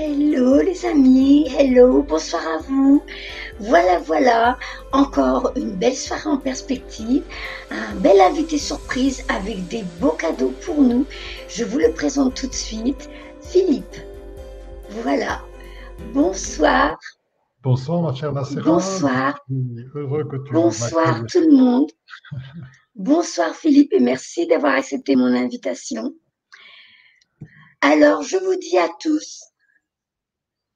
[0.00, 3.02] Hello les amis, hello, bonsoir à vous.
[3.58, 4.56] Voilà, voilà,
[4.92, 7.24] encore une belle soirée en perspective,
[7.72, 11.04] un bel invité surprise avec des beaux cadeaux pour nous.
[11.48, 13.96] Je vous le présente tout de suite, Philippe.
[15.02, 15.42] Voilà,
[16.14, 16.96] bonsoir.
[17.64, 18.62] Bonsoir ma chère Nassera.
[18.62, 19.44] Bonsoir.
[19.96, 21.90] heureux que tu Bonsoir tout le monde.
[22.94, 26.14] bonsoir Philippe et merci d'avoir accepté mon invitation.
[27.80, 29.48] Alors, je vous dis à tous,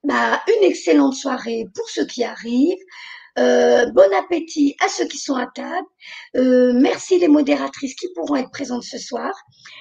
[0.04, 2.84] bah, une excellente soirée pour ceux qui arrivent.
[3.38, 5.86] Euh, bon appétit à ceux qui sont à table.
[6.36, 9.32] Euh, merci les modératrices qui pourront être présentes ce soir.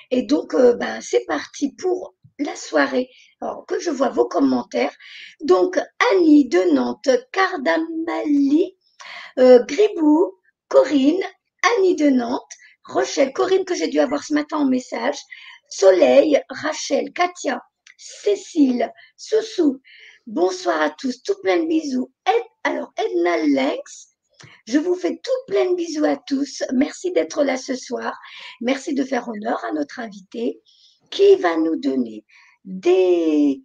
[0.09, 3.09] Et donc, ben, c'est parti pour la soirée.
[3.41, 4.95] Alors, que je vois vos commentaires.
[5.41, 5.79] Donc,
[6.13, 8.77] Annie de Nantes, Cardamali,
[9.37, 10.39] Gribou,
[10.69, 11.21] Corinne,
[11.75, 12.53] Annie de Nantes,
[12.85, 15.17] Rochelle, Corinne que j'ai dû avoir ce matin en message,
[15.69, 17.61] Soleil, Rachel, Katia,
[17.97, 19.81] Cécile, Soussou,
[20.31, 22.09] Bonsoir à tous, tout plein de bisous.
[22.63, 24.15] alors, Edna Lenx,
[24.65, 26.63] je vous fais tout plein de bisous à tous.
[26.71, 28.17] Merci d'être là ce soir.
[28.61, 30.61] Merci de faire honneur à notre invité
[31.09, 32.23] qui va nous donner
[32.63, 33.61] des,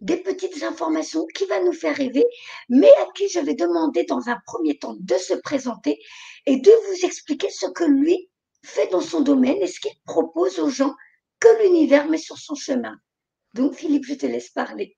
[0.00, 2.24] des petites informations, qui va nous faire rêver,
[2.70, 5.98] mais à qui je vais demander dans un premier temps de se présenter
[6.46, 8.30] et de vous expliquer ce que lui
[8.64, 10.94] fait dans son domaine et ce qu'il propose aux gens
[11.40, 12.96] que l'univers met sur son chemin.
[13.52, 14.96] Donc, Philippe, je te laisse parler.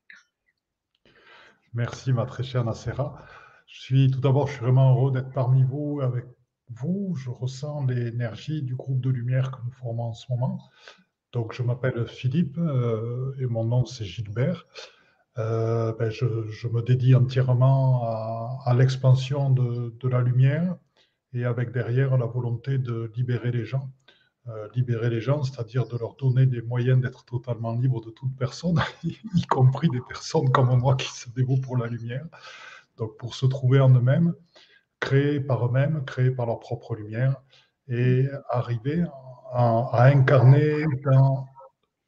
[1.77, 3.23] Merci, ma très chère Nacera.
[3.67, 6.25] Je suis tout d'abord, je suis vraiment heureux d'être parmi vous, avec
[6.71, 7.15] vous.
[7.17, 10.59] Je ressens l'énergie du groupe de lumière que nous formons en ce moment.
[11.35, 14.67] Donc, je m'appelle Philippe euh, et mon nom c'est Gilbert.
[15.37, 16.25] Euh, ben, je,
[16.67, 18.05] me dédie entièrement
[18.65, 20.77] à, l'expansion de, la lumière
[21.35, 23.93] et avec derrière la volonté de libérer les gens
[24.75, 28.81] libérer les gens, c'est-à-dire de leur donner des moyens d'être totalement libres de toute personne,
[29.05, 32.25] y compris des personnes comme moi qui se dévouent pour la lumière.
[32.97, 34.35] Donc pour se trouver en eux-mêmes,
[35.01, 37.37] créés par eux-mêmes, créés par leur propre lumière,
[37.89, 39.05] et arriver
[39.53, 41.47] à, incarner dans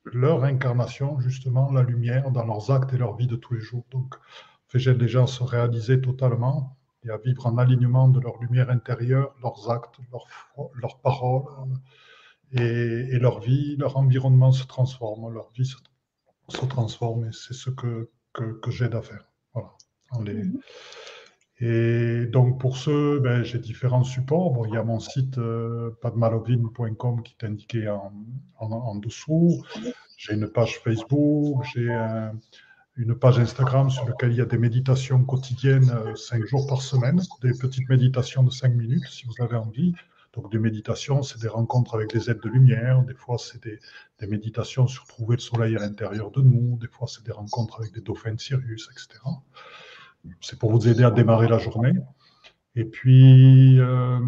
[0.05, 3.85] leur incarnation justement la lumière dans leurs actes et leur vie de tous les jours.
[3.91, 4.15] Donc,
[4.67, 9.35] fait les gens se réaliser totalement et à vivre en alignement de leur lumière intérieure,
[9.43, 10.27] leurs actes, leurs,
[10.75, 11.45] leurs paroles,
[12.53, 15.77] et, leur vie, leur environnement se transforme, leur vie se,
[16.67, 19.31] transforme et c'est ce que, que, j'aide à faire.
[19.53, 19.71] Voilà.
[20.19, 20.59] Mhm.
[21.61, 24.53] Et donc pour ce, ben, j'ai différents supports.
[24.53, 28.13] Bon, il y a mon site euh, padmalovine.com qui est indiqué en,
[28.59, 29.65] en, dessous.
[30.17, 31.91] J'ai une page Facebook, j'ai
[32.97, 36.83] une page Instagram sur laquelle il y a des méditations quotidiennes, euh, cinq jours par
[36.83, 39.95] semaine, des petites méditations de cinq minutes si vous avez envie.
[40.35, 43.79] Donc des méditations, c'est des rencontres avec des êtres de lumière, des fois c'est des,
[44.27, 47.95] méditations sur trouver le soleil à l'intérieur de nous, des fois c'est des rencontres avec
[47.95, 49.21] des dauphins de Sirius, etc.
[50.41, 51.95] C'est pour vous aider à démarrer la journée.
[52.77, 54.21] Et puis, euh,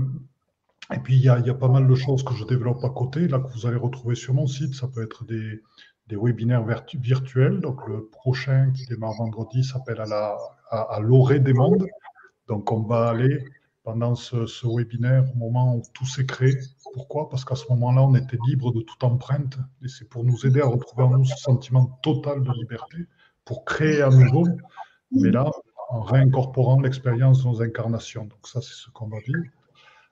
[0.93, 3.39] et puis il y, a, pas mal de choses que je développe à côté, là
[3.39, 4.75] que vous allez retrouver sur mon site.
[4.75, 5.61] Ça peut être des,
[6.11, 6.65] webinaires
[6.95, 7.61] virtuels.
[7.61, 11.87] Donc le prochain qui démarre vendredi s'appelle à l'orée des mondes.
[12.49, 13.45] Donc on va aller
[13.83, 16.57] pendant ce, webinaire au moment où tout s'est créé.
[16.93, 17.29] Pourquoi?
[17.29, 20.61] Parce qu'à ce moment-là, on était libre de toute empreinte et c'est pour nous aider
[20.61, 22.99] à retrouver en nous ce sentiment total de liberté,
[23.45, 24.47] pour créer à nouveau,
[25.13, 25.51] mais là,
[25.89, 28.25] en réincorporant l'expérience de nos incarnations.
[28.25, 29.45] Donc ça, c'est ce qu'on va vivre.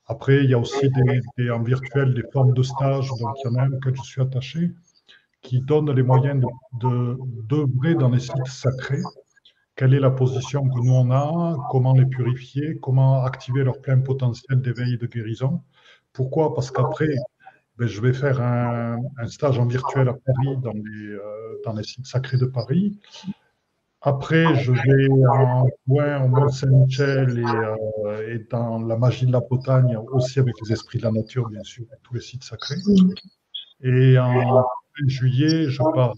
[0.07, 0.89] Après, il y a aussi
[1.37, 4.03] des, en virtuel des formes de stage, donc il y en a un auquel je
[4.03, 4.73] suis attaché,
[5.43, 6.43] qui donne les moyens
[6.81, 9.03] d'œuvrer de, dans les sites sacrés
[9.79, 14.01] quelle est la position que nous on a, comment les purifier, comment activer leur plein
[14.01, 15.63] potentiel d'éveil et de guérison?
[16.13, 16.53] Pourquoi?
[16.53, 17.15] Parce qu'après,
[17.77, 18.99] ben, je vais faire un,
[19.29, 21.21] stage en virtuel à Paris, dans les, euh,
[21.65, 22.99] dans les sites sacrés de Paris.
[24.01, 29.97] Après, je vais en loin au Mont-Saint-Michel et, et, dans la magie de la Bretagne,
[30.11, 32.75] aussi avec les esprits de la nature, bien sûr, tous les sites sacrés.
[33.83, 34.65] Et en
[35.07, 36.15] juillet, je pars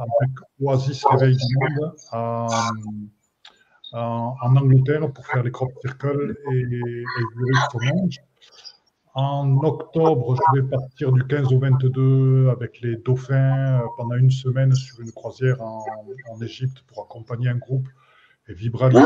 [0.00, 2.46] avec Oasis Réveil du Monde à,
[3.92, 7.04] en, Angleterre pour faire les crop circles et, et
[7.36, 8.08] le
[9.14, 14.30] En octobre, je vais partir du 15 au 22 avec les dauphins euh, pendant une
[14.30, 15.84] semaine sur une croisière en,
[16.30, 17.88] en Égypte pour accompagner un groupe
[18.48, 19.04] et vibraliser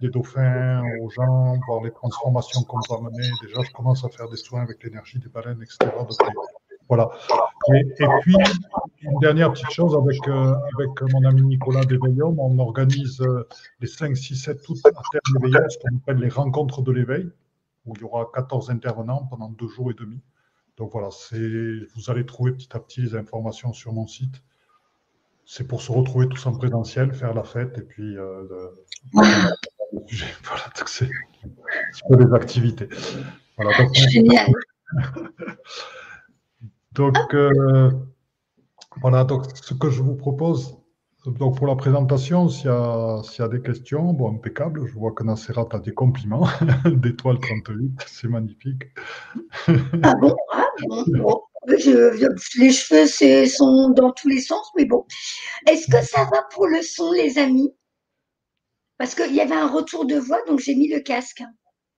[0.00, 3.28] des dauphins aux gens, voir les transformations qu'on peut amener.
[3.42, 5.90] Déjà, je commence à faire des soins avec l'énergie des baleines, etc.
[6.88, 7.10] Voilà.
[7.74, 7.84] Et,
[8.20, 8.36] puis,
[9.02, 13.48] une dernière petite chose avec, euh, avec mon ami Nicolas Deveillom, on organise euh,
[13.80, 17.30] les 5, 6, 7 août à Terre d'éveil, ce qu'on appelle les rencontres de l'éveil,
[17.86, 20.20] où il y aura 14 intervenants pendant deux jours et demi.
[20.76, 24.42] Donc voilà, vous allez trouver petit à petit les informations sur mon site.
[25.46, 28.70] C'est pour se retrouver tous en présentiel, faire la fête et puis euh,
[29.12, 29.52] voilà,
[30.86, 31.08] c'est
[32.10, 32.88] des activités.
[33.56, 34.50] Voilà, Génial.
[36.94, 37.90] Donc, euh,
[39.00, 40.78] voilà, donc ce que je vous propose,
[41.26, 44.86] donc pour la présentation, s'il y, y, a des questions, bon, impeccable.
[44.86, 46.46] Je vois que Nasserat a des compliments
[46.84, 48.82] d'étoile 38, c'est magnifique.
[50.02, 50.66] ah bon, ah
[51.08, 55.06] bon, les cheveux sont dans tous les sens, mais bon.
[55.66, 57.74] Est-ce que ça va pour le son, les amis?
[58.98, 61.42] Parce qu'il y avait un retour de voix, donc j'ai mis le casque.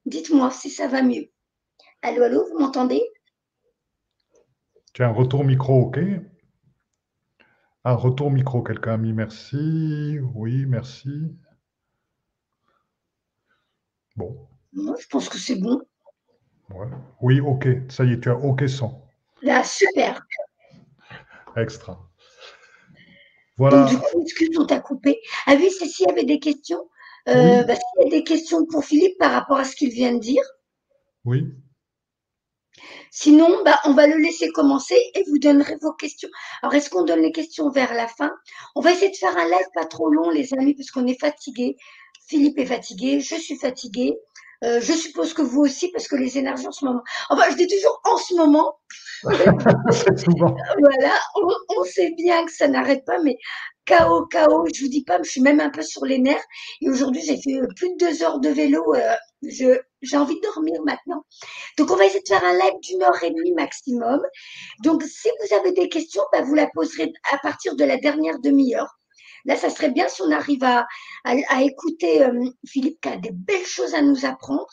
[0.07, 1.27] Dites-moi si ça va mieux.
[2.03, 3.03] Allô, allô, vous m'entendez?
[4.97, 5.99] Tiens, retour micro, OK.
[7.85, 10.19] Un retour micro, quelqu'un a mis merci.
[10.35, 11.37] Oui, merci.
[14.17, 14.49] Bon.
[14.73, 15.83] Je pense que c'est bon.
[17.21, 17.69] Oui, OK.
[17.91, 19.03] Ça y est, tu as OK son.
[19.43, 20.27] Là, super.
[21.59, 22.01] Extra.
[23.59, 23.83] Voilà.
[23.83, 25.21] Donc, du coup, excuse, on t'a coupé?
[25.45, 26.89] Ah oui, c'est s'il y avait des questions.
[27.29, 30.15] Euh, bah, s'il y a des questions pour Philippe par rapport à ce qu'il vient
[30.15, 30.43] de dire.
[31.27, 31.55] Oui.
[33.11, 36.29] Sinon, bah, on va le laisser commencer et vous donnerez vos questions.
[36.63, 38.33] Alors, est-ce qu'on donne les questions vers la fin?
[38.75, 41.19] On va essayer de faire un live pas trop long, les amis, parce qu'on est
[41.19, 41.77] fatigué.
[42.29, 44.17] Philippe est fatigué, je suis fatiguée.
[44.65, 47.03] Euh, je suppose que vous aussi, parce que les énergies en ce moment.
[47.29, 48.79] Enfin, je dis toujours en ce moment.
[49.23, 51.21] voilà,
[51.79, 53.37] on, sait bien que ça n'arrête pas, mais
[53.85, 56.45] chaos, chaos, je vous dis pas, je suis même un peu sur les nerfs.
[56.81, 58.95] Et aujourd'hui, j'ai fait euh, plus de deux heures de vélo.
[58.95, 59.15] Euh,
[59.49, 61.25] je, j'ai envie de dormir maintenant.
[61.79, 64.21] Donc, on va essayer de faire un live d'une heure et demie maximum.
[64.83, 68.39] Donc, si vous avez des questions, bah, vous la poserez à partir de la dernière
[68.39, 68.97] demi-heure.
[69.47, 70.87] Là, ça serait bien si on arrive à,
[71.25, 74.67] à, écouter euh, Philippe qui a des belles choses à nous apprendre.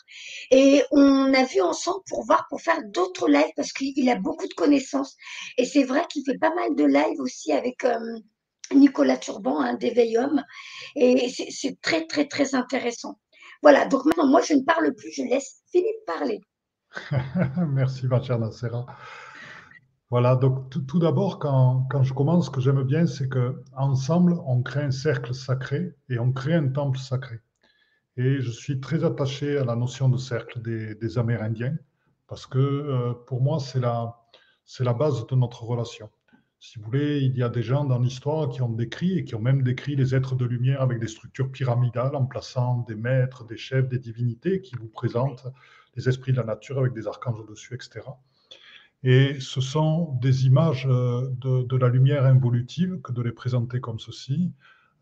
[0.50, 4.48] Et on a vu ensemble pour voir, pour faire d'autres lives parce qu'il a beaucoup
[4.48, 5.16] de connaissances.
[5.58, 8.18] Et c'est vrai qu'il fait pas mal de lives aussi avec euh,
[8.72, 10.44] Nicolas Turban, un hein,
[10.96, 13.18] Et c'est très, très, très intéressant.
[13.64, 16.38] Voilà, donc maintenant, moi, je ne parle plus, je laisse Philippe parler.
[17.66, 18.84] Merci, ma chère Nacera.
[20.10, 24.34] Voilà, donc tout, d'abord, quand, quand, je commence, ce que j'aime bien, c'est que ensemble,
[24.44, 27.40] on crée un cercle sacré et on crée un temple sacré.
[28.18, 31.74] Et je suis très attaché à la notion de cercle des, Amérindiens
[32.28, 34.14] parce que euh, pour moi, c'est la,
[34.66, 36.10] c'est la base de notre relation.
[36.66, 39.34] Si vous voulez, il y a des gens dans l'histoire qui ont décrit et qui
[39.34, 43.44] ont même décrit les êtres de lumière avec des structures pyramidales en plaçant des maîtres,
[43.44, 45.46] des chefs, des divinités qui vous présentent
[45.94, 48.00] les esprits de la nature avec des archanges au-dessus, etc.
[49.02, 54.00] Et ce sont des images euh, de, la lumière involutive que de les présenter comme
[54.00, 54.50] ceci.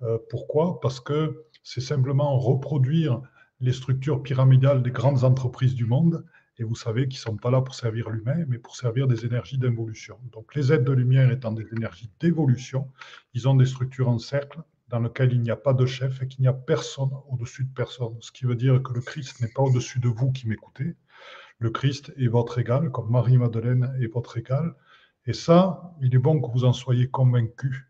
[0.02, 0.80] Euh, pourquoi?
[0.80, 3.22] Parce que c'est simplement reproduire
[3.60, 6.24] les structures pyramidales des grandes entreprises du monde.
[6.58, 9.24] Et vous savez qu'ils ne sont pas là pour servir l'humain, mais pour servir des
[9.24, 10.18] énergies d'involution.
[10.32, 12.90] Donc les êtres de lumière étant des énergies d'évolution,
[13.34, 16.28] ils ont des structures en cercle dans lesquelles il n'y a pas de chef et
[16.28, 18.14] qu'il n'y a personne au-dessus de personne.
[18.20, 20.94] Ce qui veut dire que le Christ n'est pas au-dessus de vous qui m'écoutez,
[21.58, 24.74] le Christ est votre égal, comme Marie-Madeleine est votre égal.
[25.26, 27.84] Et ça, il est bon que vous en soyez convaincus.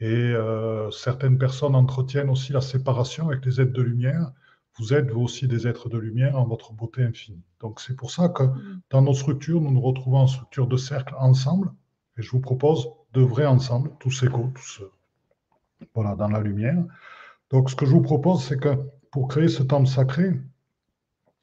[0.00, 4.32] Et euh, certaines personnes entretiennent aussi la séparation avec les êtres de lumière.
[4.78, 7.42] Vous êtes vous aussi des êtres de lumière en votre beauté infinie.
[7.60, 8.44] Donc c'est pour ça que
[8.90, 11.72] dans nos structures, nous nous retrouvons en structure de cercle ensemble.
[12.18, 14.82] Et je vous propose d'œuvrer ensemble, tous égaux, tous
[15.94, 16.84] voilà, dans la lumière.
[17.50, 18.76] Donc ce que je vous propose, c'est que
[19.10, 20.32] pour créer ce temple sacré,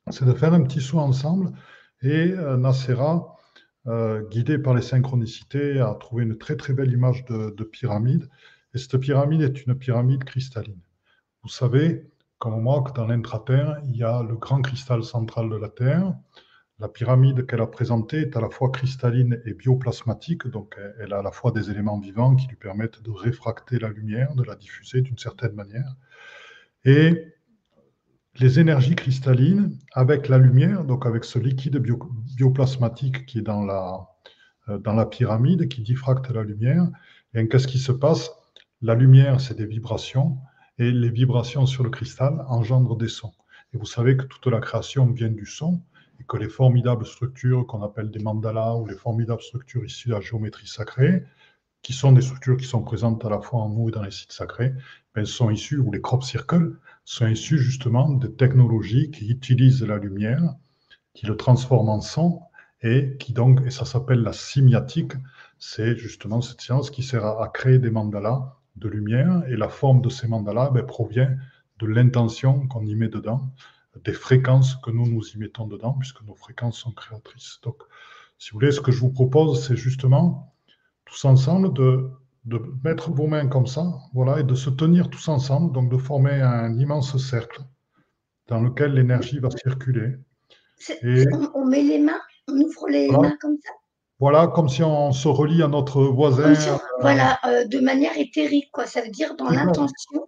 [0.10, 1.52] c'est de faire un petit saut ensemble
[2.02, 3.38] et euh, Nacera,
[3.88, 8.30] euh, guidé par les synchronicités, a trouvé une très très belle image de, pyramide.
[8.74, 10.80] Et cette pyramide est une pyramide cristalline.
[11.44, 12.10] Vous savez,
[12.40, 16.14] comme moi, que dans l'intra-terre, il y a le grand cristal central de la Terre,
[16.80, 21.20] la pyramide qu'elle a présentée est à la fois cristalline et bioplasmatique, donc elle a
[21.20, 24.56] à la fois des éléments vivants qui lui permettent de réfracter la lumière, de la
[24.56, 25.98] diffuser d'une certaine manière.
[26.86, 27.34] Et
[28.40, 34.08] les énergies cristallines avec la lumière, donc avec ce liquide bioplasmatique qui est dans la,
[34.70, 36.88] euh, dans la pyramide, qui diffracte la lumière,
[37.34, 38.32] et qu'est-ce qui se passe?
[38.82, 40.38] La lumière, c'est des vibrations,
[40.80, 43.34] et les vibrations sur le cristal engendrent des sons.
[43.74, 45.82] Et vous savez que toute la création vient du son,
[46.20, 50.16] et que les formidables structures qu'on appelle des mandalas ou les formidables structures issues de
[50.16, 51.24] la géométrie sacrée,
[51.82, 54.12] qui sont des structures qui sont présentes à la fois en nous et dans les
[54.12, 54.74] sites sacrés,
[55.14, 59.98] ben, sont issues, ou les crop circles, sont issues justement de technologies qui utilisent la
[59.98, 60.56] lumière,
[61.14, 62.42] qui le transforment en son,
[62.82, 65.14] et qui donc, et ça s'appelle la simiatique,
[65.58, 70.02] c'est justement cette science qui sert à, créer des mandalas de lumière, et la forme
[70.02, 71.36] de ces mandalas ben, provient
[71.80, 73.50] de l'intention qu'on y met dedans,
[74.04, 77.60] des fréquences que nous nous y mettons dedans, puisque nos fréquences sont créatrices.
[77.64, 77.78] Donc,
[78.38, 80.54] si vous voulez, ce que je vous propose, c'est justement
[81.06, 82.10] tous ensemble de,
[82.46, 85.98] de mettre vos mains comme ça, voilà, et de se tenir tous ensemble, donc de
[85.98, 87.62] former un immense cercle
[88.48, 90.16] dans lequel l'énergie va circuler.
[91.04, 93.72] Et, on, met les mains, on ouvre les mains comme ça?
[94.20, 96.54] Voilà, comme si on se relie à notre voisin.
[97.00, 98.86] voilà, euh, de manière éthérique, quoi.
[98.86, 100.28] Ça veut dire dans l'intention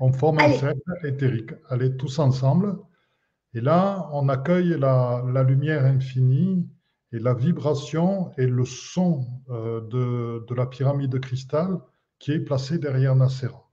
[0.00, 1.50] on forme un cercle éthérique.
[1.68, 2.78] Allez, tous ensemble.
[3.52, 6.66] Et là, on accueille la, lumière infinie
[7.12, 11.78] et la vibration et le son euh, de, la pyramide de cristal
[12.18, 13.70] qui est placée derrière Nasera.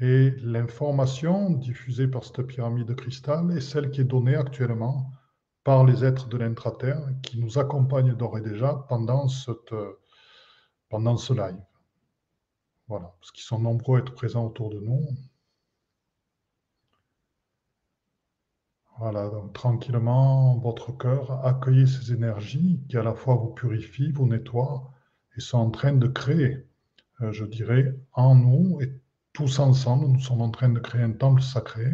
[0.00, 5.10] Et l'information diffusée par cette pyramide de cristal est celle qui est donnée actuellement
[5.66, 9.74] par les êtres de l'intraterre qui nous accompagnent d'ores et déjà pendant, cette,
[10.88, 11.60] pendant ce live.
[12.86, 15.04] Voilà, parce qu'ils sont nombreux à être présents autour de nous.
[19.00, 24.28] Voilà, donc tranquillement, votre cœur, accueillez ces énergies qui à la fois vous purifient, vous
[24.28, 24.88] nettoient
[25.36, 26.64] et sont en train de créer,
[27.22, 31.10] euh, je dirais, en nous et tous ensemble, nous sommes en train de créer un
[31.10, 31.90] temple sacré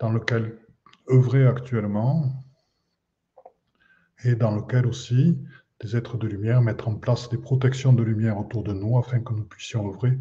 [0.00, 0.65] dans lequel
[1.10, 2.44] œuvrer actuellement
[4.24, 5.38] et dans lequel aussi
[5.80, 9.20] des êtres de lumière, mettre en place des protections de lumière autour de nous afin
[9.20, 10.18] que nous puissions œuvrer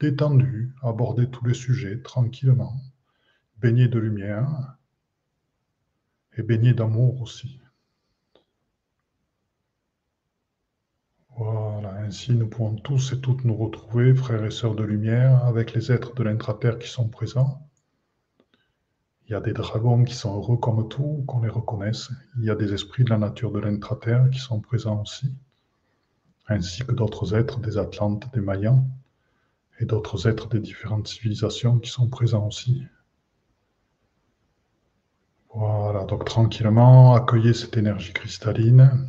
[0.00, 2.74] détendus, aborder tous les sujets tranquillement,
[3.58, 4.76] baignés de lumière
[6.36, 7.60] et baignés d'amour aussi.
[11.36, 15.72] Voilà, ainsi nous pouvons tous et toutes nous retrouver, frères et sœurs de lumière, avec
[15.72, 17.69] les êtres de l'intraterre qui sont présents
[19.30, 22.10] il y a des dragons qui sont heureux comme tout, qu'on les reconnaisse.
[22.36, 25.32] Il y a des esprits de la nature de l'intraterre qui sont présents aussi,
[26.48, 28.84] ainsi que d'autres êtres, des Atlantes, des Mayans,
[29.78, 32.82] et d'autres êtres des différentes civilisations qui sont présents aussi.
[35.54, 39.08] Voilà, donc tranquillement, accueillez cette énergie cristalline.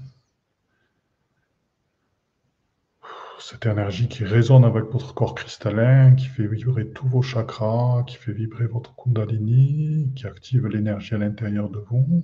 [3.42, 8.16] Cette énergie qui résonne avec votre corps cristallin, qui fait vibrer tous vos chakras, qui
[8.16, 12.24] fait vibrer votre kundalini, qui active l'énergie à l'intérieur de vous.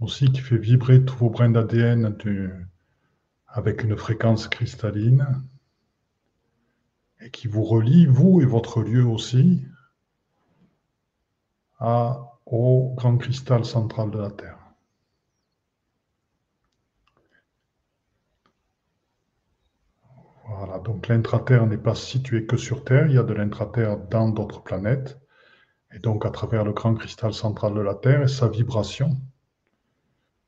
[0.00, 2.16] Aussi qui fait vibrer tous vos brins d'ADN
[3.48, 5.26] avec une fréquence cristalline
[7.20, 9.62] et qui vous relie, vous et votre lieu aussi,
[11.78, 14.59] à, au grand cristal central de la Terre.
[20.62, 24.28] Voilà, donc l'intraterre n'est pas situé que sur Terre, il y a de l'intraterre dans
[24.28, 25.18] d'autres planètes.
[25.90, 29.16] Et donc à travers le grand cristal central de la Terre et sa vibration,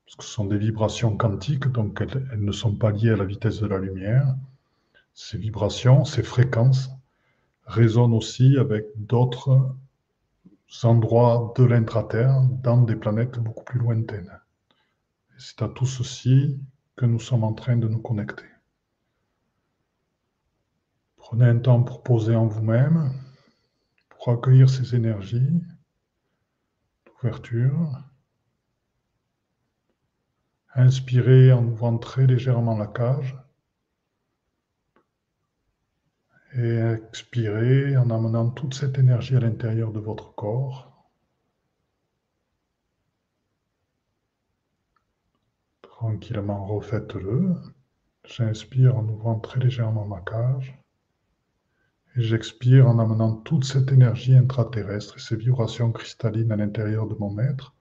[0.05, 3.17] parce que ce sont des vibrations quantiques, donc elles, elles ne sont pas liées à
[3.17, 4.37] la vitesse de la lumière.
[5.15, 6.91] Ces vibrations, ces fréquences
[7.65, 9.75] résonnent aussi avec d'autres
[10.83, 14.39] endroits de l'intraterre dans des planètes beaucoup plus lointaines.
[15.39, 16.61] C'est à tout ceci
[16.97, 18.52] que nous sommes en train de nous connecter.
[21.33, 23.11] Prenez un temps pour poser en vous-même,
[24.11, 25.63] pour accueillir ces énergies
[27.07, 28.05] d'ouverture.
[30.75, 33.35] Inspirez en ouvrant très légèrement la cage.
[36.55, 36.77] Et
[37.09, 41.09] expirez en amenant toute cette énergie à l'intérieur de votre corps.
[45.81, 47.57] Tranquillement, refaites-le.
[48.27, 50.82] J'inspire en ouvrant très légèrement ma cage.
[52.17, 57.15] Et j'expire en amenant toute cette énergie intraterrestre et ces vibrations cristallines à l'intérieur de
[57.15, 57.75] mon maître.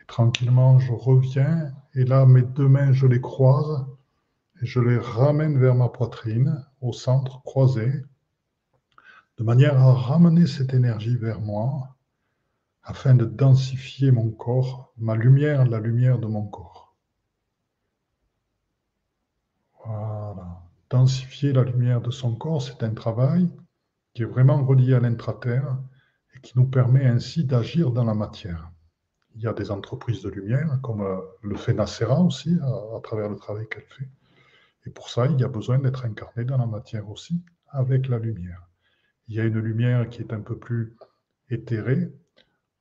[0.00, 3.86] Et tranquillement, je reviens et là, mes deux mains, je les croise
[4.62, 7.90] et je les ramène vers ma poitrine, au centre, croisé,
[9.38, 11.94] de manière à ramener cette énergie vers moi,
[12.82, 16.94] afin de densifier mon corps, ma lumière, la lumière de mon corps.
[19.84, 20.62] Voilà.
[20.90, 23.50] Densifier la lumière de son corps, c'est un travail
[24.14, 25.76] qui est vraiment relié à l'intraterre
[26.34, 28.70] et qui nous permet ainsi d'agir dans la matière.
[29.34, 33.28] Il y a des entreprises de lumière, comme euh, le fait Nacera aussi, à, travers
[33.28, 34.08] le travail qu'elle fait.
[34.86, 38.18] Et pour ça, il y a besoin d'être incarné dans la matière aussi, avec la
[38.18, 38.66] lumière.
[39.28, 40.96] Il y a une lumière qui est un peu plus
[41.50, 42.12] éthérée,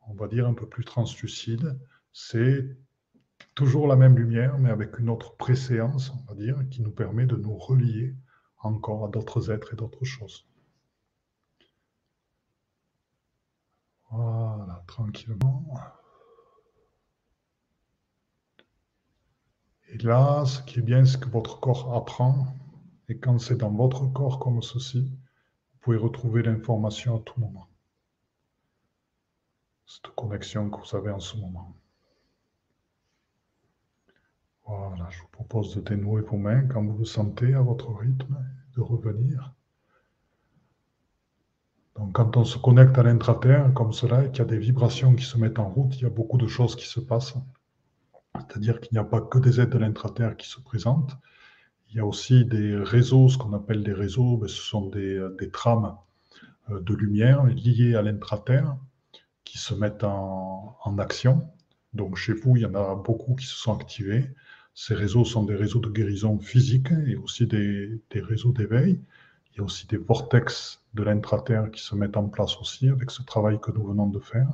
[0.08, 1.78] on va dire un peu plus translucide.
[2.14, 2.78] C'est
[3.56, 7.26] toujours la même lumière, mais avec une autre préséance, on va dire, qui nous permet
[7.26, 8.16] de nous relier
[8.60, 10.48] encore à d'autres êtres et d'autres choses.
[14.10, 15.66] Voilà, tranquillement.
[19.90, 22.48] Et là, ce qui est bien, c'est que votre corps apprend.
[23.08, 27.68] Et quand c'est dans votre corps comme ceci, vous pouvez retrouver l'information à tout moment.
[29.86, 31.76] Cette connexion que vous avez en ce moment.
[34.66, 38.38] Voilà, je vous propose de dénouer vos mains quand vous le sentez à votre rythme,
[38.76, 39.54] de revenir.
[41.96, 45.16] Donc quand on se connecte à l'intraterre comme cela et qu'il y a des vibrations
[45.16, 47.36] qui se mettent en route, il y a beaucoup de choses qui se passent.
[48.36, 51.16] C'est-à-dire qu'il n'y a pas que des aides de l'intraterre qui se présentent.
[51.90, 55.96] Il y a aussi des réseaux, ce qu'on appelle des réseaux, ce sont des, trames
[56.70, 58.76] euh, de lumière liées à l'intraterre
[59.46, 61.50] qui se mettent en, action.
[61.94, 64.30] Donc chez vous, il y en a beaucoup qui se sont activés.
[64.76, 69.00] Ces réseaux sont des réseaux de guérison physique et aussi des, des réseaux d'éveil.
[69.52, 73.10] Il y a aussi des vortex de l'intraterre qui se mettent en place aussi avec
[73.10, 74.50] ce travail que nous venons de faire.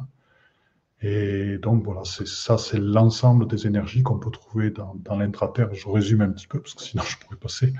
[1.01, 5.73] Et donc voilà, c'est ça, c'est l'ensemble des énergies qu'on peut trouver dans, dans l'intraterre.
[5.73, 7.73] Je résume un petit peu parce que sinon je pourrais passer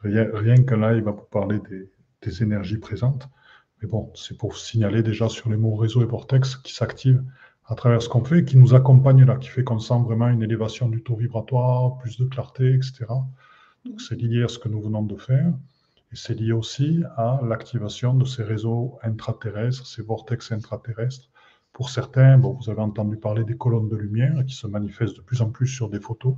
[0.00, 1.90] rien, rien là, il va vous parler des,
[2.22, 3.28] des énergies présentes.
[3.82, 7.22] Mais bon, c'est pour signaler déjà sur les mots réseau et vortex qui s'activent
[7.68, 10.42] à travers ce qu'on fait, qui nous accompagne là, qui fait qu'on sent vraiment une
[10.42, 13.06] élévation du taux vibratoire, plus de clarté, etc.
[13.84, 15.52] Donc c'est lié à ce que nous venons de faire.
[16.12, 21.28] Et c'est lié aussi à l'activation de ces réseaux intraterrestres, ces vortex intraterrestres.
[21.72, 25.22] Pour certains, bon, vous avez entendu parler des colonnes de lumière qui se manifestent de
[25.22, 26.34] plus en plus sur des photos.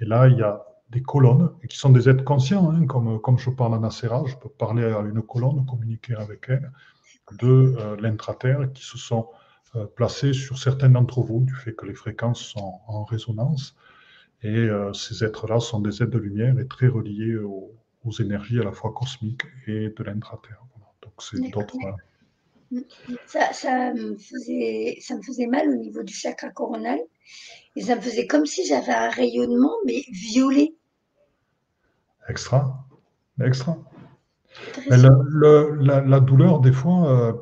[0.00, 3.38] Et là, il y a des colonnes, qui sont des êtres conscients, hein, comme, comme
[3.38, 6.70] je parle à Nacera, je peux parler à une colonne, communiquer avec elle,
[7.40, 9.28] de euh, l'intraterre qui se sont
[9.84, 13.76] placés sur certains d'entre vous, du fait que les fréquences sont en résonance.
[14.42, 17.72] Et euh, ces êtres-là sont des êtres de lumière et très reliés aux,
[18.20, 20.62] énergies à la fois cosmiques et de l'intraterre.
[21.02, 21.76] Donc c'est d'autres.
[23.26, 27.00] Ça, ça, me faisait, ça me faisait mal au niveau du chakra coronal.
[27.74, 30.74] Et ça me faisait comme si j'avais un rayonnement, mais violet.
[32.28, 32.86] Extra.
[33.44, 33.76] Extra.
[34.88, 37.32] la, douleur, des fois, euh,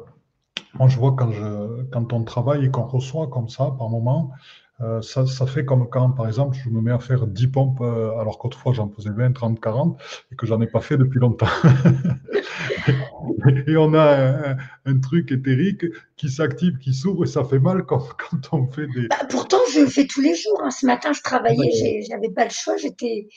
[0.74, 4.32] moi je vois quand, je, quand on travaille et qu'on reçoit comme ça par moment,
[4.80, 7.80] euh, ça, ça, fait comme quand, par exemple, je me mets à faire 10 pompes,
[7.80, 10.00] euh, alors qu'autrefois j'en faisais 20, 30, 40,
[10.32, 11.46] et que j'en ai pas fait depuis longtemps.
[13.68, 15.84] et on a un, truc éthérique
[16.16, 19.06] qui s'active, qui s'ouvre, et ça fait mal quand, quand on fait des...
[19.06, 20.60] Bah, pourtant, je le fais tous les jours.
[20.64, 20.72] Hein.
[20.72, 23.28] Ce matin, je travaillais, j'avais pas le choix, j'étais...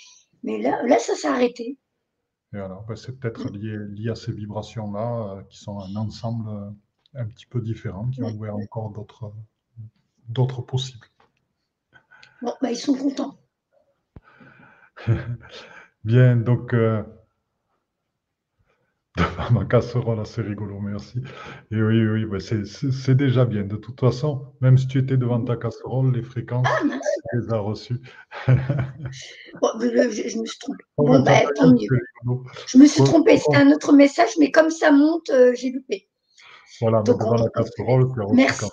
[0.41, 1.77] Mais là, là, ça s'est arrêté.
[2.53, 6.49] Et alors, bah, c'est peut-être lié, lié, à ces vibrations-là, euh, qui sont un ensemble
[7.17, 9.33] un petit peu différent, qui ont ouvert encore d'autres
[10.29, 11.07] d'autres possibles.
[12.41, 13.37] Bon, bah, ils sont contents.
[16.03, 17.03] Bien, donc, euh,
[19.51, 21.21] ma casserole, c'est rigolo, merci.
[21.71, 23.63] Et oui, oui, bah, c'est déjà bien.
[23.63, 27.53] De toute façon, même si tu étais devant ta casserole, les fréquences, ah, tu les
[27.53, 27.99] as reçues.
[28.47, 30.83] bon, je, me suis trompée.
[30.97, 31.87] Bon, bah, tant mieux.
[32.67, 36.07] Je me suis trompée, c'était un autre message, mais comme ça monte, euh, j'ai loupé.
[36.81, 38.65] Voilà, donc, devant la casserole, tu as Merci.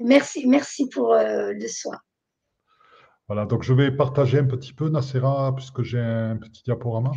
[0.00, 1.98] Merci, merci pour euh, le soin.
[3.26, 7.12] Voilà, donc je vais partager un petit peu, Nacera, puisque j'ai un petit diaporama.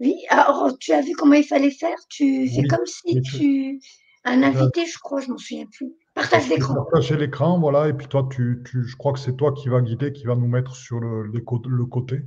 [0.00, 1.96] Oui, alors tu as vu comment il fallait faire?
[2.10, 3.80] Tu fais comme si tu.
[4.24, 5.94] Un invité, je crois, je m'en souviens plus.
[6.14, 6.74] Partage l'écran.
[6.74, 10.12] Partager l'écran, voilà, et puis toi, tu, je crois que c'est toi qui va guider,
[10.12, 12.22] qui va nous mettre sur le, le côté.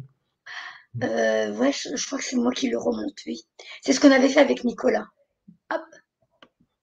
[1.04, 3.42] Euh, ouais, je, crois que c'est moi qui le remonte, oui.
[3.82, 5.08] C'est ce qu'on avait fait avec Nicolas.
[5.72, 5.82] Hop.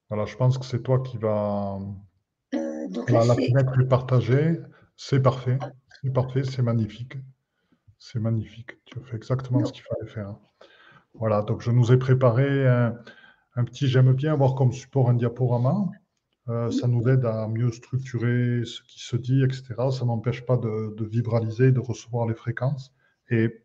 [0.09, 1.79] Voilà, je pense que c'est toi qui va.
[2.55, 4.61] Euh, donc la fenêtre est partagée,
[4.97, 5.59] c'est parfait.
[6.03, 7.17] C'est parfait, c'est magnifique.
[7.99, 8.73] C'est magnifique.
[8.85, 10.37] Tu as fait exactement ce qu'il fallait faire.
[11.15, 15.89] Voilà, donc je nous ai préparé un, petit j'aime bien avoir comme support un diaporama.
[16.49, 19.75] Euh, ça nous aide à mieux structurer ce qui se dit, etc.
[19.91, 22.95] Ça n'empêche pas de, vibraliser, de recevoir les fréquences.
[23.31, 23.65] Et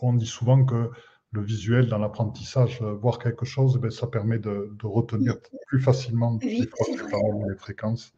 [0.00, 0.90] on dit souvent que
[1.32, 6.38] le visuel dans l'apprentissage, euh, voir quelque chose, eh ça permet de, retenir plus facilement
[6.42, 8.12] les, les fréquences.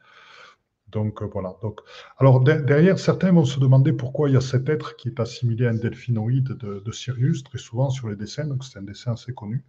[0.92, 1.56] Donc voilà.
[1.62, 1.80] Donc,
[2.18, 5.66] alors derrière, certains vont se demander pourquoi il y a cet être qui est assimilé
[5.66, 9.32] à un delphinoïde de, Sirius, très souvent sur les dessins, donc c'est un dessin assez
[9.32, 9.64] connu.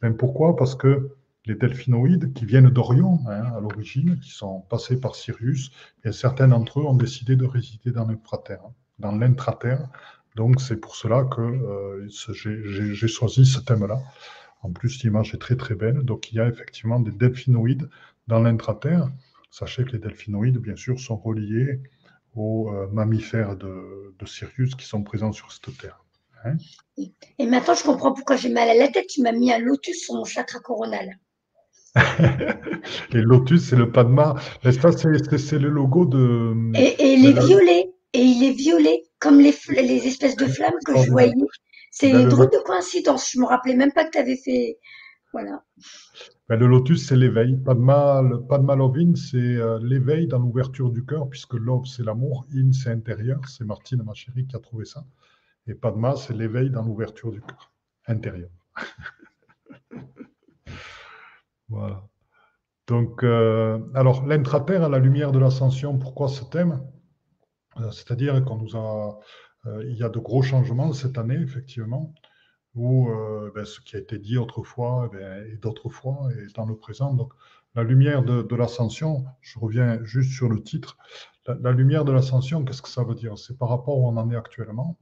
[0.00, 0.56] Ben, pourquoi?
[0.56, 1.10] Parce que
[1.44, 5.70] les delphinoïdes qui viennent d'Orion hein, à l'origine, qui sont passés par Sirius,
[6.04, 8.62] et certains d'entre eux ont décidé de résider dans l'intraterre.
[8.98, 9.88] Dans l'intraterre.
[10.36, 13.98] Donc c'est pour cela que euh, j'ai choisi ce thème-là.
[14.62, 16.02] En plus, l'image est très très belle.
[16.02, 17.88] Donc il y a effectivement des delphinoïdes
[18.28, 19.08] dans l'intraterre.
[19.50, 21.80] Sachez que les delphinoïdes, bien sûr, sont reliés
[22.34, 26.04] aux euh, mammifères de, Sirius qui sont présents sur cette terre.
[26.44, 26.56] Hein.
[27.38, 29.06] et maintenant, je comprends pourquoi j'ai mal à la tête.
[29.06, 31.18] Tu m'as mis un lotus sur mon chakra coronal.
[33.12, 34.34] les lotus, c'est le Padma.
[34.62, 36.54] C'est le logo de.
[36.74, 37.90] Et, il est violet.
[38.12, 41.32] Et il est violet, comme les, les espèces de flammes que je voyais.
[41.90, 43.30] C'est une drôle de coïncidence.
[43.32, 44.78] Je me rappelais même pas que tu avais fait.
[45.32, 45.64] Voilà.
[46.48, 47.56] Ben, le lotus, c'est l'éveil.
[47.56, 52.72] Padma, Padma Lovin, c'est euh, l'éveil dans l'ouverture du cœur, puisque love, c'est l'amour, in,
[52.72, 53.40] c'est intérieur.
[53.48, 55.04] C'est Martine, ma chérie, qui a trouvé ça.
[55.66, 57.72] Et Padma, c'est l'éveil dans l'ouverture du cœur,
[58.06, 58.50] intérieur.
[61.68, 62.06] voilà.
[62.86, 66.80] Donc, euh, alors, l'intraterre à la lumière de l'ascension, pourquoi ce thème?
[67.92, 69.18] C'est-à-dire qu'on nous a.
[69.82, 72.12] il y a de gros changements cette année, effectivement
[72.76, 76.54] où euh, ben, ce qui a été dit autrefois eh ben, et d'autres fois est
[76.54, 77.14] dans le présent.
[77.14, 77.32] Donc,
[77.74, 80.96] la lumière de, l'ascension, je reviens juste sur le titre,
[81.46, 83.36] la, lumière de l'ascension, qu'est-ce que ça veut dire?
[83.36, 84.98] C'est par rapport où on en est actuellement.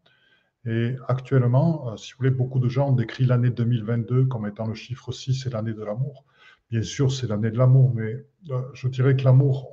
[0.66, 4.66] Et actuellement, euh, si vous voulez, beaucoup de gens ont décrit l'année 2022 comme étant
[4.66, 6.24] le chiffre 6 et l'année de l'amour.
[6.70, 9.68] Bien sûr, c'est l'année de l'amour, mais euh, je dirais que l'amour,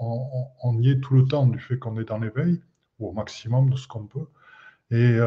[0.64, 2.62] on, y est tout le temps du fait qu'on est dans l'éveil,
[3.08, 4.28] au maximum de ce qu'on peut.
[4.92, 5.18] Et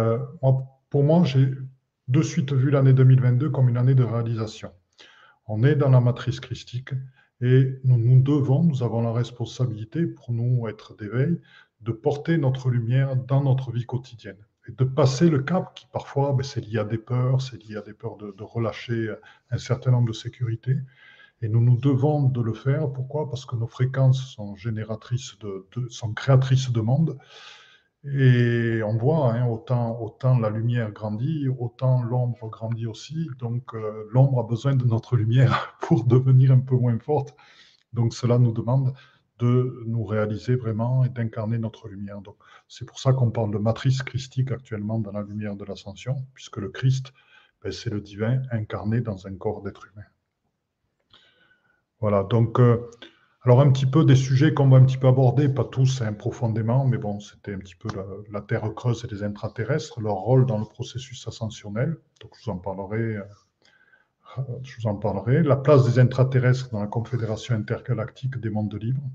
[0.91, 1.53] pour moi, j'ai
[2.09, 4.71] de suite vu l'année 2022 comme une année de réalisation.
[5.47, 6.91] On est dans la matrice christique
[7.41, 11.41] et nous, nous devons, nous avons la responsabilité pour nous être d'éveil,
[11.81, 16.33] de porter notre lumière dans notre vie quotidienne et de passer le cap qui parfois,
[16.33, 19.15] ben, c'est lié à des peurs, c'est lié à des peurs de, relâcher
[19.51, 20.77] un certain nombre de sécurités.
[21.43, 22.91] Et nous nous devons de le faire.
[22.91, 23.29] Pourquoi?
[23.29, 27.19] Parce que nos fréquences sont génératrices de, sont créatrices de monde.
[28.07, 33.29] Et on voit, hein, autant, la lumière grandit, autant l'ombre grandit aussi.
[33.39, 37.35] Donc euh, l'ombre a besoin de notre lumière pour devenir un peu moins forte.
[37.95, 38.95] Donc cela nous demande
[39.39, 42.21] de nous réaliser vraiment et d'incarner notre lumière.
[42.21, 42.37] Donc
[42.69, 46.59] c'est pour ça qu'on parle de matrice christique actuellement dans la lumière de l'ascension, puisque
[46.59, 47.13] le Christ,
[47.63, 50.05] ben, c'est le divin incarné dans un corps d'être humain.
[52.01, 52.91] Voilà, donc euh,
[53.45, 56.15] alors un petit peu des sujets qu'on va un petit peu aborder, pas tous hein,
[56.15, 57.89] profondément, mais bon, c'était un petit peu
[58.31, 61.99] la, Terre creuse et les intraterrestres, leur rôle dans le processus ascensionnel.
[62.23, 63.17] Donc je vous en parlerai.
[63.17, 63.23] Euh,
[64.63, 65.43] je vous en parlerai.
[65.43, 69.11] La place des intraterrestres dans la Confédération intergalactique des mondes libres.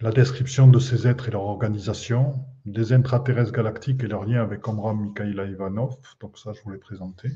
[0.00, 4.66] La description de ces êtres et leur organisation, des intraterrestres galactiques et leur lien avec
[4.66, 7.28] Omram Mikhaila Ivanov, donc ça je vous l'ai présenté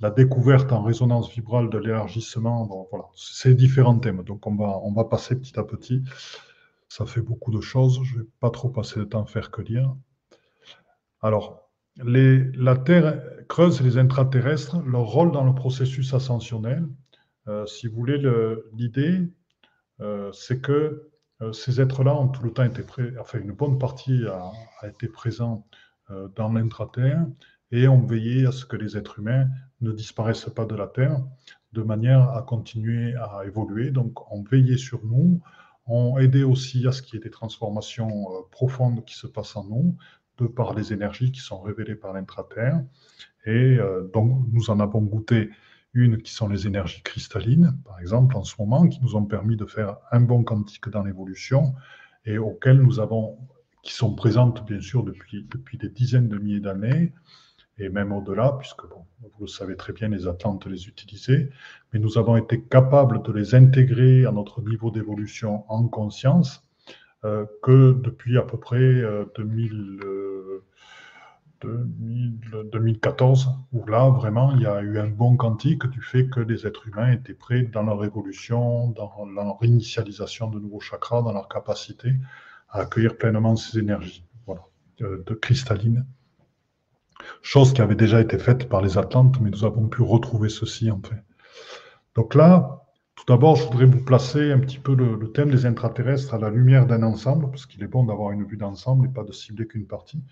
[0.00, 4.22] la découverte en résonance vibrale de l'élargissement, bon, voilà, c'est différents thèmes.
[4.22, 6.02] Donc on va, passer petit à petit.
[6.88, 8.00] Ça fait beaucoup de choses.
[8.04, 9.94] Je ne vais pas trop passer de temps à faire que lire.
[11.22, 16.86] Alors, les, la Terre creuse les intraterrestres, leur rôle dans le processus ascensionnel.
[17.46, 18.18] Euh, si vous voulez,
[18.72, 19.20] l'idée,
[20.00, 23.78] euh, c'est que euh, ces êtres-là ont tout le temps été prêts, enfin une bonne
[23.78, 25.66] partie a, a été présent
[26.36, 27.24] dans l'intraterre
[27.72, 29.48] et ont veillé à ce que les êtres humains
[29.80, 31.20] ne disparaissent pas de la Terre,
[31.72, 33.90] de manière à continuer à évoluer.
[33.90, 35.40] Donc, on veillait sur nous,
[35.86, 39.56] on aidait aussi à ce qu'il y ait des transformations euh, profondes qui se passent
[39.56, 39.96] en nous,
[40.38, 42.82] de par les énergies qui sont révélées par l'intraterre.
[43.44, 45.50] Et euh, donc, nous en avons goûté
[45.92, 49.56] une qui sont les énergies cristallines, par exemple, en ce moment, qui nous ont permis
[49.56, 51.74] de faire un bon quantique dans l'évolution
[52.24, 53.38] et auxquelles nous avons,
[53.82, 57.12] qui sont présentes bien sûr depuis, depuis des dizaines de milliers d'années,
[57.78, 61.50] et même au-delà, puisque bon, vous le savez très bien, les Atlantes les utilisaient,
[61.92, 66.64] mais nous avons été capables de les intégrer à notre niveau d'évolution en conscience
[67.24, 69.02] euh, que depuis à peu près
[69.36, 70.64] 2000, euh,
[71.64, 76.66] 2014, où là, vraiment, il y a eu un bon quantique du fait que les
[76.66, 81.48] êtres humains étaient prêts dans leur évolution, dans leur initialisation de nouveaux chakras, dans leur
[81.48, 82.14] capacité
[82.68, 84.62] à accueillir pleinement ces énergies voilà,
[84.98, 86.04] de, de cristallines
[87.42, 90.90] chose qui avait déjà été faite par les Atlantes, mais nous avons pu retrouver ceci
[90.90, 91.22] en fait.
[92.14, 92.84] Donc là,
[93.16, 96.50] tout d'abord, je voudrais vous placer un petit peu le, thème des intraterrestres à la
[96.50, 99.66] lumière d'un ensemble, parce qu'il est bon d'avoir une vue d'ensemble et pas de cibler
[99.66, 100.22] qu'une partie.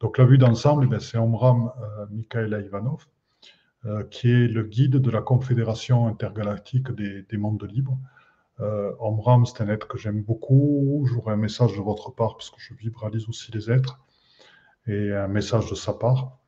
[0.00, 1.70] Donc la vue d'ensemble, eh c'est Omram
[2.02, 3.06] euh, Ivanov,
[3.86, 7.98] euh, qui est le guide de la Confédération intergalactique des, mondes libres.
[8.60, 11.06] Euh, Omram, c'est un être que j'aime beaucoup.
[11.10, 14.00] J'aurai un message de votre part parce que je vibralise aussi les êtres
[14.86, 16.38] et un message de sa part.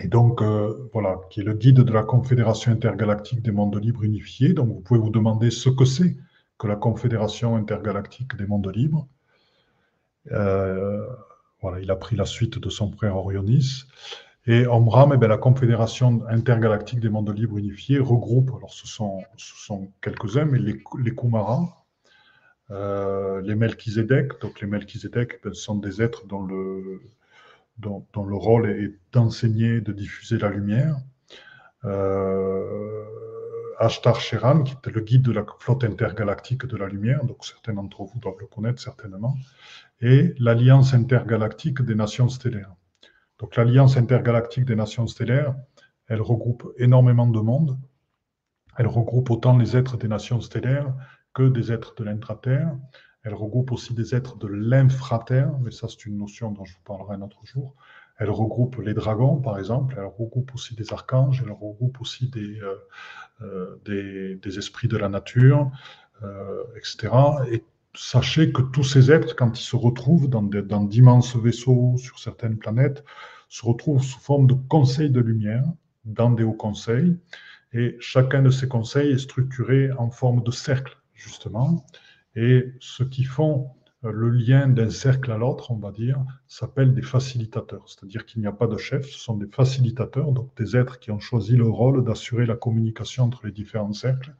[0.00, 4.02] Et donc, euh, voilà, qui est le guide de la Confédération intergalactique des mondes libres
[4.02, 4.52] unifiés.
[4.52, 6.16] Donc, vous pouvez vous demander ce que c'est
[6.58, 9.06] que la Confédération intergalactique des mondes libres.
[10.32, 11.06] Euh,
[11.60, 13.84] voilà, il a pris la suite de son frère Orionis.
[14.46, 19.22] Et Omram, eh bien, la Confédération intergalactique des mondes libres unifiés regroupe, alors ce sont,
[19.36, 21.84] ce sont quelques-uns, mais les, les Kumara,
[22.70, 24.40] euh, les Melchizedek.
[24.40, 27.00] Donc les Melchizedek ben, sont des êtres dont le,
[27.78, 30.96] dont, le rôle est d'enseigner, de diffuser la lumière.
[31.84, 33.04] Euh,
[33.78, 37.74] Ashtar Sheran, qui était le guide de la flotte intergalactique de la lumière, donc certains
[37.74, 39.36] d'entre vous doivent le connaître certainement,
[40.00, 42.74] et l'Alliance intergalactique des nations stellaires.
[43.38, 45.54] Donc l'Alliance intergalactique des nations stellaires,
[46.06, 47.78] elle regroupe énormément de monde.
[48.76, 50.92] Elle regroupe autant les êtres des nations stellaires
[51.32, 52.76] que des êtres de l'intraterre.
[53.24, 56.82] Elle regroupe aussi des êtres de l'infraterre, mais ça c'est une notion dont je vous
[56.84, 57.74] parlerai un autre jour.
[58.18, 59.96] Elle regroupe les dragons, par exemple.
[59.98, 61.42] Elle regroupe aussi des archanges.
[61.44, 62.76] Elle regroupe aussi des, euh,
[63.42, 65.70] euh, des, esprits de la nature,
[66.22, 67.12] euh, etc.
[67.50, 72.56] Et sachez que tous ces êtres, quand ils se retrouvent dans d'immenses vaisseaux sur certaines
[72.56, 73.04] planètes,
[73.48, 75.64] se retrouvent sous forme de conseils de lumière,
[76.04, 77.16] dans des hauts conseils,
[77.72, 81.84] et chacun de ces conseils est structuré en forme de cercle, justement,
[82.36, 83.70] et ceux qui font
[84.04, 88.40] euh, le lien d'un cercle à l'autre, on va dire, s'appellent des facilitateurs, c'est-à-dire qu'il
[88.40, 91.56] n'y a pas de chef, ce sont des facilitateurs, donc des êtres qui ont choisi
[91.56, 94.34] le rôle d'assurer la communication entre les différents cercles,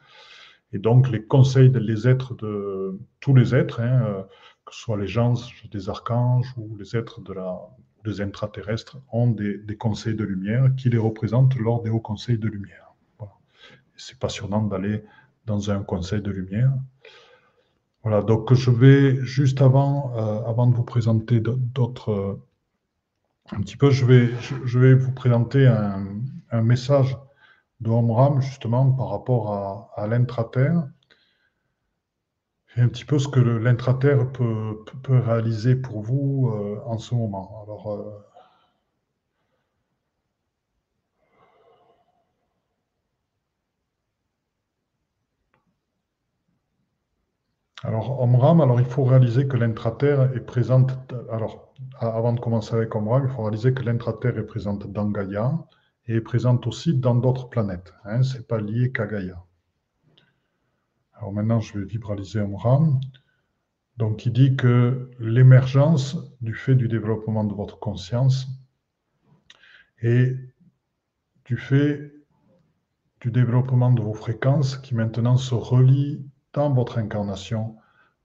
[0.75, 4.23] et donc, les conseils des êtres de tous les êtres, hein, euh,
[4.67, 5.35] que ce soit les gens
[5.71, 7.57] des archanges ou les êtres de la,
[8.05, 12.39] des intraterrestres, ont des, des, conseils de lumière qui les représentent lors des hauts conseils
[12.39, 12.93] de lumière.
[13.97, 15.05] C'est passionnant d'aller
[15.47, 16.73] dans un conseil de lumière.
[18.05, 22.43] Voilà, donc je vais juste avant, euh, avant de vous présenter d'autres, euh,
[23.51, 24.29] un petit peu, je vais,
[24.67, 26.07] je, vais vous présenter un,
[26.51, 27.17] un message
[27.81, 30.87] de Omram, justement, par rapport à, à l'intraterre,
[32.77, 37.15] et un petit peu ce que l'intraterre peut, peut, réaliser pour vous euh, en ce
[37.15, 37.63] moment.
[37.65, 38.34] Alors,
[47.87, 50.91] Alors, Omram, alors il faut réaliser que l'intraterre est présente.
[51.31, 55.53] Alors, avant de commencer avec Omram, il faut réaliser que l'intraterre est présente dans Gaïa,
[56.07, 57.93] et est présente aussi dans d'autres planètes.
[58.05, 59.45] Hein, Ce n'est pas lié qu'à Gaïa.
[61.13, 63.01] Alors maintenant, je vais vibraliser Omram.
[63.99, 68.49] Donc, il dit que l'émergence du fait du développement de votre conscience
[70.01, 70.35] et
[71.45, 72.15] du fait
[73.21, 77.77] du développement de vos fréquences qui maintenant se relient dans votre incarnation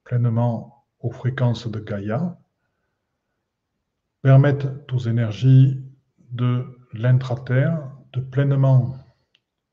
[0.04, 2.40] pleinement aux fréquences de Gaïa,
[4.22, 5.84] permettent aux énergies
[6.32, 8.96] de l'intraterre de pleinement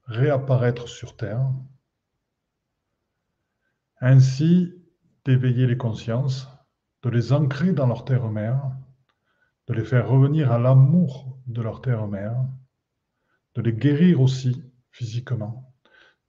[0.04, 1.50] réapparaître sur Terre,
[4.00, 4.74] ainsi
[5.24, 6.48] d'éveiller les consciences,
[7.02, 8.70] de les ancrer dans leur terre-mère,
[9.68, 12.36] de les faire revenir à l'amour de leur terre-mère,
[13.54, 15.74] de les guérir aussi physiquement,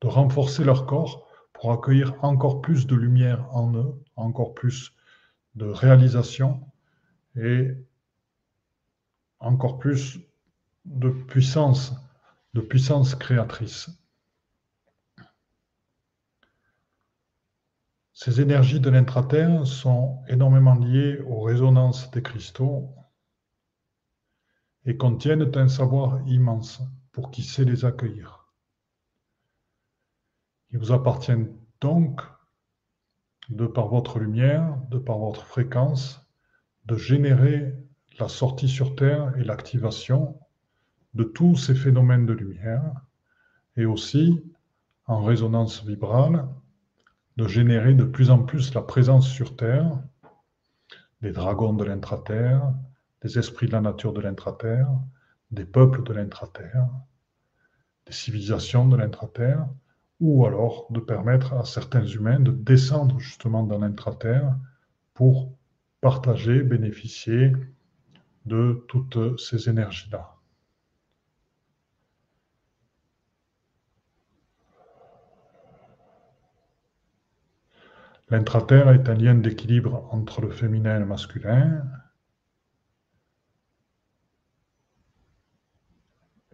[0.02, 1.27] de renforcer leur corps
[1.58, 4.96] pour accueillir encore plus de lumière en eux, encore plus
[5.56, 6.62] de réalisation
[7.36, 7.72] et
[9.40, 10.20] encore plus
[10.86, 11.94] de puissance,
[12.54, 13.90] de puissance créatrice.
[18.14, 22.90] Ces énergies de l'intraterre sont énormément liées aux résonances des cristaux
[24.86, 28.37] et contiennent un savoir immense pour qui sait les accueillir.
[30.72, 31.32] Il vous appartient
[31.82, 32.22] donc,
[33.50, 36.22] de par votre lumière, de par votre fréquence,
[36.86, 37.76] de générer
[38.20, 40.40] la sortie sur Terre et l'activation
[41.14, 42.94] de tous ces phénomènes de lumière
[43.76, 44.44] et aussi,
[45.06, 46.48] en résonance vibrale,
[47.38, 50.00] de générer de plus en plus la présence sur Terre
[51.22, 52.74] des dragons de l'intraterre,
[53.22, 54.90] des esprits de la nature de l'intraterre,
[55.52, 56.90] des peuples de l'intraterre,
[58.06, 59.68] des civilisations de l'intraterre,
[60.20, 64.56] ou alors de permettre à certains humains de descendre justement dans l'intraterre
[65.14, 65.52] pour
[66.02, 67.54] partager, bénéficier
[68.46, 70.38] de toutes ces énergies-là.
[78.30, 81.86] L'intraterre est un lien d'équilibre entre le féminin et le masculin.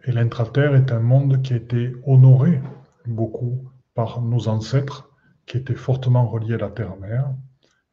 [0.04, 2.60] Et l'intraterre est un monde qui a été honoré
[3.06, 5.10] beaucoup par nos ancêtres
[5.46, 7.34] qui était fortement relié à la terre-mère.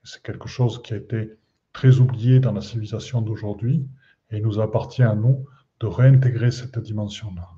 [0.04, 1.38] C'est quelque chose qui a été
[1.74, 3.88] très oublié dans la civilisation d'aujourd'hui
[4.30, 5.45] et il nous appartient à nous
[5.80, 7.50] de réintégrer cette dimension-là.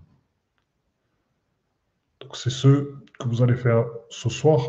[2.19, 4.61] Donc c'est ce que vous allez faire ce soir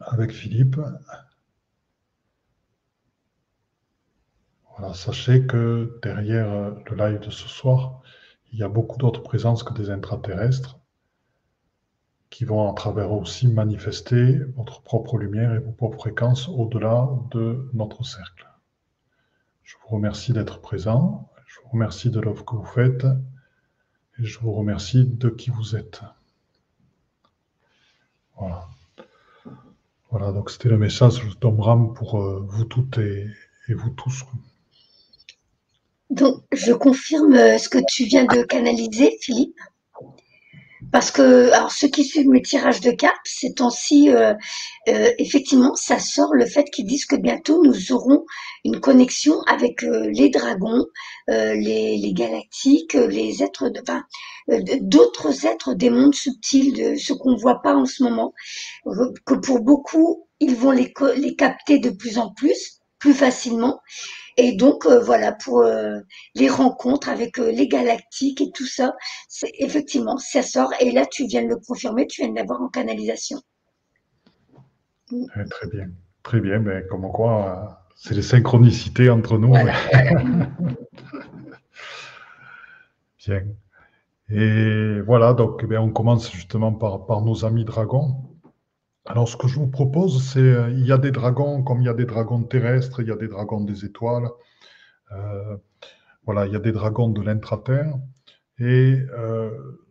[0.00, 0.76] avec Philippe.
[4.70, 8.00] Voilà, sachez que derrière le live de ce soir,
[8.52, 10.78] il y a beaucoup d'autres présences que des intraterrestres
[12.32, 17.68] qui vont à travers aussi manifester votre propre lumière et vos propres fréquences au-delà de
[17.74, 18.48] notre cercle.
[19.62, 23.04] Je vous remercie d'être présent, je vous remercie de l'offre que vous faites
[24.18, 26.00] et je vous remercie de qui vous êtes.
[28.38, 28.66] Voilà.
[30.10, 33.26] Voilà, donc c'était le message de Ram pour euh, vous toutes et,
[33.68, 34.24] et vous tous.
[36.08, 39.58] Donc, je confirme euh, ce que tu viens de canaliser, Philippe.
[40.92, 44.34] Parce que, alors, ceux qui suivent mes tirages de cartes, ces temps-ci, euh,
[44.88, 48.24] euh, effectivement, ça sort le fait qu'ils disent que bientôt nous aurons
[48.64, 50.84] une connexion avec euh, les dragons,
[51.28, 53.80] les, les, galactiques, les êtres, de,
[54.80, 58.34] d'autres êtres des mondes subtils, de ce qu'on ne voit pas en ce moment,
[59.24, 60.92] que pour beaucoup, ils vont les
[61.36, 63.80] capter de plus en plus, plus facilement.
[64.36, 66.00] Et donc euh, voilà pour euh,
[66.34, 68.94] les rencontres avec euh, les galactiques et tout ça,
[69.28, 70.72] c'est effectivement ça sort.
[70.80, 73.38] Et là tu viens de le confirmer, tu viens de l'avoir en canalisation.
[75.50, 75.90] très bien,
[76.22, 76.58] très bien.
[76.58, 79.52] Mais comme quoi, c'est les synchronicités entre nous.
[83.26, 83.42] bien.
[84.30, 88.31] Et voilà, donc eh on commence justement par, par nos amis dragons.
[89.04, 91.86] Alors, ce que je vous propose, c'est euh, il y a des dragons comme il
[91.86, 94.28] y a des dragons terrestres, il y a des dragons des étoiles.
[95.12, 95.56] Euh,
[96.24, 97.94] voilà, il y a des dragons de l'intraterre.
[98.58, 99.50] Et euh,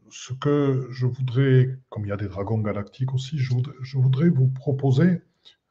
[0.10, 4.48] ce que je voudrais, comme il y a des dragons galactiques aussi, je voudrais, vous
[4.48, 5.22] proposer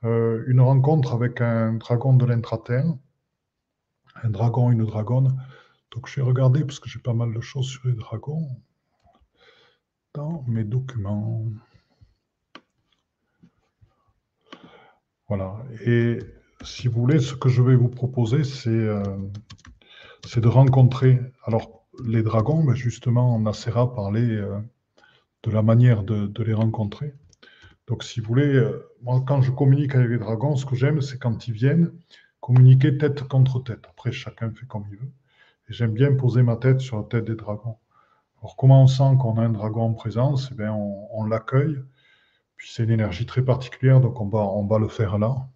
[0.03, 2.87] une rencontre avec un dragon de l'intraterre,
[4.23, 5.37] un dragon, une dragonne.
[5.93, 8.49] Donc, je vais regarder parce que j'ai pas mal de choses sur les dragons
[10.15, 11.45] dans mes documents.
[15.31, 15.55] Voilà.
[15.87, 16.19] Et
[16.65, 19.01] si vous voulez, ce que je vais vous proposer, c'est euh,
[20.37, 21.21] de rencontrer.
[21.45, 24.59] Alors, les dragons, justement, Nacera parlait euh,
[25.45, 27.15] de la manière de, les rencontrer.
[27.87, 31.01] Donc, si vous voulez, euh, moi, quand je communique avec les dragons, ce que j'aime,
[31.01, 31.93] c'est quand ils viennent
[32.41, 33.85] communiquer tête contre tête.
[33.89, 35.13] Après, chacun fait comme il veut.
[35.69, 37.77] Et j'aime bien poser ma tête sur la tête des dragons.
[38.41, 40.49] Alors, comment on sent qu'on a un dragon en présence?
[40.51, 41.79] Eh bien, on l'accueille
[42.65, 45.49] c'est une énergie très particulière, donc on va, on va le faire là.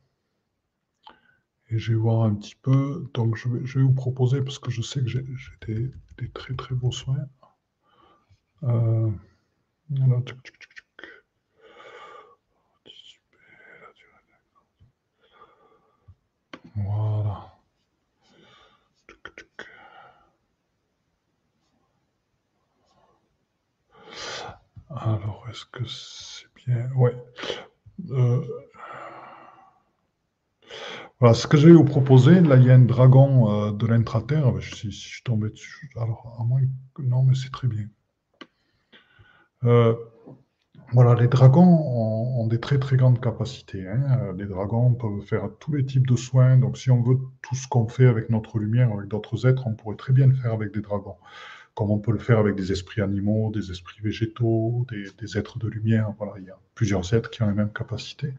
[1.70, 3.08] Et je vais voir un petit peu.
[3.14, 5.24] Donc je vais, je vais vous proposer, parce que je sais que j'ai
[5.66, 7.26] des, très très beaux soins.
[8.64, 9.10] Euh,
[9.90, 10.20] voilà.
[24.96, 25.84] Alors, est-ce que
[26.96, 27.14] Ouais.
[28.10, 28.40] Euh,
[31.20, 33.86] voilà, ce que je vais vous proposer, là, il y a un dragon euh, de
[33.86, 34.46] l'intraterre.
[34.46, 36.60] Ah, si, si, je tombais dessus, alors, à moins
[36.94, 37.02] que.
[37.02, 37.86] Non, mais c'est très bien.
[39.64, 39.94] Euh,
[40.92, 43.88] voilà, les dragons ont, des très très grandes capacités.
[43.88, 44.32] Hein.
[44.36, 46.58] Les dragons peuvent faire tous les types de soins.
[46.58, 49.74] Donc, si on veut tout ce qu'on fait avec notre lumière, avec d'autres êtres, on
[49.74, 51.16] pourrait très bien le faire avec des dragons
[51.74, 55.68] comme on peut le faire avec des esprits animaux, des esprits végétaux, des, êtres de
[55.68, 56.12] lumière.
[56.18, 58.32] Voilà, il y a plusieurs êtres qui ont les mêmes capacités.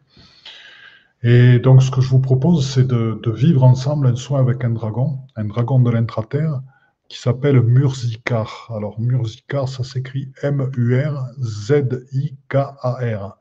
[1.22, 4.70] Et donc, ce que je vous propose, c'est de, vivre ensemble un soin avec un
[4.70, 6.62] dragon, un dragon de l'intraterre,
[7.08, 8.72] qui s'appelle Murzikar.
[8.74, 10.98] Alors, Murzikar, ça s'écrit M-U-R-Z-I-K-A-R.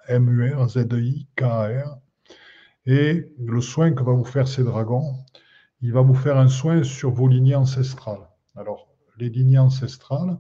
[0.08, 1.98] M-U-R-Z-I-K-A-R.
[2.86, 5.16] Et le soin que va vous faire ces dragons,
[5.82, 8.30] il va vous faire un soin sur vos lignées ancestrales.
[8.56, 10.38] Alors, les lignées ancestrales,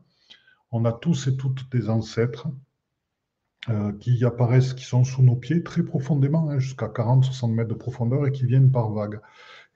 [0.71, 2.47] on a tous et toutes des ancêtres
[3.69, 7.73] euh, qui apparaissent, qui sont sous nos pieds très profondément, hein, jusqu'à 40-60 mètres de
[7.73, 9.19] profondeur et qui viennent par vagues.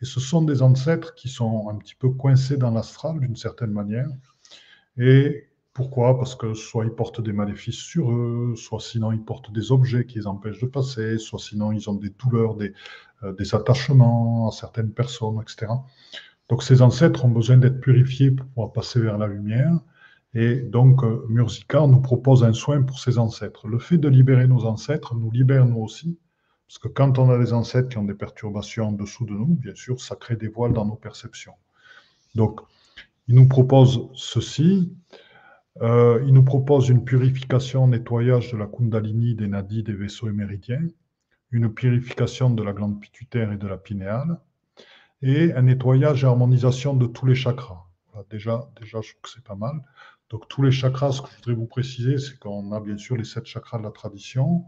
[0.02, 3.72] Et ce sont des ancêtres qui sont un petit peu coincés dans l'astral d'une certaine
[3.72, 4.08] manière.
[4.98, 6.18] Et pourquoi?
[6.18, 10.06] Parce que soit ils portent des maléfices sur eux, soit sinon ils portent des objets
[10.06, 12.74] qui les empêchent de passer, soit sinon ils ont des douleurs, des,
[13.24, 15.72] euh, des attachements à certaines personnes, etc.
[16.50, 19.80] Donc ces ancêtres ont besoin d'être purifiés pour pouvoir passer vers la lumière.
[20.34, 23.68] Et donc euh, Murzikar nous propose un soin pour ces ancêtres.
[23.68, 26.18] Le fait de libérer nos ancêtres nous libère nous aussi,
[26.68, 29.56] parce que quand on a des ancêtres qui ont des perturbations en dessous de nous,
[29.56, 31.54] bien sûr, ça crée des voiles dans nos perceptions.
[32.36, 32.62] Donc,
[33.28, 34.94] il nous propose ceci.
[35.82, 40.32] Euh, il nous propose une purification, nettoyage de la Kundalini, des nadis, des vaisseaux et
[40.32, 40.86] méridiens,
[41.52, 44.40] une purification de la glande pituitaire et de la pinéale,
[45.22, 47.86] et un nettoyage et harmonisation de tous les chakras.
[48.30, 49.82] déjà, déjà, je trouve que c'est pas mal.
[50.30, 53.18] Donc, tous les chakras, ce que je voudrais vous préciser, c'est qu'on a bien sûr
[53.18, 54.64] les sept chakras de la tradition,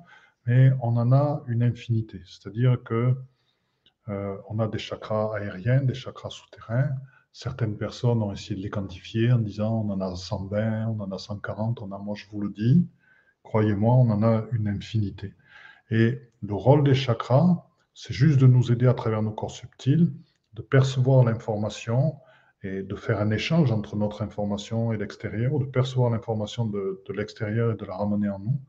[0.46, 2.22] mais on en a une infinité.
[2.26, 3.16] C'est-à-dire que
[4.10, 6.90] euh, on a des chakras aériens, des chakras souterrains,
[7.34, 11.12] Certaines personnes ont essayé de les quantifier en disant on en a 120, on en
[11.12, 12.86] a 140, on a, moi je vous le dis,
[13.44, 15.34] croyez-moi, on en a une infinité.
[15.92, 20.12] Et le rôle des chakras, c'est juste de nous aider à travers nos corps subtils,
[20.54, 22.16] de percevoir l'information
[22.64, 27.02] et de faire un échange entre notre information et l'extérieur, ou de percevoir l'information de,
[27.08, 28.60] de l'extérieur et de la ramener en nous.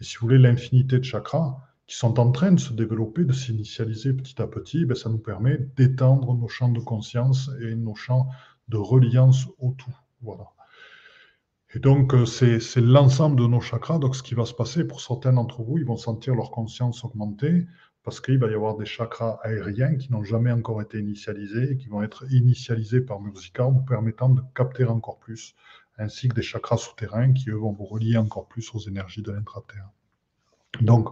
[0.00, 1.56] Et si vous voulez, l'infinité de chakras,
[1.88, 5.18] qui sont en train de se développer, de s'initialiser petit à petit, ben, ça nous
[5.18, 8.28] permet d'étendre nos champs de conscience et nos champs
[8.68, 9.96] de reliance au tout.
[10.20, 10.50] Voilà.
[11.74, 13.98] Et donc, euh, c'est l'ensemble de nos chakras.
[13.98, 17.04] Donc, ce qui va se passer pour certains d'entre vous, ils vont sentir leur conscience
[17.04, 17.66] augmenter
[18.04, 21.76] parce qu'il va y avoir des chakras aériens qui n'ont jamais encore été initialisés et
[21.76, 25.54] qui vont être initialisés par Musica, vous permettant de capter encore plus,
[25.98, 29.32] ainsi que des chakras souterrains qui, eux, vont vous relier encore plus aux énergies de
[29.32, 29.90] l'intra-terre.
[30.80, 31.08] Donc,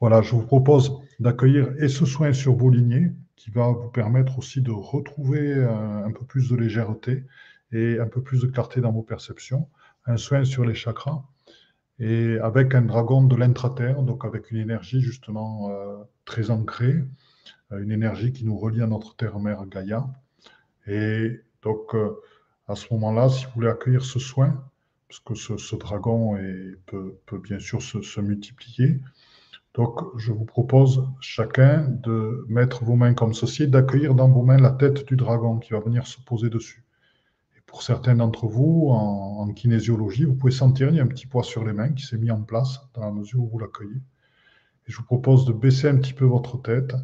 [0.00, 4.38] voilà, je vous propose d'accueillir et ce soin sur vos lignées qui va vous permettre
[4.38, 7.24] aussi de retrouver euh, un, peu plus de légèreté
[7.72, 9.68] et un peu plus de clarté dans vos perceptions.
[10.06, 11.22] Un soin sur les chakras
[11.98, 17.04] et avec un dragon de l'intraterre, donc avec une énergie justement euh, très ancrée,
[17.72, 20.06] euh, une énergie qui nous relie à notre terre-mère Gaïa.
[20.86, 21.96] Et donc
[22.68, 24.62] à ce moment-là, si vous voulez accueillir ce soin,
[25.08, 26.36] parce que ce, dragon
[26.86, 29.00] peut, bien sûr se multiplier,
[29.74, 34.56] donc, je vous propose chacun de mettre vos mains comme ceci, d'accueillir dans vos mains
[34.56, 36.83] la tête du dragon qui va venir se poser dessus.
[37.74, 41.42] Pour certains d'entre vous, en, kinésiologie, vous pouvez sentir qu'il y a un petit poids
[41.42, 44.00] sur les mains qui s'est mis en place dans la mesure où vous l'accueillez.
[44.86, 46.94] Et je vous propose de baisser un petit peu votre tête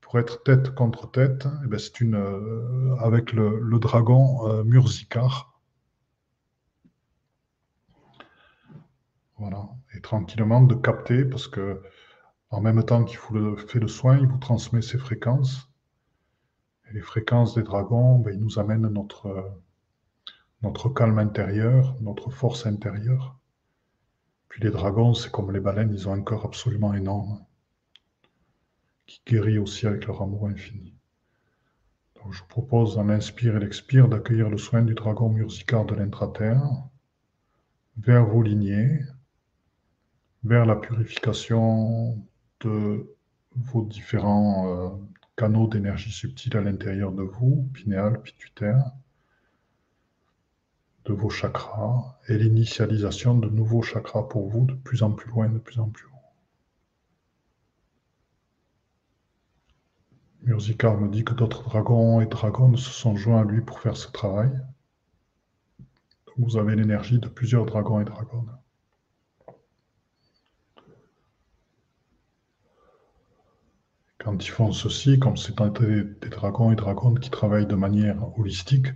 [0.00, 1.46] pour être tête contre tête.
[1.46, 5.60] Et eh ben, c'est une euh, avec le, dragon euh, Murzicar.
[9.38, 9.68] Voilà.
[9.94, 11.80] Et tranquillement de capter parce que
[12.50, 15.70] en même temps qu'il vous fait le soin, il vous transmet ses fréquences.
[16.90, 19.60] Et les fréquences des dragons, ben, ils nous amènent notre,
[20.62, 23.38] notre calme intérieur, notre force intérieure.
[24.48, 27.44] Puis les dragons, c'est comme les baleines, ils ont un cœur absolument énorme,
[29.06, 30.94] qui guérit aussi avec leur amour infini.
[32.16, 35.94] Donc je vous propose, en inspire et l'expire, d'accueillir le soin du dragon mursicar de
[35.94, 36.62] l'intraterre
[37.96, 39.00] vers vos lignées,
[40.44, 42.18] vers la purification
[42.60, 43.14] de
[43.56, 44.90] vos différents euh,
[45.36, 48.92] canaux d'énergie subtile à l'intérieur de vous, pinéal, pituitaire,
[51.10, 55.48] de vos chakras et l'initialisation de nouveaux chakras pour vous de plus en plus loin,
[55.48, 56.10] de plus en plus haut.
[60.42, 63.96] Murzikar me dit que d'autres dragons et dragones se sont joints à lui pour faire
[63.96, 64.52] ce travail.
[66.36, 68.56] vous avez l'énergie de plusieurs dragons et dragones.
[74.18, 78.86] Quand ils font ceci, comme c'est des, dragons et dragones qui travaillent de manière holistique,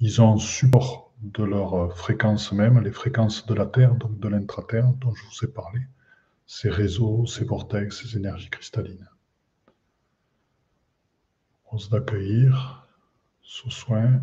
[0.00, 4.92] ils ont support de leur fréquence même, les fréquences de la Terre, donc de l'intra-Terre
[4.94, 5.80] dont je vous ai parlé,
[6.46, 9.08] ces réseaux, ces vortex, ces énergies cristallines.
[11.70, 12.88] On se d'accueillir
[13.40, 14.20] sous soin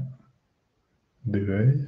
[1.26, 1.88] d'éveil.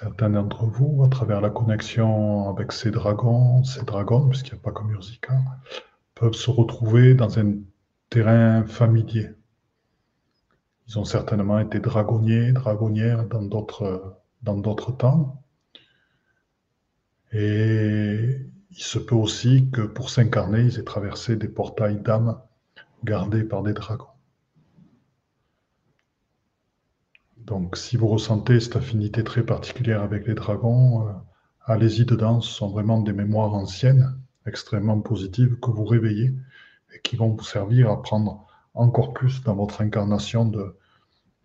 [0.00, 4.62] Certains d'entre vous, à travers la connexion avec ces dragons, ces dragons, puisqu'il n'y a
[4.64, 5.38] pas comme Urzika,
[6.16, 7.58] peuvent se retrouver dans un
[8.10, 9.28] terrain familier.
[10.88, 15.44] Ils ont certainement été dragonniers, dragonnières dans d'autres, dans d'autres temps.
[17.30, 22.40] Et il se peut aussi que pour s'incarner, ils aient traversé des portails d'âme
[23.04, 24.13] gardés par des dragons.
[27.44, 31.12] Donc, si vous ressentez cette affinité très particulière avec les dragons, euh,
[31.66, 32.40] allez-y dedans.
[32.40, 36.34] Ce sont vraiment des mémoires anciennes, extrêmement positives, que vous réveillez
[36.94, 40.76] et qui vont vous servir à prendre encore plus dans votre incarnation de,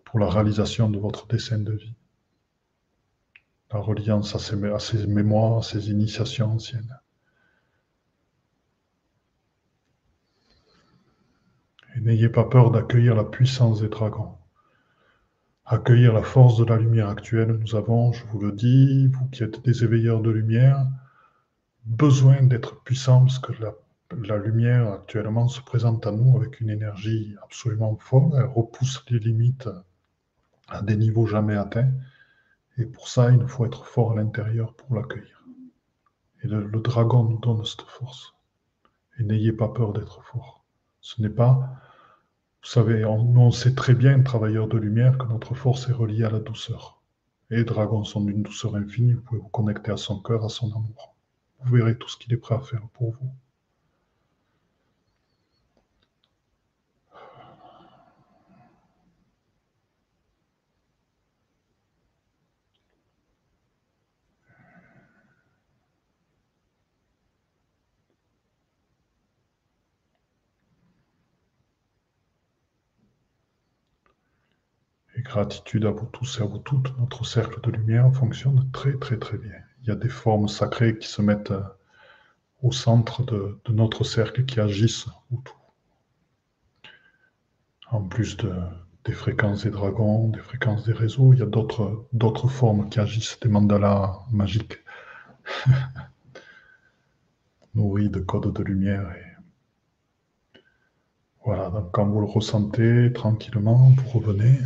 [0.06, 1.96] pour la réalisation de votre dessin de vie.
[3.72, 6.98] la reliance à ses, à ses mémoires, à ses initiations anciennes.
[11.96, 14.39] Et n'ayez pas peur d'accueillir la puissance des dragons.
[15.72, 17.52] Accueillir la force de la lumière actuelle.
[17.52, 20.88] Nous avons, je vous le dis, vous qui êtes des éveilleurs de lumière,
[21.86, 23.54] besoin d'être puissants parce que
[24.26, 28.34] la, lumière actuellement se présente à nous avec une énergie absolument forte.
[28.36, 29.70] Elle repousse les limites
[30.70, 31.92] à des niveaux jamais atteints.
[32.80, 35.46] Et pour ça, il nous faut être fort à l'intérieur pour l'accueillir.
[36.42, 38.34] Et le, le, dragon nous donne cette force.
[39.20, 40.66] Et n'ayez pas peur d'être fort.
[41.00, 41.80] Ce n'est pas,
[42.62, 45.94] vous savez, on, nous on sait très bien, travailleurs de lumière, que notre force est
[45.94, 47.02] reliée à la douceur.
[47.52, 49.14] Et dragons sont d'une douceur infinie.
[49.14, 51.16] Vous pouvez vous connecter à son cœur, à son amour.
[51.64, 53.32] Vous verrez tout ce qu'il est prêt à faire pour vous.
[75.30, 76.98] Gratitude à vous tous et à vous toutes.
[76.98, 79.60] Notre cercle de lumière fonctionne très très très bien.
[79.82, 81.62] Il y a des formes sacrées qui se mettent euh,
[82.64, 85.74] au centre de, notre cercle qui agissent autour.
[87.92, 88.52] En plus de,
[89.06, 93.40] des fréquences des dragons, des fréquences des réseaux, il y a d'autres, formes qui agissent,
[93.40, 94.80] des mandalas magiques,
[97.76, 99.10] nourris de codes de lumière.
[99.12, 100.60] Et
[101.46, 104.60] voilà, donc quand vous le ressentez tranquillement, vous revenez.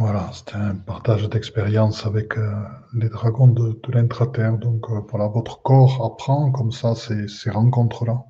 [0.00, 2.54] Voilà, c'était un partage d'expérience avec euh,
[2.94, 4.56] les dragons de, de l'intraterre.
[4.56, 8.24] Donc euh, voilà, votre corps apprend comme ça ces, ces rencontres-là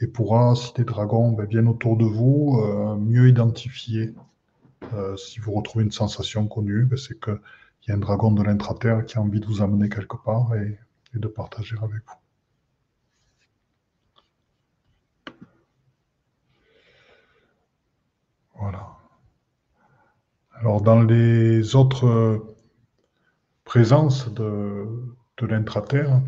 [0.00, 4.14] et pourra, si des dragons ben, viennent autour de vous, euh, mieux identifier.
[5.18, 7.38] Si vous retrouvez une sensation connue, ben, c'est qu'il
[7.88, 10.78] y a un dragon de l'intraterre qui a envie de vous amener quelque part et
[11.18, 12.14] de partager avec vous.
[18.54, 18.99] Voilà.
[20.60, 22.38] Alors, dans les autres euh,
[23.64, 24.84] présences de,
[25.38, 26.20] de l'intraterre,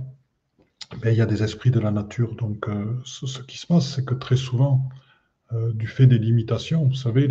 [1.03, 2.35] ben, il y a des esprits de la nature.
[2.37, 4.89] Donc, euh, ce, qui se passe, c'est que très souvent,
[5.53, 7.29] euh, du fait des limitations, vous savez,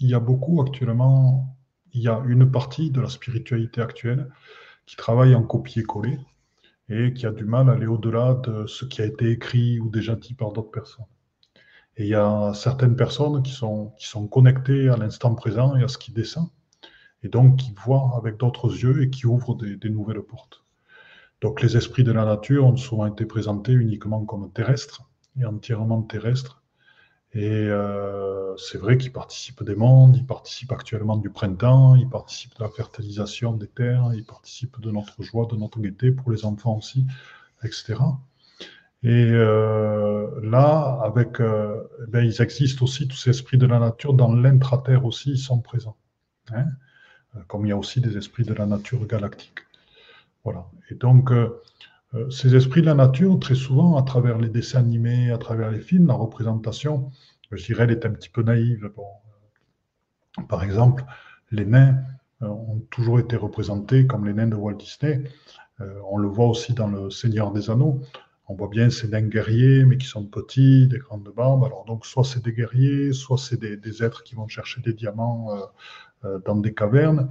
[0.00, 1.56] il y a beaucoup actuellement,
[1.94, 4.30] il y a une partie de la spiritualité actuelle
[4.84, 6.18] qui travaille en copier-coller
[6.90, 9.88] et qui a du mal à aller au-delà de ce qui a été écrit ou
[9.88, 11.06] déjà dit par d'autres personnes.
[11.98, 13.92] Et il y a certaines personnes qui sont,
[14.30, 16.48] connectées à l'instant présent et à ce qui descend,
[17.24, 20.62] et donc qui voient avec d'autres yeux et qui ouvrent des, des, nouvelles portes.
[21.40, 25.02] Donc les esprits de la nature ont souvent été présentés uniquement comme terrestres
[25.38, 26.62] et entièrement terrestres.
[27.32, 32.56] Et euh, c'est vrai qu'ils participent des mondes, ils participent actuellement du printemps, ils participent
[32.56, 36.46] de la fertilisation des terres, ils participent de notre joie, de notre gaieté pour les
[36.46, 37.04] enfants aussi,
[37.62, 37.96] etc.
[39.04, 44.12] Et euh, là, avec, euh, ben, ils existent aussi, tous ces esprits de la nature,
[44.12, 45.96] dans l'intraterre aussi, ils sont présents.
[46.52, 46.66] Hein
[47.46, 49.60] Comme il y a aussi des esprits de la nature galactique.
[50.44, 50.66] Voilà.
[50.90, 51.60] Et donc, euh,
[52.14, 55.70] euh, ces esprits de la nature, très souvent, à travers les dessins animés, à travers
[55.70, 57.10] les films, la représentation,
[57.52, 58.90] je dirais, elle est un petit peu naïve.
[58.98, 61.04] Euh, par exemple,
[61.50, 62.02] les nains
[62.40, 65.24] ont toujours été représentés comme les nains de Walt Disney.
[65.80, 68.00] on le voit aussi dans Le Seigneur des Anneaux
[68.48, 71.64] on voit bien ces nains guerriers, mais qui sont petits, des grandes barbes.
[71.64, 75.54] Alors, donc, soit c'est des guerriers, soit c'est des, êtres qui vont chercher des diamants
[75.54, 75.60] euh,
[76.24, 77.30] euh, dans des cavernes,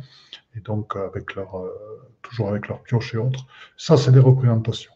[0.55, 1.43] et donc avec euh,
[2.22, 3.47] toujours avec leur pioche et autres.
[3.78, 4.93] Ça, c'est des représentations.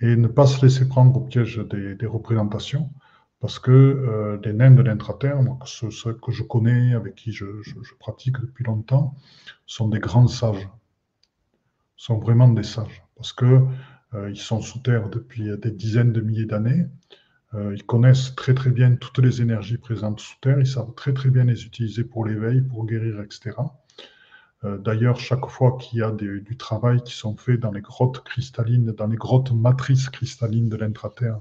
[0.00, 2.90] Et ne pas se laisser prendre au piège des, représentations,
[3.40, 7.94] parce que les nains de l'intraterre, ceux, ceux, que je connais, avec qui je, je,
[7.98, 9.16] pratique depuis longtemps,
[9.66, 10.68] sont des grands sages,
[11.96, 13.66] sont vraiment des sages, parce que
[14.14, 16.86] ils sont sous terre depuis des dizaines de milliers d'années.
[17.54, 20.58] Euh, ils connaissent très très bien toutes les énergies présentes sous terre.
[20.58, 23.52] Ils savent très très bien les utiliser pour l'éveil, pour guérir, etc.
[24.64, 27.80] Euh, d'ailleurs, chaque fois qu'il y a des, du travail qui sont faits dans les
[27.80, 31.40] grottes cristallines, dans les grottes matrices cristallines de l'intraterre,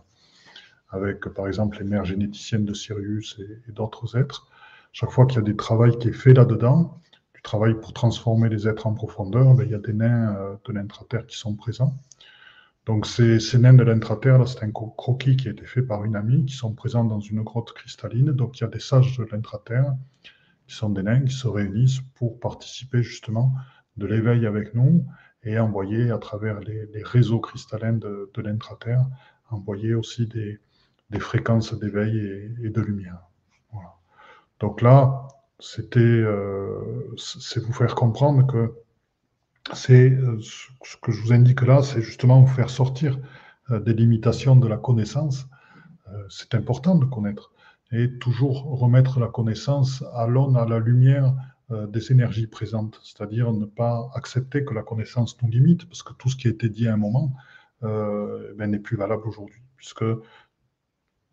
[0.89, 4.47] avec par exemple les mères généticiennes de Sirius et, d'autres êtres,
[4.93, 7.01] chaque fois qu'il y a des travaux qui est fait là-dedans,
[7.33, 10.55] du travail pour transformer les êtres en profondeur, ben, il y a des nains euh,
[10.65, 11.93] de l'intraterre qui sont présents.
[12.87, 16.15] Donc ces, ces nains de l'intraterre, c'est un croquis qui a été fait par une
[16.15, 18.31] amie, qui sont présents dans une grotte cristalline.
[18.31, 19.93] Donc il y a des sages de l'intraterre,
[20.67, 23.51] qui sont des nains, qui se réunissent pour participer justement
[23.97, 25.05] de l'éveil avec nous
[25.43, 29.05] et envoyer à travers les, réseaux cristallins de, de l'intraterre,
[29.49, 30.57] envoyer aussi des,
[31.19, 32.17] fréquences d'éveil
[32.63, 33.19] et, de lumière.
[34.61, 35.27] Donc là,
[35.59, 38.73] c'était, euh, c'est vous faire comprendre que
[39.73, 43.19] c'est euh, ce que je vous indique là, c'est justement vous faire sortir
[43.71, 45.47] euh, des limitations de la connaissance.
[46.29, 47.51] c'est important de connaître
[47.91, 51.35] et toujours remettre la connaissance à l'aune, à la lumière
[51.69, 56.29] des énergies présentes, c'est-à-dire ne pas accepter que la connaissance nous limite, parce que tout
[56.29, 57.33] ce qui a été dit à un moment
[57.83, 60.03] euh, ben, n'est plus valable aujourd'hui, puisque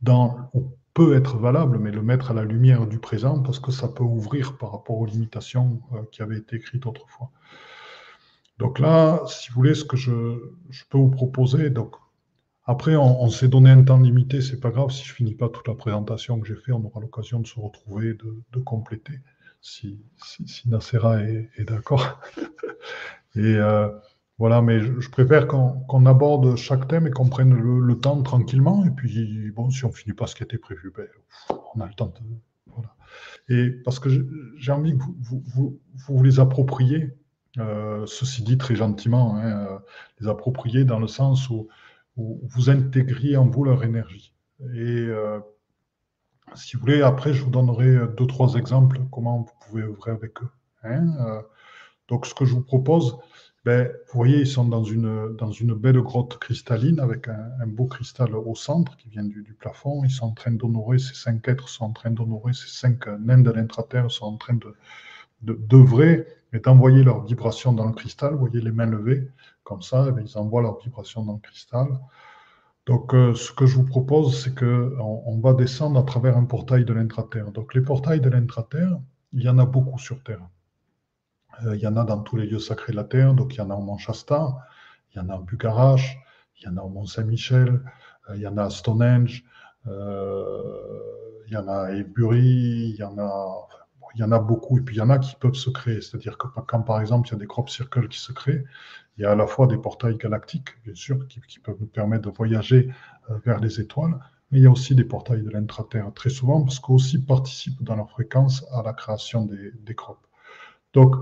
[0.03, 0.51] dans,
[0.93, 4.05] peut être valable, mais le mettre à la lumière du présent, parce que ça peut
[4.05, 7.30] ouvrir par rapport aux limitations euh, qui avaient été écrites autrefois.
[8.59, 10.11] Donc là, si vous voulez, ce que je,
[10.90, 11.94] peux vous proposer, donc
[12.66, 15.68] après, on, s'est donné un temps limité, c'est pas grave, si je finis pas toute
[15.68, 19.20] la présentation que j'ai fait, on aura l'occasion de se retrouver, de, de compléter,
[19.61, 19.98] si,
[20.46, 22.20] si, Nacera est, d'accord.
[23.36, 23.88] Et euh,
[24.38, 28.84] voilà, mais je, préfère qu'on aborde chaque thème et qu'on prenne le, temps tranquillement.
[28.84, 31.07] Et puis, bon, si on finit pas ce qui était prévu, ben,
[31.74, 32.20] on a le temps de.
[33.48, 34.09] Et parce que
[34.57, 37.14] j'ai envie que vous vous, vous, les appropriez,
[37.59, 39.78] euh, ceci dit très gentiment, hein, euh,
[40.20, 41.68] les approprier dans le sens où,
[42.16, 44.32] vous intégriez en vous leur énergie.
[44.72, 45.40] Et euh,
[46.55, 50.40] si vous voulez, après, je vous donnerai deux, trois exemples comment vous pouvez œuvrer avec
[50.40, 50.48] eux.
[50.84, 51.42] Hein,
[52.07, 53.18] donc, ce que je vous propose,
[53.64, 57.86] ben, vous voyez, ils sont dans une, dans une belle grotte cristalline avec un, beau
[57.86, 60.05] cristal au centre qui vient du, plafond.
[60.05, 63.38] Ils sont en train d'honorer, ces cinq êtres sont en train d'honorer, ces cinq nains
[63.38, 64.72] de l'intraterre sont en train de
[65.45, 68.32] d'œuvrer et d'envoyer leurs vibrations dans le cristal.
[68.32, 69.30] Vous voyez les mains levées,
[69.62, 71.88] comme ça, ben, ils envoient leurs vibrations dans le cristal.
[72.86, 76.45] Donc, euh, ce que je vous propose, c'est qu'on on va descendre à travers un
[76.45, 77.51] portail de l'intraterre.
[77.51, 78.99] Donc, les portails de l'intraterre,
[79.32, 80.47] il y en a beaucoup sur Terre.
[81.64, 83.59] Euh, il y en a dans tous les lieux sacrés de la Terre, donc il
[83.59, 86.18] y en a au Mont il y en a en Bucarache,
[86.59, 87.80] il y en a au Mont Saint-Michel,
[88.28, 89.45] euh, il y en a à Stonehenge,
[89.86, 93.68] il y en a à Ebury, il y en a,
[94.14, 96.00] il y en a beaucoup, et puis il y en a qui peuvent se créer.
[96.00, 98.64] C'est-à-dire que quand par exemple il y a des crop circles qui se créent,
[99.16, 102.28] il y a à la fois des portails galactiques, bien sûr, qui, peuvent nous permettre
[102.28, 102.90] de voyager
[103.44, 104.18] vers les étoiles,
[104.50, 107.96] mais il y a aussi des portails de l'intraterre, très souvent, parce qu'aussi participent dans
[107.96, 110.20] leur fréquence à la création des, crops.
[110.92, 111.14] Donc,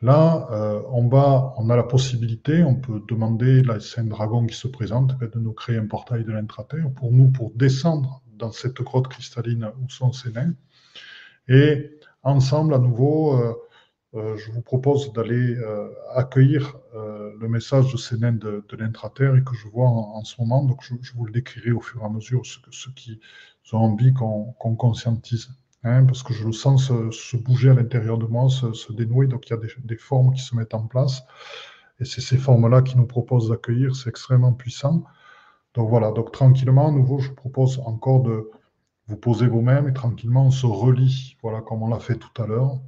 [0.00, 4.46] Là, euh, on, va, on a la possibilité, on peut demander, là c'est un dragon
[4.46, 8.52] qui se présente, de nous créer un portail de l'intraterre pour nous, pour descendre dans
[8.52, 10.54] cette grotte cristalline où sont ces nains.
[11.48, 11.97] Et
[12.30, 13.54] ensemble, à nouveau, euh,
[14.14, 15.56] euh, je vous propose d'aller
[16.14, 20.40] accueillir le message de ces nains de, de l'intraterre et que je vois en, ce
[20.40, 20.64] moment.
[20.64, 23.20] Donc, je, vous le décrirai au fur et à mesure, ceux, qui
[23.72, 25.50] ont envie qu'on conscientise.
[25.84, 29.26] Hein, parce que je le sens se, bouger à l'intérieur de moi, se, dénouer.
[29.26, 31.22] Donc il y a des, formes qui se mettent en place.
[32.00, 33.94] Et c'est ces formes-là qui nous proposent d'accueillir.
[33.94, 35.04] C'est extrêmement puissant.
[35.74, 38.50] Donc voilà, donc tranquillement, à nouveau, je propose encore de
[39.08, 42.46] vous poser vous-même et tranquillement, on se relie, voilà, comme on l'a fait tout à
[42.46, 42.78] l'heure,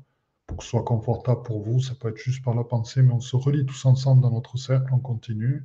[0.47, 1.81] pour que ce soit confortable pour vous.
[1.81, 4.59] Ça peut être juste par la pensée, mais on se relie tous ensemble dans notre
[4.59, 5.65] cercle, on continue,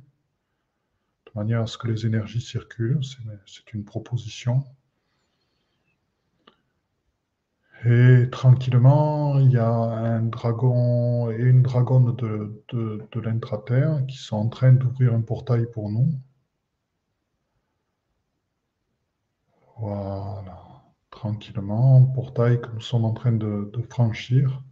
[1.26, 3.00] de manière à ce que les énergies circulent.
[3.46, 4.64] C'est une proposition.
[7.84, 14.16] Et tranquillement, il y a un dragon et une dragonne de, de, de l'intraterre qui
[14.16, 16.08] sont en train d'ouvrir un portail pour nous.
[19.78, 24.62] Voilà, tranquillement, portail que nous sommes en train de, de franchir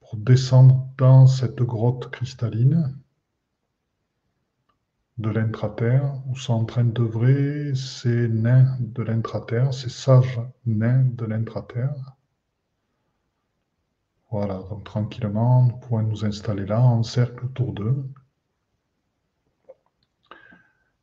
[0.00, 2.98] pour descendre dans cette grotte cristalline
[5.16, 11.24] de l'intraterre, où sont en train d'œuvrer ces nains de l'intraterre, ces sages nains de
[11.24, 11.94] l'intraterre.
[14.30, 18.04] Voilà, donc tranquillement, nous pouvons nous installer là, en cercle autour d'eux,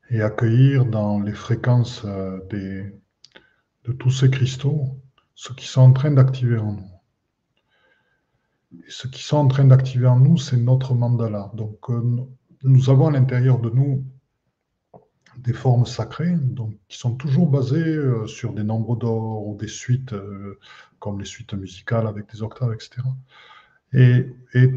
[0.09, 2.93] et accueillir dans les fréquences euh, des,
[3.87, 4.99] de tous ces cristaux
[5.37, 6.91] ce qui sont en train d'activer en nous.
[8.85, 11.51] Et ce qui sont en train d'activer en nous, c'est notre mandala.
[11.53, 12.27] Donc, euh,
[12.63, 14.03] nous avons à l'intérieur de nous
[15.37, 19.67] des formes sacrées, donc, qui sont toujours basées euh, sur des nombres d'or ou des
[19.67, 20.59] suites, euh,
[20.97, 23.03] comme les suites musicales avec des octaves, etc.
[23.93, 24.25] Et,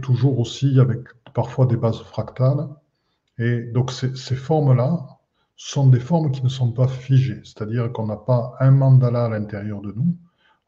[0.03, 1.01] toujours aussi avec
[1.33, 2.69] parfois des bases fractales.
[3.39, 5.20] Et donc ces, ces formes-là
[5.63, 9.29] sont des formes qui ne sont pas figées, c'est-à-dire qu'on n'a pas un mandala à
[9.29, 10.17] l'intérieur de nous,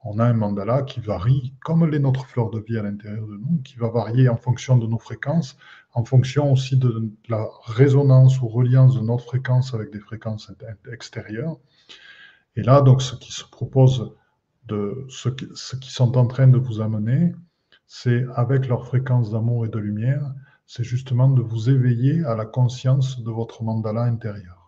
[0.05, 3.39] on a un mandala qui varie, comme les notre fleurs de vie à l'intérieur de
[3.39, 5.57] nous, qui va varier en fonction de nos fréquences,
[5.95, 10.53] en fonction aussi de la résonance ou reliance de notre fréquence avec des fréquences
[10.93, 11.57] extérieures.
[12.57, 14.15] Et là, donc, ce qui se propose,
[14.69, 17.35] de, ce, qui, sont en train de vous amener,
[17.87, 20.35] c'est avec leur fréquence d'amour et de lumière,
[20.67, 24.62] c'est justement de vous éveiller à la conscience de votre mandala intérieur.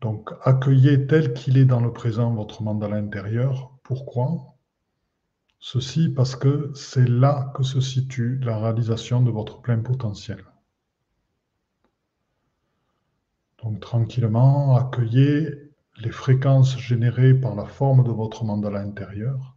[0.00, 4.54] Donc, accueillez tel qu'il est dans le présent votre mandala intérieur Pourquoi?
[5.60, 10.44] Ceci parce que c'est là que se situe la réalisation de votre plein potentiel.
[13.62, 19.56] Donc tranquillement, accueillez les fréquences générées par la forme de votre mandala intérieur,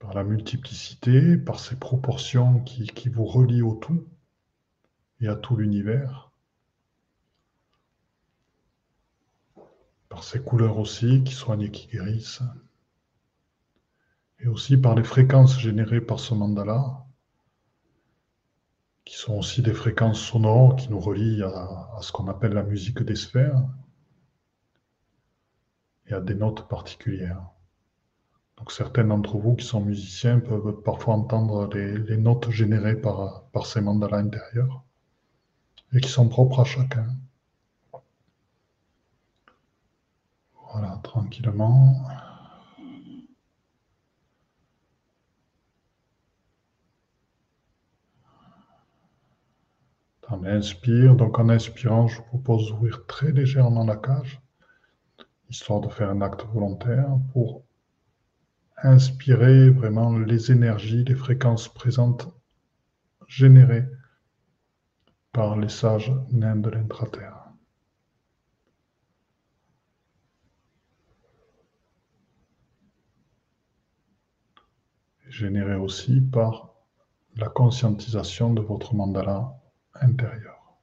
[0.00, 4.04] par la multiplicité, par ces proportions qui, qui vous relient au tout
[5.20, 6.29] et à tout l'univers,
[10.10, 12.42] par ces couleurs aussi qui soignent et qui guérissent
[14.42, 17.04] et aussi par les fréquences générées par ce mandala,
[19.04, 23.02] qui sont aussi des fréquences sonores qui nous relient à, ce qu'on appelle la musique
[23.02, 23.62] des sphères
[26.06, 27.42] et à des notes particulières.
[28.56, 33.66] Donc certains d'entre vous qui sont musiciens peuvent parfois entendre les, notes générées par, par
[33.66, 34.84] ces mandalas intérieurs
[35.92, 37.06] et qui sont propres à chacun.
[40.72, 42.06] Voilà, tranquillement.
[50.32, 54.40] On inspire, donc en inspirant, je vous propose d'ouvrir très légèrement la cage,
[55.48, 57.64] histoire de faire un acte volontaire pour
[58.82, 62.28] inspirer vraiment les énergies, les fréquences présentes
[63.26, 63.86] générées
[65.32, 67.39] par les sages nains de l'intraterre.
[75.30, 76.74] Générées aussi par
[77.36, 79.54] la conscientisation de votre mandala
[79.94, 80.76] intérieur.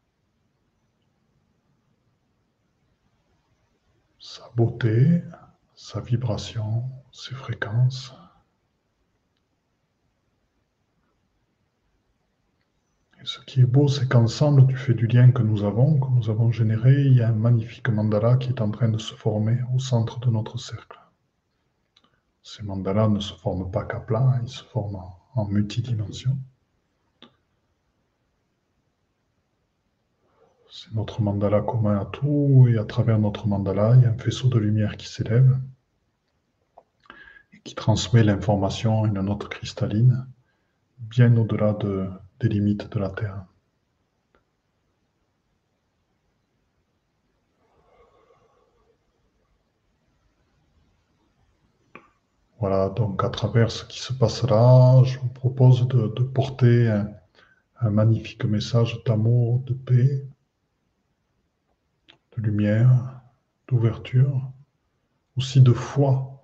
[4.20, 5.22] Sa beauté,
[5.76, 8.16] sa vibration, ses fréquences.
[13.26, 16.30] Ce qui est beau, c'est qu'ensemble, du fait du lien que nous avons, que nous
[16.30, 19.60] avons généré, il y a un magnifique mandala qui est en train de se former
[19.76, 20.98] au centre de notre cercle.
[22.50, 25.04] Ces mandalas ne se forment pas qu'à plat, ils se forment
[25.36, 26.38] en multidimension.
[30.72, 34.18] C'est notre mandala commun à tout, et à travers notre mandala, il y a un
[34.18, 35.60] faisceau de lumière qui s'élève
[37.52, 40.26] et qui transmet l'information à une note cristalline,
[41.00, 43.43] bien au-delà de, des limites de la Terre.
[52.60, 56.88] Voilà, donc à travers ce qui se passe là, je vous propose de, porter
[57.80, 60.26] un magnifique message d'amour, de paix,
[62.36, 63.22] de lumière,
[63.68, 64.51] d'ouverture,
[65.38, 66.41] aussi de foi,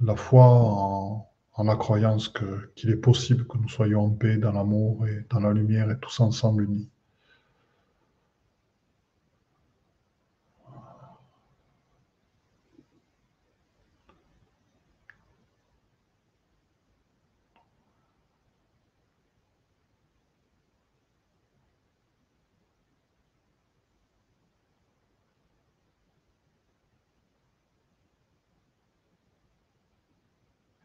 [0.00, 1.30] la foi en,
[1.64, 2.32] la croyance
[2.76, 5.98] qu'il est possible que nous soyons en paix, dans l'amour et dans la lumière et
[5.98, 6.88] tous ensemble unis.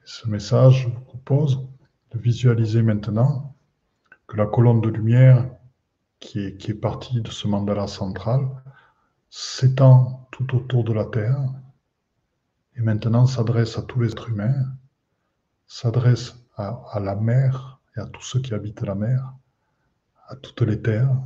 [0.10, 1.68] Ce message, je vous propose
[2.12, 3.56] de visualiser maintenant
[4.28, 5.50] que la colonne de lumière
[6.20, 8.48] qui est, partie de ce mandala central
[9.30, 11.42] s'étend tout autour de la Terre
[12.76, 14.68] et maintenant s'adresse à tous les êtres humains,
[15.66, 19.34] s'adresse à, à, la mer et à tous ceux qui habitent la mer,
[20.28, 21.18] à toutes les terres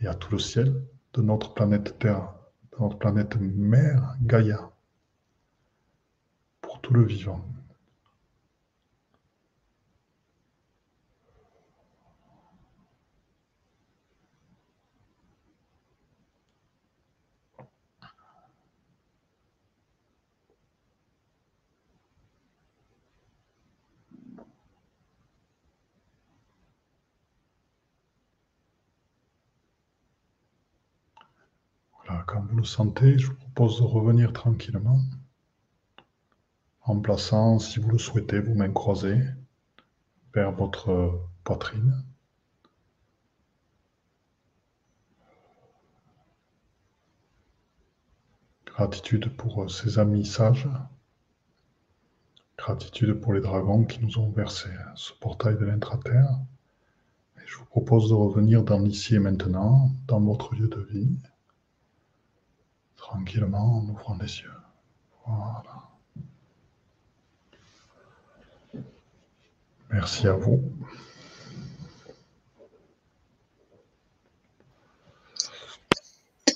[0.00, 0.82] et à tout le ciel
[1.14, 2.34] de notre planète Terre,
[2.72, 4.70] de notre planète mère Gaïa
[6.86, 7.44] tout le vivant.
[32.26, 35.00] Quand vous le sentez, je vous propose de revenir tranquillement
[36.86, 39.20] en plaçant, si vous le souhaitez, vos mains croisées
[40.32, 42.04] vers votre poitrine.
[48.66, 50.68] Gratitude pour ces amis sages.
[52.56, 56.38] Gratitude pour les dragons qui nous ont versé ce portail de l'intraterre.
[57.36, 61.18] Et je vous propose de revenir dans l'ici et maintenant, dans votre lieu de vie,
[62.96, 64.52] tranquillement en ouvrant les yeux.
[65.26, 65.95] Voilà.
[69.96, 70.62] Merci à vous.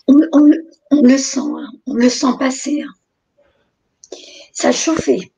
[0.07, 1.71] On, le sent, hein.
[1.87, 2.83] on le sent passer.
[2.83, 2.93] Hein.
[4.53, 5.33] ça chauffait.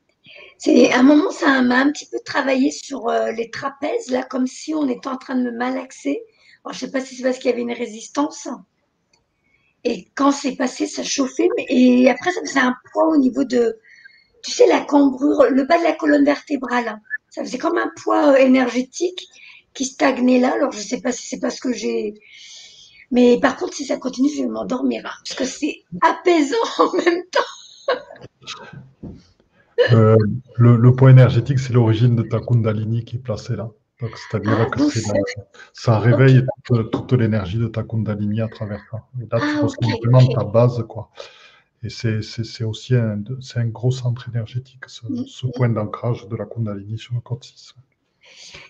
[0.58, 4.24] C'est à un moment, ça m'a un petit peu travaillé sur euh, les trapèzes, là,
[4.24, 6.24] comme si on était en train de me malaxer.
[6.72, 8.48] Je sais pas si c'est parce qu'il y avait une résistance.
[9.84, 11.48] Et quand c'est passé, ça chauffait.
[11.68, 13.78] Et après, ça faisait un poids au niveau de,
[14.42, 17.00] tu sais, la cambrure, le bas de la colonne vertébrale.
[17.32, 19.26] Ça faisait comme un poids euh, énergétique
[19.72, 20.52] qui stagnait là.
[20.52, 22.14] Alors, je sais pas si c'est parce que j'ai,
[23.10, 25.02] mais par contre, si ça continue, je vais m'endormir.
[25.06, 27.96] Hein, parce que c'est apaisant en même temps.
[29.92, 30.16] Euh,
[30.56, 33.70] le, point énergétique, c'est l'origine de ta Kundalini qui est placée là.
[34.00, 34.82] C'est-à-dire ah, que
[35.72, 38.98] ça réveille toute, l'énergie de ta Kundalini à travers ça.
[39.20, 41.10] Et là, tu ah, ressens vraiment ta base, quoi.
[41.84, 43.22] Et c'est aussi un,
[43.56, 47.74] un, gros centre énergétique, ce, mm, ce point d'ancrage de la Kundalini sur le 6.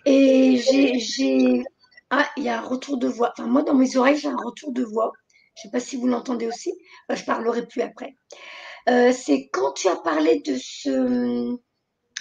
[0.06, 1.62] Et j'ai.
[2.10, 3.32] Ah, il y a un retour de voix.
[3.36, 5.12] Enfin, moi, dans mes oreilles, j'ai un retour de voix.
[5.54, 6.72] Je ne sais pas si vous l'entendez aussi.
[7.10, 8.16] je parlerai plus après.
[8.88, 11.56] Euh, c'est quand tu as parlé de ce.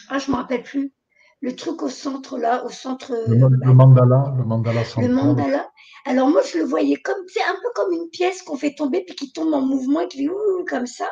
[0.10, 0.94] Ah, je ne me rappelle plus.
[1.42, 3.14] Le truc au centre, là, au centre.
[3.28, 3.36] Le,
[3.74, 5.08] mandala, le mandala central.
[5.08, 5.71] Le mandala.
[6.06, 9.04] Alors, moi, je le voyais comme, c'est un peu comme une pièce qu'on fait tomber
[9.06, 10.34] puis qui tombe en mouvement et qui fait
[10.68, 11.12] comme ça,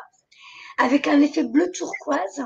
[0.77, 2.45] avec un effet bleu turquoise.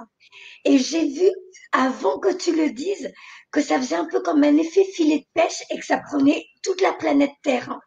[0.65, 1.29] Et j'ai vu,
[1.71, 3.11] avant que tu le dises,
[3.51, 6.45] que ça faisait un peu comme un effet filet de pêche et que ça prenait
[6.63, 7.79] toute la planète Terre.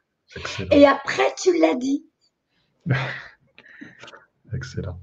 [0.70, 2.07] Et après, tu l'as dit.
[4.54, 5.00] Excellent.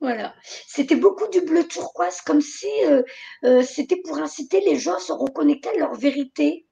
[0.00, 0.34] Voilà.
[0.44, 3.02] C'était beaucoup du bleu turquoise, comme si euh,
[3.44, 6.66] euh, c'était pour inciter les gens à se reconnecter à leur vérité.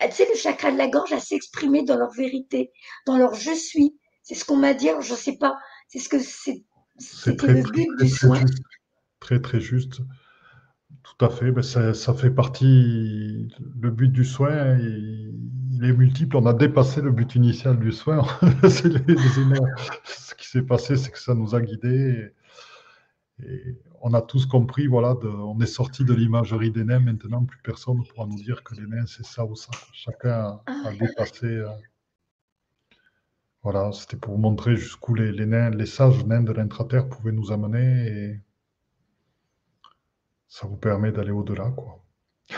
[0.00, 2.70] Tu sais, le chakra de la gorge à s'exprimer dans leur vérité,
[3.06, 3.96] dans leur je suis.
[4.22, 5.56] C'est ce qu'on m'a dit, je ne sais pas.
[5.88, 6.64] C'est ce que c'est.
[6.98, 8.40] C'était le but du soin.
[9.20, 10.00] Très, très juste.
[11.02, 11.50] Tout à fait.
[11.50, 13.48] Ben, ça, ça, fait partie.
[13.80, 16.36] Le but du soin, il, est multiple.
[16.36, 18.26] On a dépassé le but initial du soin.
[18.64, 22.32] ce qui s'est passé, c'est que ça nous a guidés.
[23.44, 27.00] Et on a tous compris, voilà, on est sorti de l'imagerie des nains.
[27.00, 29.70] Maintenant, plus personne ne pourra nous dire que les nains, c'est ça ou ça.
[29.92, 31.46] Chacun a, ah dépassé.
[31.46, 31.68] Euh,
[33.62, 37.52] voilà, c'était pour vous montrer jusqu'où les, nains, les sages nains de l'intraterre pouvaient nous
[37.52, 38.06] amener.
[38.06, 38.40] Et
[40.48, 42.04] ça vous permet d'aller au-delà, quoi.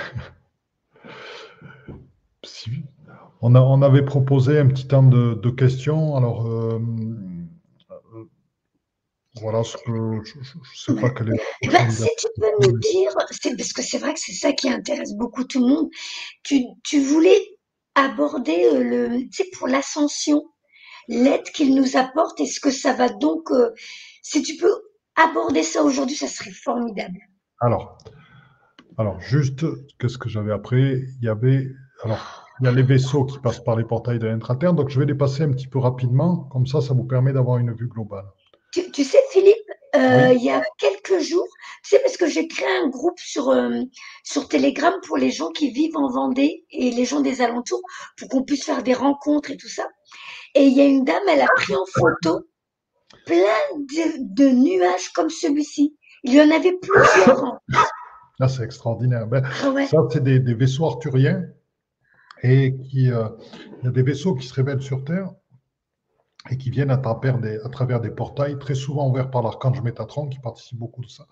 [3.40, 6.16] on, a, on, avait proposé un petit temps de, questions.
[6.16, 6.46] Alors.
[6.46, 6.78] Euh,
[9.40, 11.68] voilà ce que je ne sais pas quelle est.
[11.68, 15.14] Ben, si tu peux nous dire, parce que c'est vrai que c'est ça qui intéresse
[15.14, 15.88] beaucoup tout le monde.
[16.42, 17.40] Tu, tu voulais
[17.94, 20.44] aborder euh, le, tu sais, pour l'ascension,
[21.08, 23.50] l'aide qu'il nous apporte et ce que ça va donc.
[23.50, 23.70] Euh,
[24.22, 24.74] si tu peux
[25.16, 27.18] aborder ça aujourd'hui, ça serait formidable.
[27.60, 27.98] Alors,
[28.98, 29.64] alors juste,
[29.98, 31.68] qu'est-ce que j'avais après Il y avait,
[32.04, 34.98] alors, il y a les vaisseaux qui passent par les portails de l'intraterre, donc je
[34.98, 37.88] vais les passer un petit peu rapidement, comme ça, ça vous permet d'avoir une vue
[37.88, 38.26] globale.
[38.92, 39.56] Tu, sais, Philippe,
[39.96, 41.48] euh, il y a quelques jours,
[41.82, 43.82] tu sais, parce que j'ai créé un groupe sur, euh,
[44.24, 47.82] sur Telegram pour les gens qui vivent en Vendée et les gens des alentours,
[48.16, 49.86] pour qu'on puisse faire des rencontres et tout ça.
[50.54, 52.46] Et il y a une dame, elle a pris en photo
[53.26, 55.96] plein de, nuages comme celui-ci.
[56.24, 57.44] Il y en avait plusieurs.
[57.44, 57.60] Là,
[58.40, 59.26] ah, c'est extraordinaire.
[59.26, 61.42] Ben, ah Ça, c'est des, vaisseaux arthuriens.
[62.42, 63.28] Et qui, euh,
[63.80, 65.32] il y a des vaisseaux qui se révèlent sur Terre
[66.50, 70.78] et qui viennent à travers, des, portails très souvent ouverts par l'archange Métatron, qui participe
[70.78, 71.26] beaucoup de ça,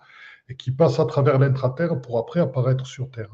[0.49, 3.33] et qui passent à travers l'intraterre pour après apparaître sur Terre.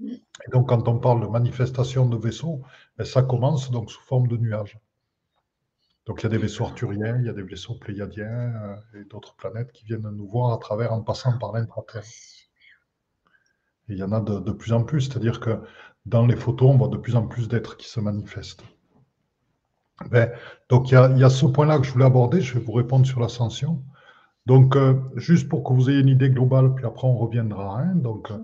[0.00, 2.62] Et donc, quand on parle de manifestation de vaisseaux,
[2.96, 4.78] ben, ça commence donc sous forme de nuages.
[6.06, 9.04] Donc, il y a des vaisseaux arthuriens, il y a des vaisseaux pléiadiens euh, et
[9.04, 12.02] d'autres planètes qui viennent nous voir à travers en passant par l'intraterre.
[13.88, 15.60] Et il y en a de plus en plus, c'est-à-dire que
[16.06, 18.64] dans les photos, on voit de plus en plus d'êtres qui se manifestent.
[20.10, 20.30] Ben,
[20.68, 22.40] donc, il y, a, ce point-là que je voulais aborder.
[22.40, 23.82] Je vais vous répondre sur l'ascension.
[24.46, 27.80] Donc, euh, juste pour que vous ayez une idée globale, puis après on reviendra.
[27.80, 27.94] Hein.
[27.94, 28.38] donc, euh,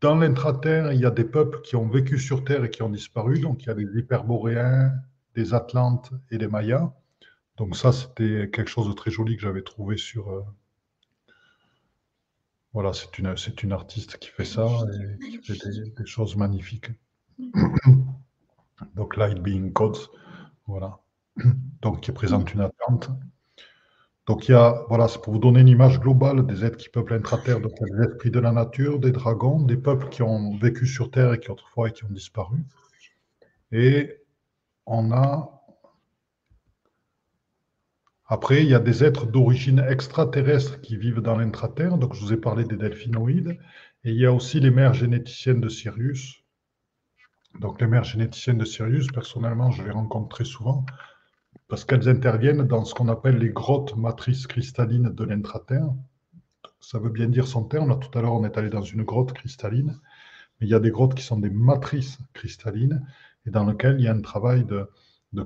[0.00, 2.88] dans l'intraterre, il y a des peuples qui ont vécu sur Terre et qui ont
[2.88, 3.38] disparu.
[3.38, 4.92] Donc, il y a des hyperboréens,
[5.34, 6.92] des Atlantes et des Mayas.
[7.56, 10.30] Donc, ça, c'était quelque chose de très joli que j'avais trouvé sur.
[10.30, 10.42] Euh,
[12.72, 14.66] voilà, c'est une, c'est une artiste qui fait ça
[15.22, 16.90] et qui fait des, des choses magnifiques.
[18.96, 19.98] Donc, Light Being Codes.
[20.66, 20.98] Voilà.
[21.82, 23.10] Donc, qui présente une attente.
[24.26, 26.88] Donc, il y a, voilà, c'est pour vous donner une image globale des êtres qui
[26.88, 30.86] peuplent l'intra-terre, donc des esprits de la nature, des dragons, des peuples qui ont vécu
[30.86, 32.64] sur Terre et qui autrefois et qui ont disparu.
[33.72, 34.20] Et
[34.86, 35.58] on a.
[38.26, 41.98] Après, il y a des êtres d'origine extraterrestre qui vivent dans l'intra-terre.
[41.98, 43.58] Donc, je vous ai parlé des delphinoïdes.
[44.04, 46.41] Et il y a aussi les mères généticiennes de Sirius,
[47.60, 50.84] donc les mères généticiennes de Sirius, personnellement, je les rencontre très souvent
[51.68, 55.88] parce qu'elles interviennent dans ce qu'on appelle les grottes matrices cristallines de l'intraterre.
[56.80, 57.88] ça veut bien dire son terme.
[57.88, 59.98] Là, tout à l'heure, on est allé dans une grotte cristalline,
[60.60, 63.06] mais il y a des grottes qui sont des matrices cristallines
[63.46, 64.86] et dans lesquelles il y a un travail de,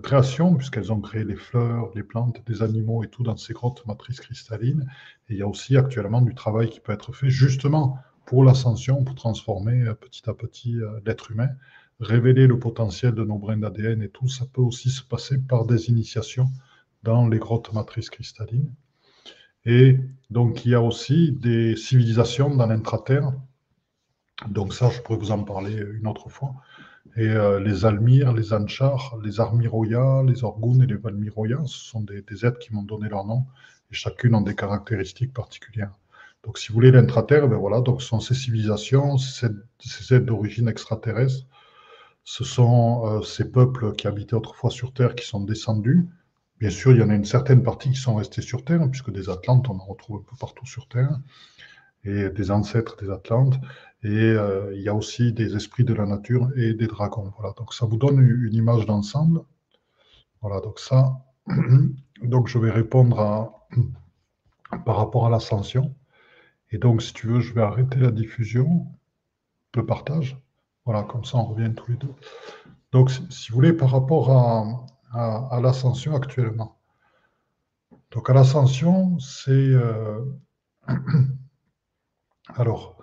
[0.03, 3.87] création, puisqu'elles ont créé les fleurs, les plantes, des animaux et tout dans ces grottes
[3.87, 4.91] matrices cristallines.
[5.29, 9.05] Et il y a aussi actuellement du travail qui peut être fait justement pour l'ascension,
[9.05, 11.51] pour transformer euh, petit à petit euh, l'être humain,
[12.01, 14.29] révéler le potentiel de nos brins d'ADN et tout.
[14.29, 16.49] Ça peut aussi se passer par des initiations
[17.03, 18.73] dans les grottes matrices cristallines.
[19.65, 19.99] Et
[20.31, 23.33] donc, il y a aussi des civilisations dans l'intraterre.
[24.49, 26.55] Donc ça, je pourrais vous en parler une autre fois.
[27.17, 32.03] Et euh, les Almir, les Anchar, les Armiroya, les Orguns et les Valmiroya, ce sont
[32.03, 33.47] des, êtres qui m'ont donné leur nom,
[33.91, 35.99] et chacune ont des caractéristiques particulières.
[36.45, 40.69] Donc, si vous voulez, l'intraterre, ben voilà, donc ce sont ces civilisations, ces, êtres d'origine
[40.69, 41.47] extraterrestre,
[42.27, 46.09] ce sont euh, ces peuples qui habitaient autrefois sur Terre qui sont descendus.
[46.59, 49.13] Bien sûr, il y en a une certaine partie qui sont restés sur Terre, puisque
[49.13, 51.21] des Atlantes, on en retrouve un peu partout sur Terre,
[52.05, 53.55] et des ancêtres des Atlantes.
[54.03, 57.33] Et euh, il y a aussi des esprits de la nature et des dragons.
[57.39, 59.43] Voilà, donc ça vous donne une image d'ensemble.
[60.43, 61.25] Voilà, donc ça,
[62.25, 63.53] donc je vais répondre
[64.85, 65.95] par rapport à l'ascension.
[66.73, 68.87] Et donc, si tu veux, je vais arrêter la diffusion,
[69.77, 70.37] le partage.
[70.87, 72.15] Voilà, comme ça, on revient tous les deux.
[72.93, 74.31] Donc, si, vous voulez, par rapport
[75.13, 76.79] à, l'ascension actuellement.
[78.13, 79.51] Donc, à l'ascension, c'est...
[79.51, 80.25] Euh,
[82.57, 82.97] alors,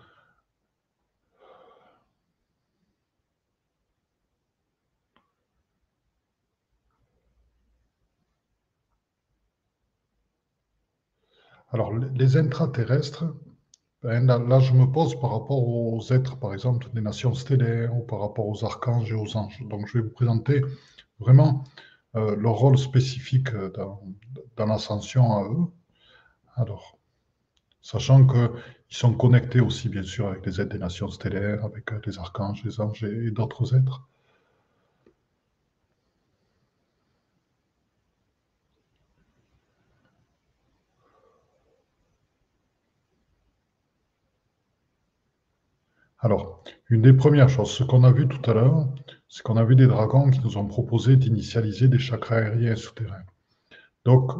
[11.73, 13.25] Alors, les intraterrestres,
[14.03, 18.01] ben, là, je me pose par rapport aux êtres, par exemple, des nations stellaires ou
[18.01, 19.63] par rapport aux archanges et aux anges.
[19.69, 20.61] Donc, je vais vous présenter
[21.19, 21.63] vraiment
[22.15, 23.49] euh, leur rôle spécifique
[24.57, 25.67] dans, l'ascension à eux.
[26.55, 26.97] Alors,
[27.81, 28.49] sachant qu'ils
[28.89, 32.61] sont connectés aussi, bien sûr, avec les êtres des nations stellaires, avec euh, les archanges,
[32.65, 34.07] les anges et d'autres êtres.
[46.23, 48.87] Alors, une des premières choses, ce qu'on a vu tout à l'heure,
[49.27, 53.25] c'est qu'on a vu des dragons qui nous ont proposé d'initialiser des chakras aériens souterrains.
[54.05, 54.31] Donc,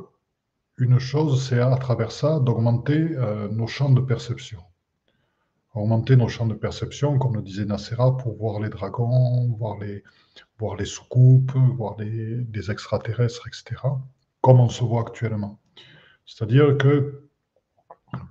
[0.78, 4.62] une chose, c'est à travers ça d'augmenter euh, nos champs de perception.
[5.74, 10.04] Augmenter nos champs de perception, comme le disait Nacera, pour voir les dragons, voir les,
[10.58, 13.82] voir les soucoupes, voir les, les extraterrestres, etc.,
[14.40, 15.60] comme on se voit actuellement.
[16.26, 17.28] C'est-à-dire que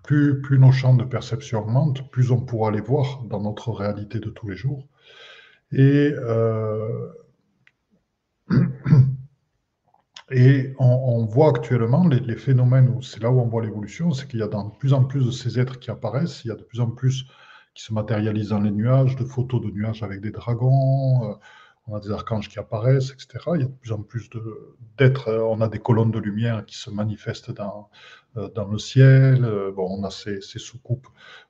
[0.02, 4.30] plus, nos champs de perception augmentent, plus on pourra les voir dans notre réalité de
[4.30, 4.86] tous les jours.
[5.72, 7.08] Et, euh,
[10.78, 14.48] on, voit actuellement les, phénomènes, c'est là où on voit l'évolution, c'est qu'il y a
[14.48, 16.90] de plus en plus de ces êtres qui apparaissent, il y a de plus en
[16.90, 17.26] plus
[17.74, 21.38] qui se matérialisent dans les nuages, de photos de nuages avec des dragons.
[21.88, 23.44] On a des archanges qui apparaissent, etc.
[23.54, 24.30] Il y a de plus en plus
[24.98, 25.28] d'êtres.
[25.28, 27.90] Euh, on a des colonnes de lumière qui se manifestent dans,
[28.36, 29.44] euh, dans le ciel.
[29.44, 31.08] Euh, bon, on a ces, ces soucoupes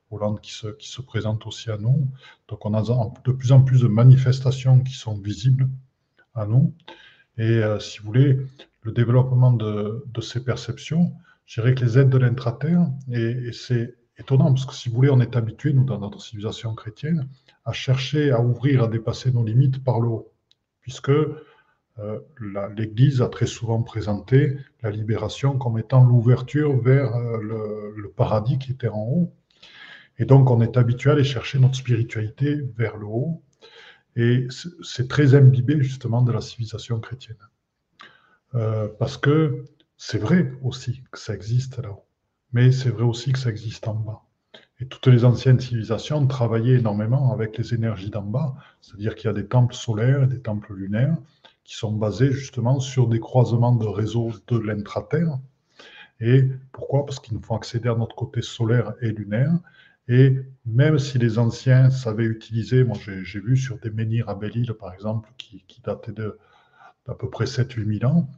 [0.09, 2.09] volantes qui se, qui se présentent aussi à nous.
[2.47, 5.69] Donc, on a de plus en plus de manifestations qui sont visibles
[6.33, 6.73] à nous.
[7.37, 8.39] Et si vous voulez,
[8.81, 11.13] le développement de, de, ces perceptions,
[11.47, 14.95] je dirais que les aides de l'intraterre, et, et c'est étonnant parce que si vous
[14.95, 17.27] voulez, on est habitué, nous, dans notre civilisation chrétienne,
[17.65, 20.33] à chercher à ouvrir, à dépasser nos limites par le haut,
[20.81, 21.11] puisque
[21.99, 22.19] euh,
[22.75, 27.37] l'Église a très souvent présenté la libération comme étant l'ouverture vers euh,
[27.95, 29.33] le, paradis qui était en haut.
[30.17, 33.43] Et donc, on est habitué à aller chercher notre spiritualité vers le haut.
[34.15, 34.47] Et
[34.81, 37.37] c'est très imbibé justement de la civilisation chrétienne.
[38.55, 39.65] Euh, parce que
[39.97, 42.05] c'est vrai aussi que ça existe là-haut,
[42.51, 44.21] mais c'est vrai aussi que ça existe en bas.
[44.79, 49.29] Et toutes les anciennes civilisations travaillaient énormément avec les énergies d'en bas, c'est-à-dire qu'il y
[49.29, 51.15] a des temples solaires et des temples lunaires
[51.63, 55.39] qui sont basés justement sur des croisements de réseaux de l'intraterre.
[56.19, 57.05] Et pourquoi?
[57.05, 59.53] Parce qu'il nous faut accéder à notre côté solaire et lunaire.
[60.07, 64.73] Et même si les anciens savaient utiliser, moi j'ai vu sur des menhirs à Belle-Île
[64.73, 68.29] par exemple, qui, qui dataient d'à peu près 7-8 000 ans,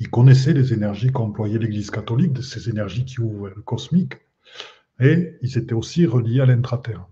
[0.00, 4.14] ils connaissaient les énergies qu'employait l'Église catholique, ces énergies qui ouvrent le cosmique
[5.00, 7.06] et ils étaient aussi reliés à l'intraterre.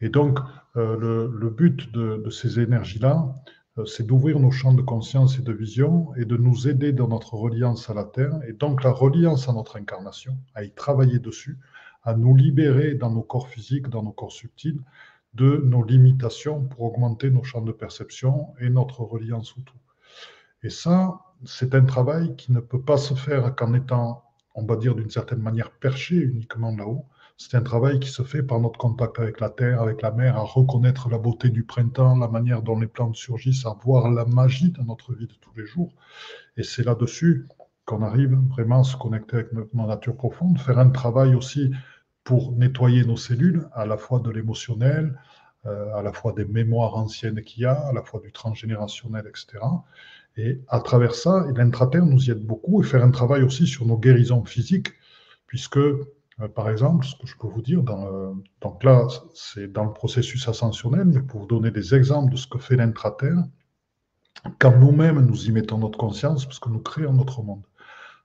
[0.00, 0.38] Et donc,
[0.76, 3.34] euh, le, but de, ces énergies-là,
[3.78, 7.08] euh, c'est d'ouvrir nos champs de conscience et de vision et de nous aider dans
[7.08, 11.18] notre reliance à la Terre, et donc la reliance à notre incarnation, à y travailler
[11.18, 11.58] dessus,
[12.02, 14.80] à nous libérer dans nos corps physiques, dans nos corps subtils,
[15.34, 19.76] de nos limitations pour augmenter nos champs de perception et notre reliance au tout.
[20.62, 24.24] Et ça, c'est un travail qui ne peut pas se faire qu'en étant
[24.60, 27.06] on va dire d'une certaine manière, perché uniquement là-haut.
[27.36, 30.36] C'est un travail qui se fait par notre contact avec la terre, avec la mer,
[30.36, 34.26] à reconnaître la beauté du printemps, la manière dont les plantes surgissent, à voir la
[34.26, 35.92] magie de notre vie de tous les jours.
[36.58, 37.48] Et c'est là-dessus
[37.86, 41.70] qu'on arrive vraiment à se connecter avec notre nature profonde, faire un travail aussi
[42.24, 45.18] pour nettoyer nos cellules, à la fois de l'émotionnel,
[45.66, 49.26] euh, à la fois des mémoires anciennes qu'il y a, à la fois du transgénérationnel,
[49.26, 49.64] etc.
[50.36, 53.86] Et à travers ça, l'intraterre nous y aide beaucoup et faire un travail aussi sur
[53.86, 54.92] nos guérisons physiques,
[55.46, 56.06] puisque, euh,
[56.54, 60.48] par exemple, ce que je peux vous dire, dans, donc là, c'est dans le processus
[60.48, 63.44] ascensionnel, mais pour vous donner des exemples de ce que fait l'intraterre,
[64.58, 67.62] quand nous-mêmes nous y mettons notre conscience, parce que nous créons notre monde,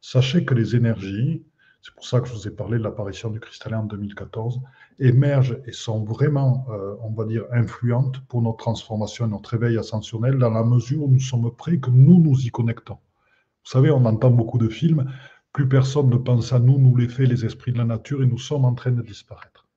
[0.01, 1.43] sachez que les énergies,
[1.85, 4.59] c'est pour ça que je vous ai parlé de l'apparition du cristallin en 2014,
[4.97, 9.77] émergent et sont vraiment, euh, on va dire, influentes pour notre transformation et notre éveil
[9.77, 12.95] ascensionnel dans la mesure où nous sommes prêts que nous nous y connectons.
[12.95, 15.13] Vous savez, on entend beaucoup de films,
[15.53, 18.25] plus personne ne pense à nous, nous les fait les esprits de la nature et
[18.25, 19.67] nous sommes en train de disparaître.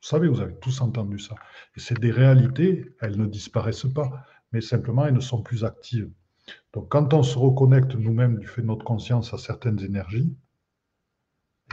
[0.00, 1.34] Vous savez, vous avez tous entendu ça.
[1.76, 6.10] Et c'est des réalités, elles ne disparaissent pas, mais simplement elles ne sont plus actives.
[6.72, 10.34] Donc quand on se reconnecte nous-mêmes du fait de notre conscience à certaines énergies,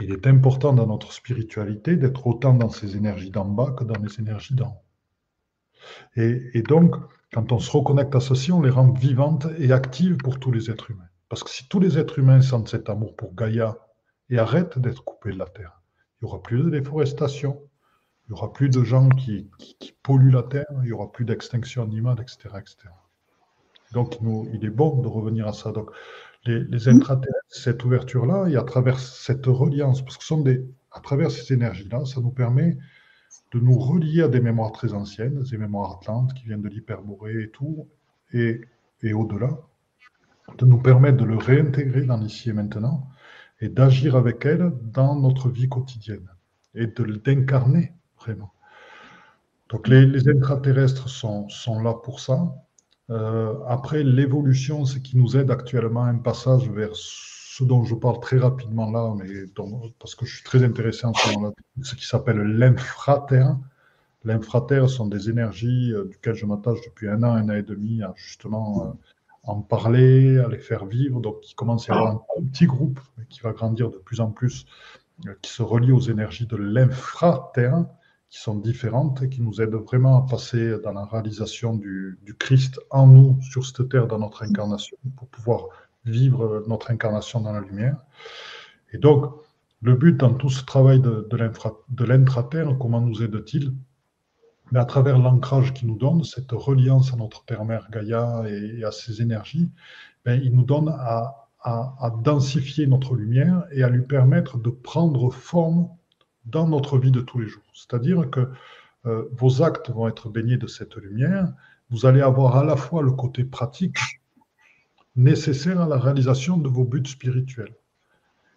[0.00, 4.00] il est important dans notre spiritualité d'être autant dans ces énergies d'en bas que dans
[4.00, 4.84] les énergies d'en haut.
[6.16, 6.96] Et, donc,
[7.32, 10.70] quand on se reconnecte à ceci, on les rend vivantes et actives pour tous les
[10.70, 11.08] êtres humains.
[11.28, 13.78] Parce que si tous les êtres humains sentent cet amour pour Gaïa
[14.30, 15.82] et arrêtent d'être coupés de la Terre,
[16.20, 17.60] il n'y aura plus de déforestation,
[18.24, 19.50] il n'y aura plus de gens qui,
[20.02, 22.76] polluent la Terre, il n'y aura plus d'extinction animale, etc., etc.
[23.92, 24.18] Donc,
[24.52, 25.72] il est bon de revenir à ça.
[26.44, 31.00] Les, les intraterrestres, cette ouverture-là, et à travers cette reliance, parce que sont des, à
[31.00, 32.76] travers ces énergies-là, ça nous permet
[33.52, 37.44] de nous relier à des mémoires très anciennes, des mémoires atlantes qui viennent de l'hyperborée
[37.44, 37.88] et tout,
[38.32, 38.60] et,
[39.02, 39.58] et au-delà,
[40.58, 43.08] de nous permettre de le réintégrer dans l'ici et maintenant,
[43.60, 46.28] et d'agir avec elles dans notre vie quotidienne,
[46.74, 48.52] et de d'incarner vraiment.
[49.68, 52.52] Donc les, les intraterrestres sont, sont là pour ça,
[53.12, 58.20] euh, après, l'évolution, c'est qui nous aide actuellement un passage vers ce dont je parle
[58.20, 59.44] très rapidement là, mais
[59.98, 61.52] parce que je suis très intéressé en ce moment-là,
[61.82, 63.58] ce qui s'appelle l'infraterre.
[64.24, 68.02] L'infraterre sont des énergies euh, duquel je m'attache depuis un an, un an et demi,
[68.02, 68.92] à justement euh,
[69.42, 71.20] en parler, à les faire vivre.
[71.20, 74.30] Donc, il commence à y avoir un, petit groupe qui va grandir de plus en
[74.30, 74.64] plus,
[75.42, 77.84] qui se relie aux énergies de l'infraterre
[78.32, 82.80] qui sont différentes et qui nous aident vraiment à passer dans la réalisation du, Christ
[82.88, 85.66] en nous, sur cette terre, dans notre incarnation, pour pouvoir
[86.06, 87.98] vivre notre incarnation dans la lumière.
[88.94, 89.30] Et donc,
[89.82, 93.74] le but dans tout ce travail de, de l'intra-terre, comment nous aide-t-il?
[94.70, 98.92] Mais à travers l'ancrage qu'il nous donne, cette reliance à notre Père-Mère Gaïa et, à
[98.92, 99.70] ses énergies,
[100.24, 105.30] ben, il nous donne à, à densifier notre lumière et à lui permettre de prendre
[105.30, 105.90] forme
[106.44, 107.62] dans notre vie de tous les jours.
[107.74, 108.48] C'est-à-dire que
[109.06, 111.52] euh, vos actes vont être baignés de cette lumière.
[111.90, 113.98] Vous allez avoir à la fois le côté pratique
[115.16, 117.74] nécessaire à la réalisation de vos buts spirituels.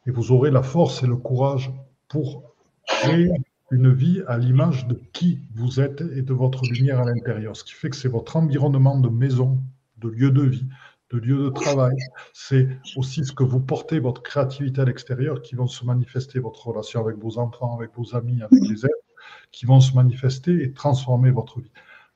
[0.07, 1.71] Et vous aurez la force et le courage
[2.07, 2.53] pour
[2.87, 3.31] créer
[3.71, 7.55] une vie à l'image de qui vous êtes et de votre lumière à l'intérieur.
[7.55, 9.59] Ce qui fait que c'est votre environnement de maison,
[9.97, 10.67] de lieu de vie,
[11.19, 11.95] de lieu de travail.
[12.33, 16.67] C'est aussi ce que vous portez, votre créativité à l'extérieur, qui vont se manifester, votre
[16.67, 18.95] relation avec vos enfants, avec vos amis, avec les êtres,
[19.51, 21.71] qui vont se manifester et transformer votre vie.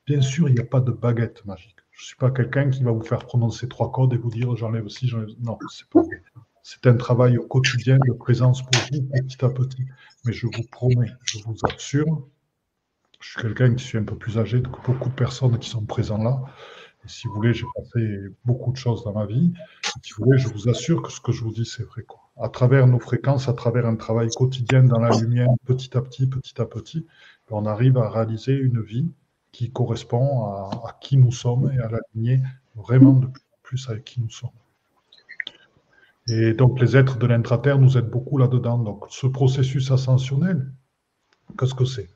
[0.06, 1.76] Bien sûr, il n'y a pas de baguette magique.
[1.92, 4.56] Je ne suis pas quelqu'un qui va vous faire prononcer trois codes et vous dire
[4.56, 5.28] j'enlève aussi, j'enlève.
[5.40, 6.22] Non, c'est pas vrai.
[6.62, 9.84] C'est un travail au quotidien de présence pour vous, petit à petit.
[10.24, 12.28] Mais je vous promets, je vous assure,
[13.20, 15.84] je suis quelqu'un qui suis un peu plus âgé que beaucoup de personnes qui sont
[15.84, 16.42] présentes là.
[17.04, 19.52] Et si vous voulez, j'ai passé beaucoup de choses dans ma vie.
[20.02, 22.04] si vous voulez, je vous assure que ce que je vous dis, c'est vrai.
[22.38, 26.26] À travers nos fréquences, à travers un travail quotidien dans la lumière, petit à petit,
[26.26, 27.06] petit à petit,
[27.50, 29.08] on arrive à réaliser une vie
[29.52, 32.42] qui correspond à, qui nous sommes et à l'aligner
[32.76, 34.50] vraiment de plus en plus avec qui nous sommes.
[36.28, 38.78] Et donc, les êtres de l'intraterre nous aident beaucoup là-dedans.
[38.78, 40.70] Donc, ce processus ascensionnel,
[41.58, 42.08] qu'est-ce que c'est?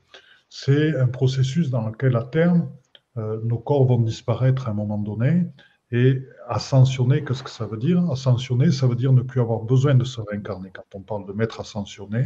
[0.49, 2.69] C'est un processus dans lequel, à terme,
[3.17, 5.45] euh, nos corps vont disparaître à un moment donné.
[5.91, 8.09] Et ascensionner, qu'est-ce que ça veut dire?
[8.11, 10.71] Ascensionner, ça veut dire ne plus avoir besoin de se réincarner.
[10.73, 12.25] Quand on parle de maître ascensionné,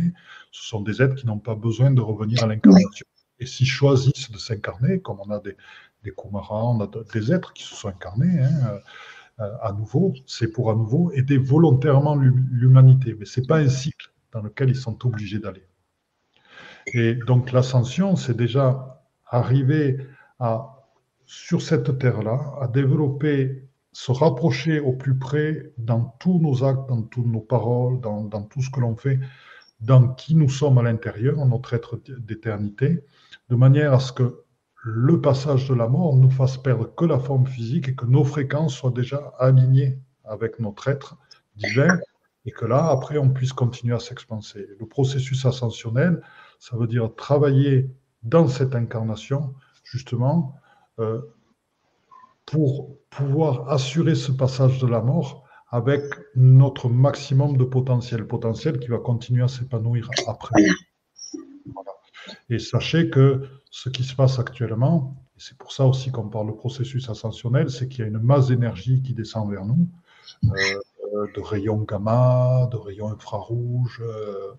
[0.51, 3.05] ce sont des êtres qui n'ont pas besoin de revenir à l'incarnation.
[3.39, 5.55] Et s'ils choisissent de s'incarner, comme on a des,
[6.03, 8.79] des Kumaras, on a des êtres qui se sont incarnés, hein,
[9.39, 13.15] euh, à nouveau, c'est pour à nouveau aider volontairement l'humanité.
[13.17, 15.65] Mais ce n'est pas un cycle dans lequel ils sont obligés d'aller.
[16.93, 19.97] Et donc l'ascension, c'est déjà arriver
[20.39, 20.78] à
[21.31, 27.03] sur cette terre-là, à développer se rapprocher au plus près dans tous nos actes, dans
[27.03, 29.19] toutes nos paroles, dans, dans tout ce que l'on fait,
[29.79, 33.03] dans qui nous sommes à l'intérieur, notre être d'éternité,
[33.47, 34.43] de manière à ce que
[34.83, 38.23] le passage de la mort nous fasse perdre que la forme physique et que nos
[38.23, 41.15] fréquences soient déjà alignées avec notre être
[41.55, 41.99] divin
[42.45, 44.65] et que là, après, on puisse continuer à s'expanser.
[44.79, 46.23] Le processus ascensionnel,
[46.57, 47.87] ça veut dire travailler
[48.23, 49.53] dans cette incarnation,
[49.83, 50.55] justement,
[50.99, 51.21] euh,
[52.45, 56.01] pour pouvoir assurer ce passage de la mort avec
[56.35, 60.63] notre maximum de potentiel, potentiel qui va continuer à s'épanouir après.
[62.49, 66.47] Et sachez que ce qui se passe actuellement, et c'est pour ça aussi qu'on parle
[66.47, 69.87] de processus ascensionnel, c'est qu'il y a une masse d'énergie qui descend vers nous,
[70.45, 70.79] euh,
[71.13, 74.53] de rayons gamma, de rayons infrarouges, euh,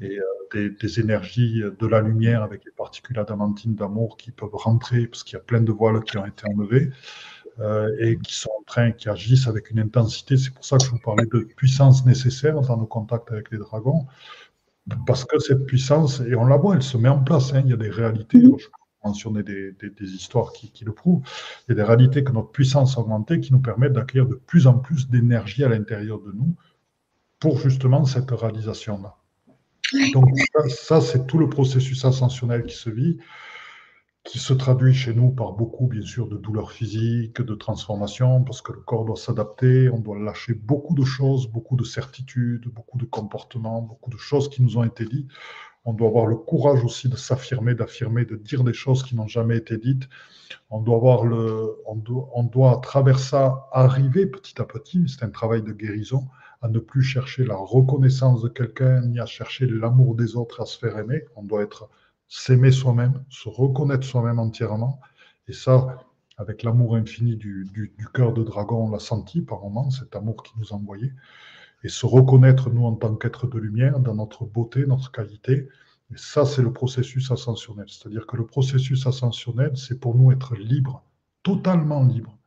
[0.00, 0.18] et
[0.54, 5.24] euh, des, énergies de la lumière avec les particules adamantines d'amour qui peuvent rentrer, parce
[5.24, 6.90] qu'il y a plein de voiles qui ont été enlevées.
[8.00, 10.36] et qui sont en train, qui agissent avec une intensité.
[10.36, 13.58] C'est pour ça que je vous parlais de puissance nécessaire dans nos contacts avec les
[13.58, 14.06] dragons,
[15.06, 17.52] parce que cette puissance, et on la voit, elle se met en place.
[17.52, 17.62] Hein.
[17.64, 18.58] il y a des réalités, mhm.
[18.58, 18.66] je
[19.04, 21.22] mentionner des, histoires qui, le prouvent,
[21.66, 24.34] il y a des réalités que notre puissance a augmentée qui nous permettent d'acquérir de
[24.34, 26.54] plus en plus d'énergie à l'intérieur de nous
[27.40, 29.16] pour justement cette réalisation-là.
[30.12, 30.30] Donc
[30.68, 33.18] ça c'est tout le processus ascensionnel qui se vit
[34.24, 38.62] qui se traduit chez nous par beaucoup, bien sûr, de douleurs physiques, de transformations, parce
[38.62, 42.98] que le corps doit s'adapter, on doit lâcher beaucoup de choses, beaucoup de certitudes, beaucoup
[42.98, 45.28] de comportements, beaucoup de choses qui nous ont été dites.
[45.84, 49.26] On doit avoir le courage aussi de s'affirmer, d'affirmer, de dire des choses qui n'ont
[49.26, 50.08] jamais été dites.
[50.70, 55.04] On doit avoir le, on doit, on doit à travers ça arriver petit à petit,
[55.08, 56.28] c'est un travail de guérison,
[56.62, 60.66] à ne plus chercher la reconnaissance de quelqu'un, ni à chercher l'amour des autres, à
[60.66, 61.24] se faire aimer.
[61.34, 61.88] On doit être
[62.28, 65.00] s'aimer soi-même, se reconnaître soi-même entièrement.
[65.48, 65.98] Et ça,
[66.38, 70.52] avec l'amour infini du, cœur de dragon, on l'a senti par moments, cet amour qui
[70.58, 71.12] nous envoyait.
[71.84, 75.68] Et se reconnaître, nous, en tant qu'être de lumière, dans notre beauté, notre qualité.
[76.12, 77.86] Et ça, c'est le processus ascensionnel.
[77.88, 81.02] C'est-à-dire que le processus ascensionnel, c'est pour nous être libre,
[81.42, 82.38] totalement libre,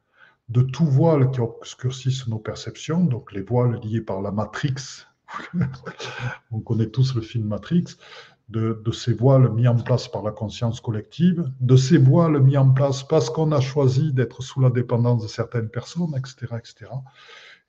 [0.49, 5.05] de tout voile qui obscurcissent nos perceptions, donc les voiles liés par la Matrix.
[6.51, 7.97] on connaît tous le film Matrix,
[8.49, 12.71] de, ces voiles mis en place par la conscience collective, de ces voiles mis en
[12.71, 16.55] place parce qu'on a choisi d'être sous la dépendance de certaines personnes, etc.
[16.57, 16.91] etc.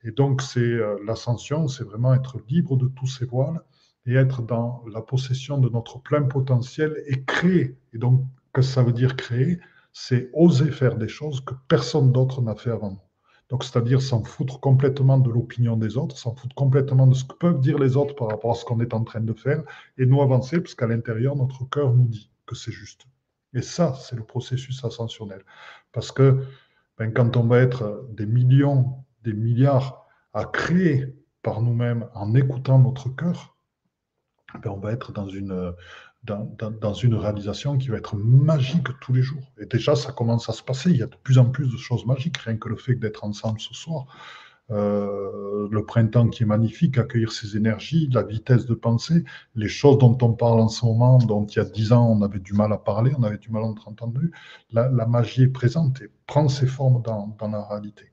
[0.03, 3.61] Et donc, c'est euh, l'ascension, c'est vraiment être libre de tous ces voiles
[4.05, 7.77] et être dans la possession de notre plein potentiel et créer.
[7.93, 9.59] Et donc, que ça veut dire créer
[9.93, 13.01] C'est oser faire des choses que personne d'autre n'a fait avant nous.
[13.49, 17.35] Donc, c'est-à-dire s'en foutre complètement de l'opinion des autres, s'en foutre complètement de ce que
[17.35, 19.63] peuvent dire les autres par rapport à ce qu'on est en train de faire,
[19.97, 23.05] et nous avancer, parce qu'à l'intérieur, notre cœur nous dit que c'est juste.
[23.53, 25.43] Et ça, c'est le processus ascensionnel.
[25.93, 26.43] Parce que
[26.97, 32.79] ben, quand on va être des millions, des milliards à créer par nous-mêmes en écoutant
[32.79, 33.55] notre cœur,
[34.61, 35.73] ben, on va être dans une,
[36.23, 39.51] dans, réalisation qui va être magique tous les jours.
[39.59, 40.91] Et déjà, ça commence à se passer.
[40.91, 43.23] Il y a de plus en plus de choses magiques, rien que le fait d'être
[43.23, 44.05] ensemble ce soir.
[44.69, 49.23] Euh, le printemps qui est magnifique, accueillir ces énergies, la vitesse de pensée,
[49.55, 52.21] les choses dont on parle en ce moment, dont il y a dix ans on
[52.21, 54.33] avait du mal à parler, on avait du mal à être entendu,
[54.71, 58.11] la, magie est présente et prend ses formes dans, la réalité.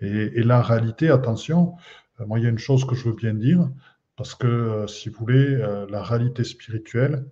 [0.00, 1.74] Et, la réalité, attention,
[2.20, 3.68] euh, moi il y a une chose que je veux bien dire,
[4.16, 7.26] parce que, euh, si vous voulez, euh, la réalité spirituelle,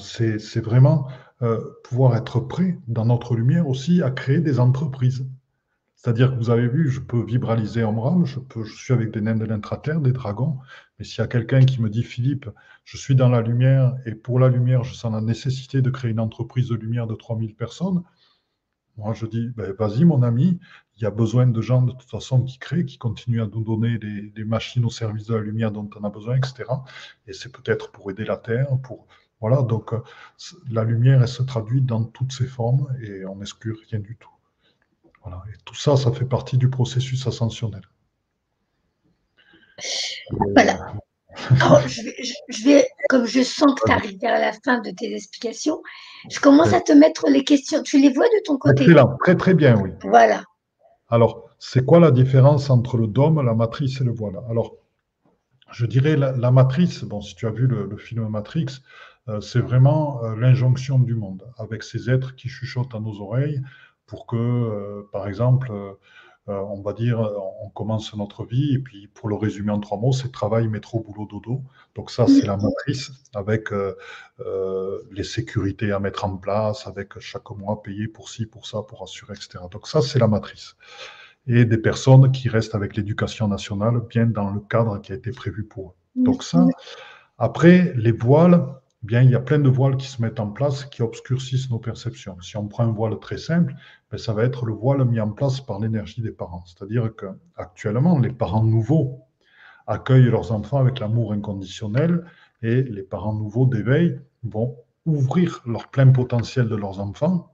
[0.00, 1.08] c'est vraiment
[1.84, 5.28] pouvoir être prêt dans notre lumière aussi à créer des entreprises.
[5.94, 9.20] C'est-à-dire que vous avez vu, je peux vibraliser en je, peux, je suis avec des
[9.20, 10.58] nains de l'intraterre, des dragons,
[10.98, 12.50] mais s'il y a quelqu'un qui me dit, Philippe,
[12.84, 16.10] je suis dans la lumière et pour la lumière, je sens la nécessité de créer
[16.10, 18.02] une entreprise de lumière de 3000 personnes,
[18.96, 20.58] moi, je dis, ben, vas-y, mon ami,
[20.96, 23.64] il y a besoin de gens de toute façon qui créent, qui continuent à nous
[23.64, 26.64] donner des, machines au service de la lumière dont on a besoin, etc.
[27.26, 29.06] Et c'est peut-être pour aider la Terre, pour
[29.40, 29.62] voilà.
[29.62, 30.00] Donc, euh,
[30.70, 34.30] la lumière, elle se traduit dans toutes ses formes et on n'exclut rien du tout.
[35.22, 35.42] Voilà.
[35.52, 37.82] Et tout ça, ça fait partie du processus ascensionnel.
[40.54, 40.94] Voilà.
[41.86, 45.82] je, vais, comme je sens que tu arrives vers la fin de tes explications,
[46.30, 47.82] je commence à te mettre les questions.
[47.82, 48.84] Tu les vois de ton côté?
[48.84, 49.90] Excellent, très très bien, oui.
[50.04, 50.44] Voilà.
[51.08, 54.40] Alors, c'est quoi la différence entre le dôme, la matrice et le voile?
[54.48, 54.76] Alors,
[55.72, 58.66] je dirais la, matrice, bon, si tu as vu le, film Matrix,
[59.28, 63.60] euh, c'est vraiment euh, l'injonction du monde, avec ces êtres qui chuchotent à nos oreilles
[64.06, 65.72] pour que, euh, par exemple,
[66.46, 67.20] on va dire,
[67.62, 71.00] on commence notre vie, et puis pour le résumer en trois mots, c'est travail, métro,
[71.00, 71.62] boulot, dodo.
[71.94, 73.96] Donc ça, c'est la matrice avec euh,
[74.40, 78.82] euh, les sécurités à mettre en place, avec chaque mois payé pour ci, pour ça,
[78.82, 79.64] pour assurer, etc.
[79.70, 80.76] Donc ça, c'est la matrice.
[81.46, 85.30] Et des personnes qui restent avec l'éducation nationale bien dans le cadre qui a été
[85.30, 86.22] prévu pour eux.
[86.22, 86.66] Donc ça,
[87.38, 88.66] après, les voiles,
[89.04, 91.78] bien, il y a plein de voiles qui se mettent en place qui obscurcissent nos
[91.78, 92.40] perceptions.
[92.40, 93.74] Si on prend un voile très simple,
[94.10, 96.64] ben, ça va être le voile mis en place par l'énergie des parents.
[96.64, 99.20] C'est-à-dire qu'actuellement, les parents nouveaux
[99.86, 102.24] accueillent leurs enfants avec l'amour inconditionnel
[102.62, 107.52] et les parents nouveaux d'éveil vont ouvrir leur plein potentiel de leurs enfants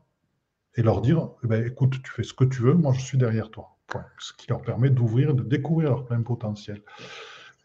[0.76, 3.18] et leur dire eh ben, écoute, tu fais ce que tu veux, moi je suis
[3.18, 3.76] derrière toi.
[4.20, 6.80] Ce qui leur permet d'ouvrir, de découvrir leur plein potentiel.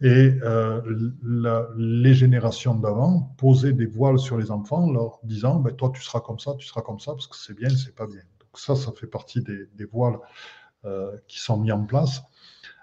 [0.01, 0.81] Et euh,
[1.77, 6.19] les générations d'avant posaient des voiles sur les enfants, leur disant ben, Toi, tu seras
[6.19, 8.21] comme ça, tu seras comme ça, parce que c'est bien, c'est pas bien.
[8.39, 10.17] Donc, ça, ça fait partie des, voiles
[10.83, 12.23] euh, qui sont mis en place.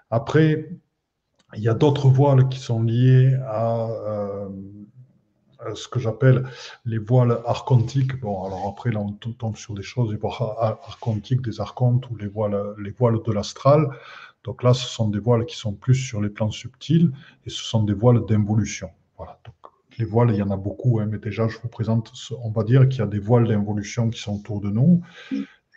[0.09, 0.69] Après,
[1.55, 4.49] il y a d'autres voiles qui sont liées à, euh,
[5.75, 6.45] ce que j'appelle
[6.83, 8.19] les voiles archontiques.
[8.21, 12.27] Bon, alors après, là, on tombe sur des choses, des archontiques, des archontes ou les
[12.27, 13.87] voiles, les voiles de l'astral.
[14.43, 17.11] Donc là, ce sont des voiles qui sont plus sur les plans subtils
[17.45, 18.89] et ce sont des voiles d'involution.
[19.17, 19.39] Voilà.
[19.45, 19.55] Donc,
[19.97, 22.11] les voiles, il y en a beaucoup, hein, mais déjà, je vous présente,
[22.43, 25.01] on va dire qu'il y a des voiles d'involution qui sont autour de nous,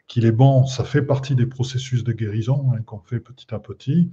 [0.08, 3.58] qu'il est bon, ça fait partie des processus de guérison hein, qu'on fait petit à
[3.58, 4.10] petit,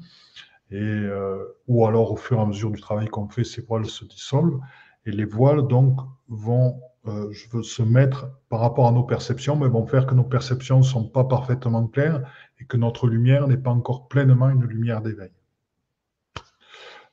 [0.72, 3.86] et, euh, ou alors au fur et à mesure du travail qu'on fait, ces voiles
[3.86, 4.60] se dissolvent,
[5.06, 9.58] et les voiles, donc, vont euh, je veux se mettre par rapport à nos perceptions,
[9.58, 13.48] mais vont faire que nos perceptions ne sont pas parfaitement claires et que notre lumière
[13.48, 15.32] n'est pas encore pleinement une lumière d'éveil.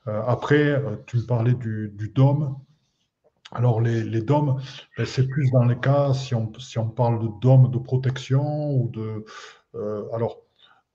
[0.07, 2.57] Euh, après, euh, tu me parlais du, dôme.
[3.51, 4.61] Alors, les, les dômes,
[4.97, 8.73] ben, c'est plus dans les cas, si on, si on parle de dôme de protection
[8.73, 9.25] ou de.
[10.15, 10.39] alors,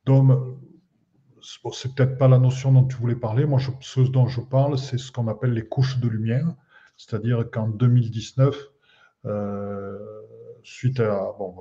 [0.06, 0.58] dôme,
[1.42, 3.46] c'est peut-être pas la notion dont tu voulais parler.
[3.46, 6.48] Moi, ce dont je parle, c'est ce qu'on appelle les couches de lumière.
[6.98, 8.75] C'est-à-dire qu'en 2019, euh,
[10.64, 11.56] suite, à, bon,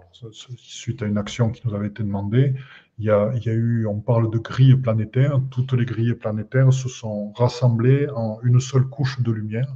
[0.57, 2.55] suite à une action qui nous avait été demandée,
[2.99, 7.33] il y, a, eu, on parle de grilles planétaires, toutes les grilles planétaires se sont
[7.33, 9.75] rassemblées en une seule couche de lumière.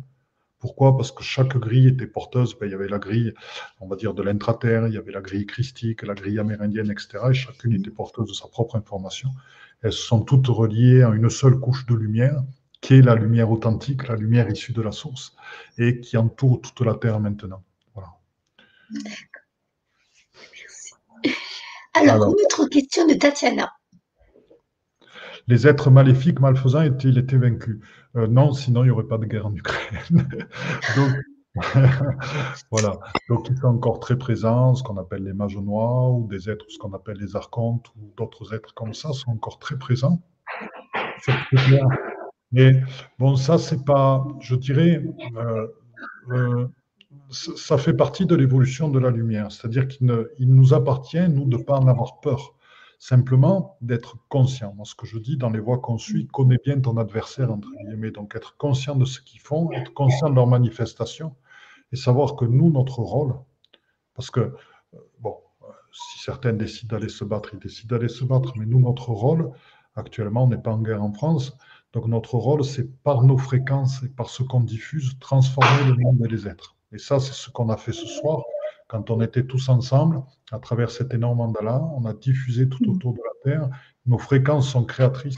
[0.60, 0.96] Pourquoi?
[0.96, 2.56] Parce que chaque grille était porteuse.
[2.58, 3.32] Ben, il y avait la grille,
[3.80, 7.18] on va dire, de l'intraterre, il y avait la grille christique, la grille amérindienne, etc.
[7.30, 9.30] Et chacune était porteuse de sa propre information.
[9.82, 12.42] Elles sont toutes reliées en une seule couche de lumière,
[12.80, 15.36] qui est la lumière authentique, la lumière issue de la source,
[15.76, 17.62] et qui entoure toute la Terre maintenant.
[18.90, 19.42] D'accord.
[20.34, 20.94] Merci.
[21.94, 23.72] Alors, une autre question de Tatiana.
[25.46, 27.78] Les êtres maléfiques, malfaisants, ont-ils été vaincus
[28.16, 30.00] euh, Non, sinon il n'y aurait pas de guerre en Ukraine.
[30.96, 31.12] Donc,
[32.70, 32.98] voilà.
[33.28, 36.66] Donc, ils sont encore très présents, ce qu'on appelle les mages noirs, ou des êtres,
[36.68, 40.20] ce qu'on appelle les archontes, ou d'autres êtres comme ça, sont encore très présents.
[42.52, 42.80] Mais
[43.18, 45.02] bon, ça, c'est pas, je dirais,
[45.36, 45.66] euh,
[46.30, 46.68] euh,
[47.30, 49.52] ça fait partie de l'évolution de la lumière.
[49.52, 50.06] C'est-à-dire qu'il
[50.40, 52.54] nous appartient, nous, de ne pas en avoir peur.
[52.98, 54.74] Simplement d'être conscient.
[54.74, 57.68] Moi, ce que je dis dans les voies qu'on suit, connais bien ton adversaire, entre
[57.78, 58.10] guillemets.
[58.10, 61.36] Donc, être conscient de ce qu'ils font, être conscient de leurs manifestations
[61.92, 63.34] et savoir que nous, notre rôle,
[64.14, 64.52] parce que,
[65.20, 65.36] bon,
[65.92, 69.52] si certains décident d'aller se battre, ils décident d'aller se battre, mais nous, notre rôle,
[69.94, 71.56] actuellement, on n'est pas en guerre en France.
[71.92, 76.20] Donc, notre rôle, c'est par nos fréquences et par ce qu'on diffuse, transformer le monde
[76.24, 76.74] et les êtres.
[76.92, 78.42] Et ça, c'est ce qu'on a fait ce soir.
[78.86, 82.90] Quand on était tous ensemble, à travers cet énorme mandala, on a diffusé tout mm.
[82.90, 83.70] autour de la Terre.
[84.06, 85.36] Nos fréquences sont créatrices.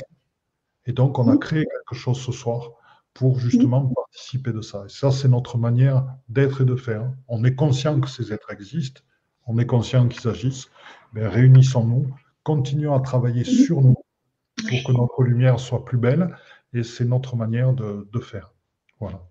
[0.86, 1.40] Et donc, on a mm.
[1.40, 2.70] créé quelque chose ce soir
[3.12, 3.94] pour justement mm.
[3.94, 4.84] participer de ça.
[4.86, 7.12] Et ça, c'est notre manière d'être et de faire.
[7.26, 9.00] On est conscient que ces êtres existent,
[9.46, 10.70] on est conscient qu'ils agissent.
[11.12, 12.06] Mais réunissons-nous,
[12.44, 13.96] continuons à travailler sur nous
[14.56, 16.36] pour que notre lumière soit plus belle.
[16.72, 18.54] Et c'est notre manière de, de faire.
[19.00, 19.29] Voilà.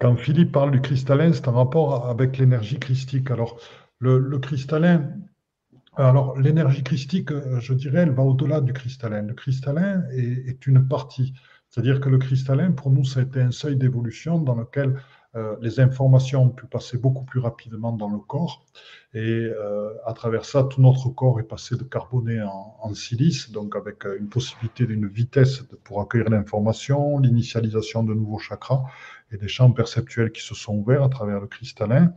[0.00, 3.30] Quand Philippe parle du cristallin, c'est un rapport avec l'énergie christique.
[3.30, 3.60] Alors,
[3.98, 5.10] le, cristallin,
[5.94, 7.28] alors l'énergie christique,
[7.58, 9.20] je dirais, elle va au-delà du cristallin.
[9.20, 11.34] Le cristallin est, une partie.
[11.68, 14.96] C'est-à-dire que le cristallin, pour nous, ça a été un seuil d'évolution dans lequel
[15.36, 18.64] euh, les informations ont pu passer beaucoup plus rapidement dans le corps.
[19.12, 23.76] Et euh, à travers ça, tout notre corps est passé de carboné en, silice, donc
[23.76, 28.82] avec euh, une possibilité d'une vitesse pour accueillir l'information, l'initialisation de nouveaux chakras
[29.30, 32.12] et des champs perceptuels qui se sont ouverts à travers le cristallin.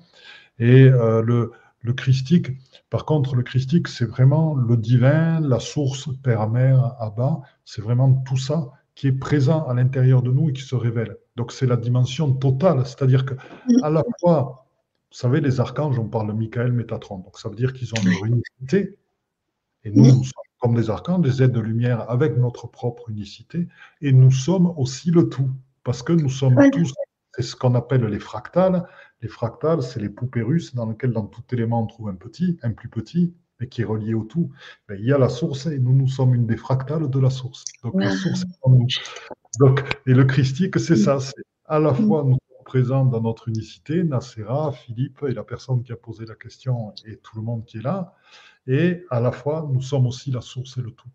[0.60, 2.52] Et le, le christique,
[2.90, 8.14] par contre, le christique, c'est vraiment le divin, la source, Père, Mère, Abba, c'est vraiment
[8.26, 11.18] tout ça qui est présent à l'intérieur de nous et qui se révèle.
[11.36, 13.34] Donc c'est la dimension totale, c'est-à-dire que
[13.82, 14.68] à la fois,
[15.12, 18.04] vous savez, les archanges, on parle de Michael, Métatron, donc ça veut dire qu'ils ont
[18.06, 18.98] leur unité,
[19.84, 23.68] Et nous, nous sommes comme des arcans, des êtres de lumière avec notre propre unicité,
[24.02, 25.50] et nous sommes aussi le tout,
[25.84, 26.94] parce que nous sommes tous,
[27.36, 28.88] c'est ce qu'on appelle les fractales.
[29.22, 32.60] Les fractales, c'est les poupées russes dans lesquelles, dans tout élément, on trouve un petit,
[32.62, 34.52] un plus petit, mais qui est relié au tout.
[34.88, 37.30] Mais il y a la source, et nous, nous sommes une des fractales de la
[37.30, 37.64] source.
[37.84, 38.88] Donc, la source est en nous.
[39.60, 44.04] Donc, et le christique, c'est ça, c'est à la fois nous présents dans notre unicité,
[44.04, 47.78] Nacera, Philippe et la personne qui a posé la question et tout le monde qui
[47.78, 48.16] est là,
[48.66, 51.10] et à la fois nous sommes aussi la source et le tout.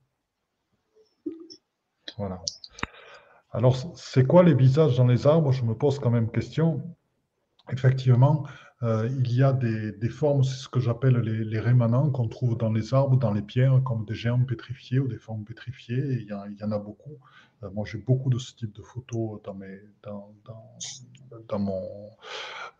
[2.16, 2.40] Voilà.
[3.50, 5.52] Alors, c'est quoi les visages dans les arbres?
[5.52, 6.82] Je me pose quand même question.
[7.70, 8.46] Effectivement,
[8.82, 12.56] euh, il y a des, formes, c'est ce que j'appelle les, les, rémanents qu'on trouve
[12.56, 16.20] dans les arbres, dans les pierres, comme des géants pétrifiés ou des formes pétrifiées.
[16.20, 17.18] il, y en a beaucoup.
[17.64, 21.82] Euh, moi, j'ai beaucoup de ce type de photos dans mes, dans, mon,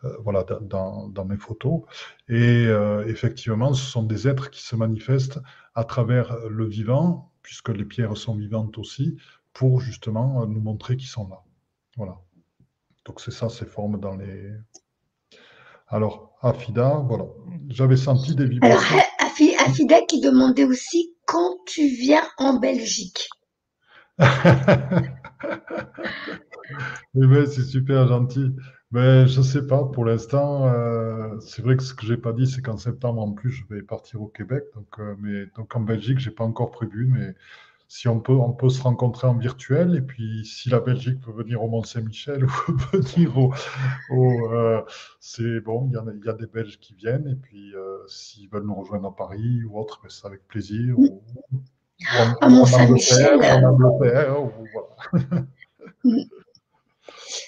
[0.05, 1.83] euh, voilà, dans, mes photos.
[2.29, 2.67] Et
[3.07, 5.41] effectivement, ce sont des êtres qui se manifestent
[5.75, 9.17] à travers le vivant, puisque les pierres sont vivantes aussi,
[9.59, 11.43] pour justement nous montrer qu'ils sont là.
[11.97, 12.17] Voilà.
[13.05, 14.53] Donc c'est ça, ces formes dans les,
[15.91, 17.25] alors, Afida, voilà.
[17.69, 18.99] J'avais senti des vibrations.
[19.19, 23.29] Alors, Afida qui demandait aussi quand tu viens en Belgique?
[27.15, 28.55] Eh ben, c'est super gentil.
[28.91, 32.21] Mais je ne sais pas, pour l'instant, euh, c'est vrai que ce que je n'ai
[32.21, 34.65] pas dit, c'est qu'en septembre, en plus, je vais partir au Québec.
[34.75, 37.35] Donc, euh, mais, donc en Belgique, je n'ai pas encore prévu, mais
[37.89, 39.97] si on peut, on peut se rencontrer en virtuel.
[39.97, 43.53] Et puis, si la Belgique peut venir au Mont-Saint-Michel ou venir au.
[44.53, 44.83] Euh,
[45.21, 47.27] c'est bon, il y, a, des Belges qui viennent.
[47.27, 50.97] Et puis, euh, s'ils veulent nous rejoindre à Paris ou autre, ben, c'est avec plaisir.
[52.41, 53.41] à Mont-Saint-Michel.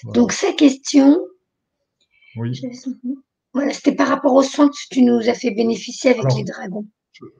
[0.05, 1.19] Donc, ces questions.
[2.35, 2.59] Oui.
[3.53, 6.87] Voilà, c'était par rapport aux soins que tu nous as fait bénéficier avec les dragons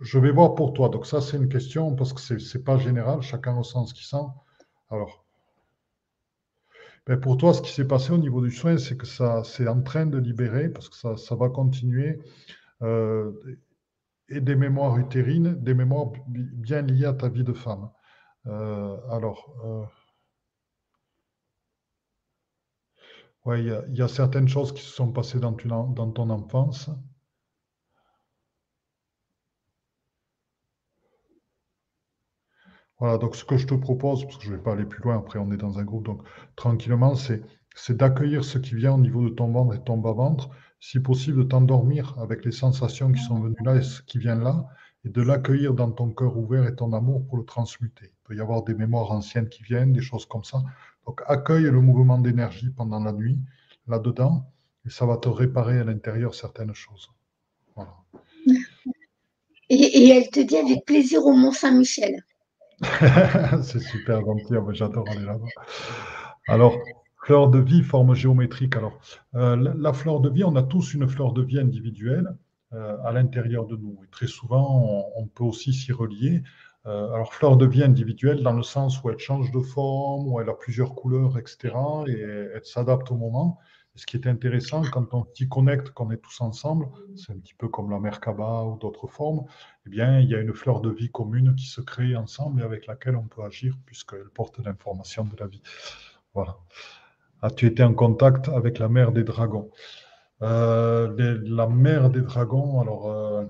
[0.01, 0.89] je vais voir pour toi.
[0.89, 4.05] Donc ça, c'est une question parce que ce n'est pas général, chacun ressent ce qu'il
[4.05, 4.25] sent.
[4.89, 5.25] Alors,
[7.07, 9.67] ben pour toi, ce qui s'est passé au niveau du soin, c'est que ça c'est
[9.67, 12.19] en train de libérer, parce que ça, ça va continuer,
[12.83, 13.31] euh,
[14.29, 17.89] et des mémoires utérines, des mémoires bien liées à ta vie de femme.
[18.47, 19.85] Euh, alors, euh,
[23.57, 26.89] il y, a certaines choses qui se sont passées dans ton enfance.
[33.01, 35.01] Voilà, donc ce que je te propose, parce que je ne vais pas aller plus
[35.01, 36.21] loin, après on est dans un groupe, donc
[36.55, 37.41] tranquillement, c'est,
[37.89, 41.43] d'accueillir ce qui vient au niveau de ton ventre et ton bas-ventre, si possible de
[41.49, 44.67] t'endormir avec les sensations qui sont venues là et ce qui vient là,
[45.03, 48.11] et de l'accueillir dans ton cœur ouvert et ton amour pour le transmuter.
[48.13, 50.61] Il peut y avoir des mémoires anciennes qui viennent, des choses comme ça.
[51.07, 53.39] Donc accueille le mouvement d'énergie pendant la nuit,
[53.87, 54.45] là-dedans,
[54.85, 57.09] et ça va te réparer à l'intérieur certaines choses.
[59.69, 62.23] Et, et elle te dit avec plaisir au Mont-Saint-Michel.
[63.61, 65.45] c'est super gentil, ah, j'adore aller là-bas.
[66.47, 66.77] Alors,
[67.23, 68.75] fleur de vie, forme géométrique.
[68.75, 68.99] Alors,
[69.35, 72.35] euh, la, fleur de vie, on a tous une fleur de vie individuelle
[72.73, 73.99] euh, à l'intérieur de nous.
[74.03, 76.41] Et très souvent, on, peut aussi s'y relier.
[76.87, 80.39] Euh, alors, fleur de vie individuelle dans le sens où elle change de forme, où
[80.41, 81.69] elle a plusieurs couleurs, etc.
[82.07, 83.59] Et elle s'adapte au moment
[83.95, 87.53] ce qui est intéressant, quand on s'y connecte, qu'on est tous ensemble, c'est un petit
[87.53, 89.45] peu comme la Merkaba ou d'autres formes,
[89.85, 92.63] eh bien, il y a une fleur de vie commune qui se crée ensemble et
[92.63, 95.61] avec laquelle on peut agir puisqu'elle porte l'information de la vie.
[96.33, 96.57] Voilà.
[97.41, 99.71] As-tu été en contact avec la mère des dragons
[100.41, 103.45] euh, La mère des dragons, alors, euh,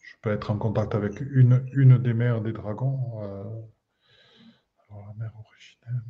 [0.00, 2.98] Je peux être en contact avec une, une des mères des dragons.
[3.22, 3.44] Euh,
[5.00, 6.02] la mère originelle.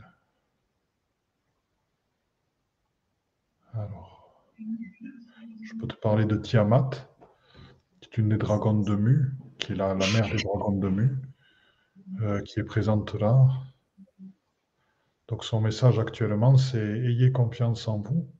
[3.72, 4.44] Alors,
[5.62, 6.90] je peux te parler de Tiamat,
[8.00, 11.10] qui est une des dragons de Mu, qui est la, mère des dragons de Mu,
[12.20, 13.48] euh, qui est présente là.
[15.28, 18.30] Donc son message actuellement, c'est ayez confiance en vous.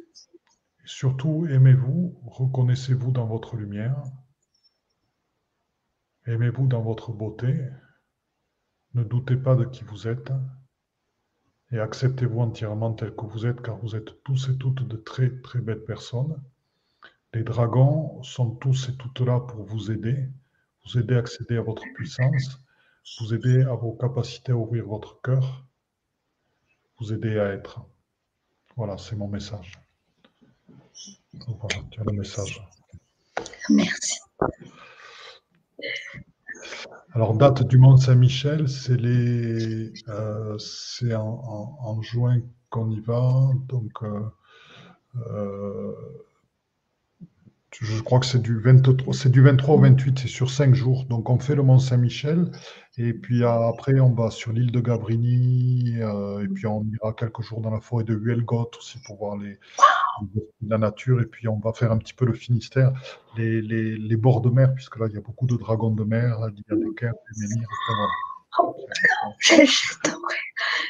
[0.00, 4.02] Et surtout, aimez-vous, reconnaissez-vous dans votre lumière.
[6.26, 7.68] Aimez-vous dans votre beauté.
[8.96, 10.32] Ne doutez pas de qui vous êtes
[11.70, 15.28] et acceptez-vous entièrement tel que vous êtes, car vous êtes tous et toutes de très
[15.42, 16.42] très belles personnes.
[17.34, 20.30] Les dragons sont tous et toutes là pour vous aider,
[20.82, 22.62] vous aider à accéder à votre puissance,
[23.20, 25.66] vous aider à vos capacités à ouvrir votre cœur,
[26.98, 27.82] vous aider à être.
[28.76, 29.78] Voilà, c'est mon message.
[31.46, 32.66] Voilà, tu le message.
[33.68, 34.20] Merci.
[37.16, 40.58] Alors, date du Mont Saint-Michel, c'est euh,
[41.16, 43.48] en, juin qu'on y va.
[43.70, 44.20] Donc, euh,
[45.30, 45.94] euh,
[47.72, 51.06] je crois que c'est du 23, c'est du 23 au 28, c'est sur 5 jours.
[51.06, 52.50] Donc on fait le Mont Saint-Michel
[52.98, 57.62] et puis après on va sur l'île de Gabrini et puis on ira quelques jours
[57.62, 59.58] dans la forêt de Huelgoth aussi pour voir les,
[60.66, 62.92] la nature et puis on va faire un petit peu le Finistère,
[63.36, 66.04] les, les, les bords de mer puisque là il y a beaucoup de dragons de
[66.04, 67.68] mer, il y a des kerps, des menhirs.
[68.58, 68.74] Oh,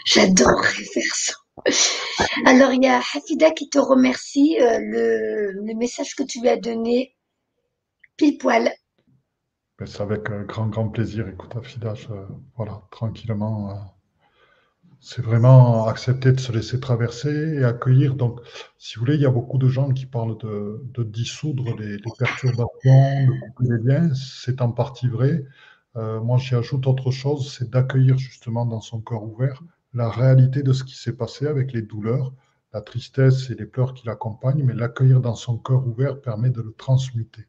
[0.06, 1.34] j'adorerais, faire ça.
[2.44, 4.58] Alors, il y a Hafida qui te remercie.
[4.60, 7.16] Euh, le, message que tu lui as donné,
[8.16, 8.72] pile poil.
[9.78, 11.28] Ben, c'est avec un grand, grand plaisir.
[11.28, 11.94] Écoute, Hafida,
[12.56, 13.70] voilà, tranquillement.
[13.70, 13.74] Euh,
[15.06, 18.16] c'est vraiment accepter de se laisser traverser et accueillir.
[18.16, 18.40] Donc,
[18.76, 22.66] si vous voulez, il y a beaucoup de gens qui parlent de, dissoudre les, perturbations,
[22.84, 24.12] de couper les liens.
[24.14, 25.44] C'est en partie vrai.
[25.94, 29.62] Euh, moi, j'y ajoute autre chose, c'est d'accueillir justement dans son cœur ouvert
[29.94, 32.32] la réalité de ce qui s'est passé avec les douleurs,
[32.74, 36.62] la tristesse et les pleurs qui l'accompagnent, mais l'accueillir dans son cœur ouvert permet de
[36.62, 37.46] le transmuter.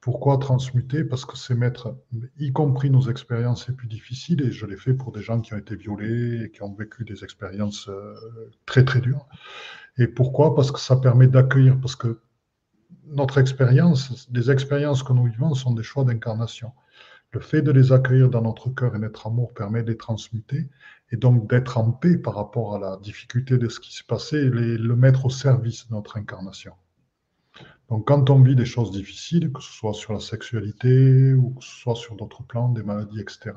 [0.00, 1.94] Pourquoi transmuter Parce que c'est mettre,
[2.38, 5.52] y compris nos expériences les plus difficiles, et je l'ai fait pour des gens qui
[5.52, 8.14] ont été violés et qui ont vécu des expériences euh,
[8.64, 9.26] très très dures.
[9.98, 10.54] Et pourquoi?
[10.54, 12.20] Parce que ça permet d'accueillir, parce que
[13.08, 16.72] notre expérience, les expériences que nous vivons sont des choix d'incarnation.
[17.32, 20.68] Le fait de les accueillir dans notre cœur et notre amour permet de les transmuter
[21.12, 24.36] et donc d'être en paix par rapport à la difficulté de ce qui s'est passé
[24.36, 26.72] et le mettre au service de notre incarnation.
[27.90, 31.64] Donc quand on vit des choses difficiles, que ce soit sur la sexualité ou que
[31.64, 33.50] ce soit sur d'autres plans, des maladies, etc.,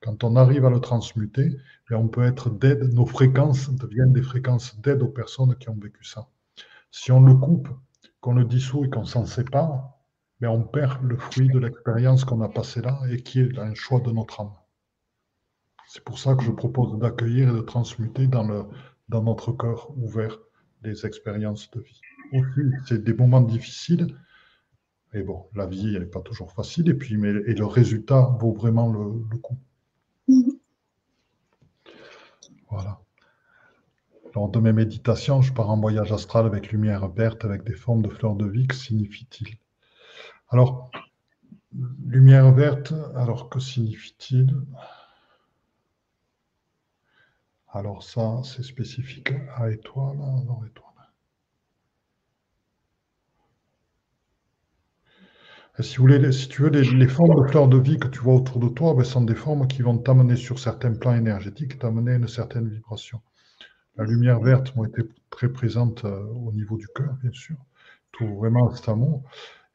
[0.00, 1.56] quand on arrive à le transmuter,
[1.90, 5.78] eh on peut être d'aide, nos fréquences deviennent des fréquences d'aide aux personnes qui ont
[5.80, 6.28] vécu ça.
[6.92, 7.68] Si on le coupe,
[8.20, 9.90] qu'on le dissout et qu'on s'en sépare,
[10.40, 13.74] mais on perd le fruit de l'expérience qu'on a passée là et qui est un
[13.74, 14.52] choix de notre âme.
[15.88, 18.68] C'est pour ça que je propose d'accueillir et de transmuter dans,
[19.08, 20.38] dans notre cœur ouvert
[20.82, 22.00] des expériences de vie.
[22.86, 24.16] C'est des moments difficiles,
[25.12, 28.36] et bon, la vie, elle n'est pas toujours facile, et puis mais, et le résultat
[28.40, 29.56] vaut vraiment le, coup.
[32.68, 33.00] Voilà.
[34.34, 38.02] Lors de mes méditations, je pars en voyage astral avec lumière verte, avec des formes
[38.02, 38.66] de fleurs de vie.
[38.66, 39.56] Que signifie-t-il?
[40.48, 40.90] Alors,
[42.04, 44.52] lumière verte, alors que signifie-t-il?
[47.68, 50.93] Alors ça, c'est spécifique à étoile, dans étoile.
[55.80, 58.60] Si, vous voulez, tu veux, les, formes de fleurs de vie que tu vois autour
[58.60, 62.28] de toi, ben, sont des formes qui vont t'amener sur certains plans énergétiques, t'amener une
[62.28, 63.20] certaine vibration.
[63.96, 67.56] La lumière verte m'a été très présente euh, au niveau du cœur, bien sûr,
[68.12, 69.22] tout vraiment cet amour.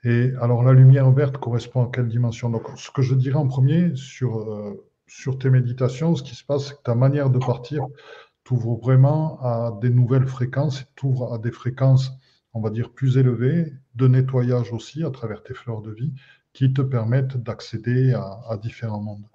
[0.05, 2.49] Et alors, la lumière verte correspond à quelle dimension?
[2.49, 6.45] Donc, ce que je dirais en premier sur, euh, sur tes méditations, ce qui se
[6.45, 7.85] passe, c'est que ta manière de partir
[8.49, 12.11] t'ouvre vraiment à des nouvelles fréquences, t'ouvre à des fréquences,
[12.53, 16.13] on va dire, plus élevées, de nettoyage aussi à travers tes fleurs de vie,
[16.53, 19.25] qui te permettent d'accéder à, différents mondes.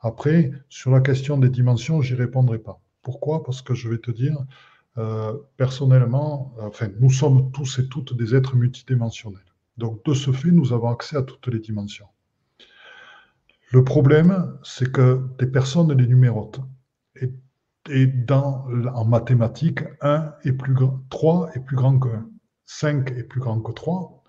[0.00, 2.80] Après, sur la question des dimensions, j'y répondrai pas.
[3.02, 3.42] Pourquoi?
[3.42, 4.38] Parce que je vais te dire,
[4.98, 9.40] euh, personnellement, enfin, nous sommes tous et toutes des êtres multidimensionnels.
[9.76, 12.08] Donc, de ce fait, nous avons accès à toutes les dimensions.
[13.72, 16.60] Le problème, c'est que des personnes les numérotent.
[17.88, 22.29] Et, dans, en mathématiques, 1 est plus grand, 3 est plus grand que 1,
[22.72, 24.22] 5 est plus grand que 3,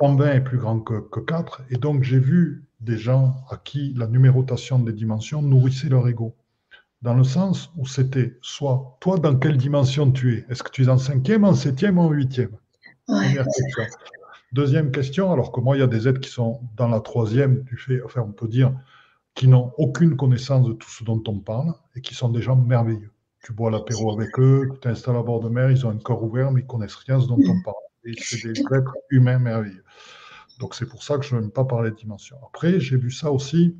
[0.00, 1.62] 120 est plus grand que, que 4.
[1.68, 6.34] Et donc, j'ai vu des gens à qui la numérotation des dimensions nourrissait leur ego.
[7.02, 10.46] Dans le sens où c'était soit, toi, dans quelle dimension tu es?
[10.48, 12.56] Est-ce que tu es en cinquième, en septième ou en huitième?
[14.52, 17.64] Deuxième question, alors que moi, il y a des êtres qui sont dans la troisième,
[17.64, 18.72] du fait, enfin, on peut dire,
[19.34, 22.56] qui n'ont aucune connaissance de tout ce dont on parle et qui sont des gens
[22.56, 23.13] merveilleux.
[23.44, 26.24] Tu bois l'apéro avec eux, tu t'installes à bord de mer, ils ont un corps
[26.24, 27.76] ouvert, mais ils connaissent rien de ce dont on parle.
[28.16, 29.84] C'est des êtres humains merveilleux.
[30.60, 32.38] Donc c'est pour ça que je n'aime pas parler de dimensions.
[32.46, 33.76] Après, j'ai vu ça aussi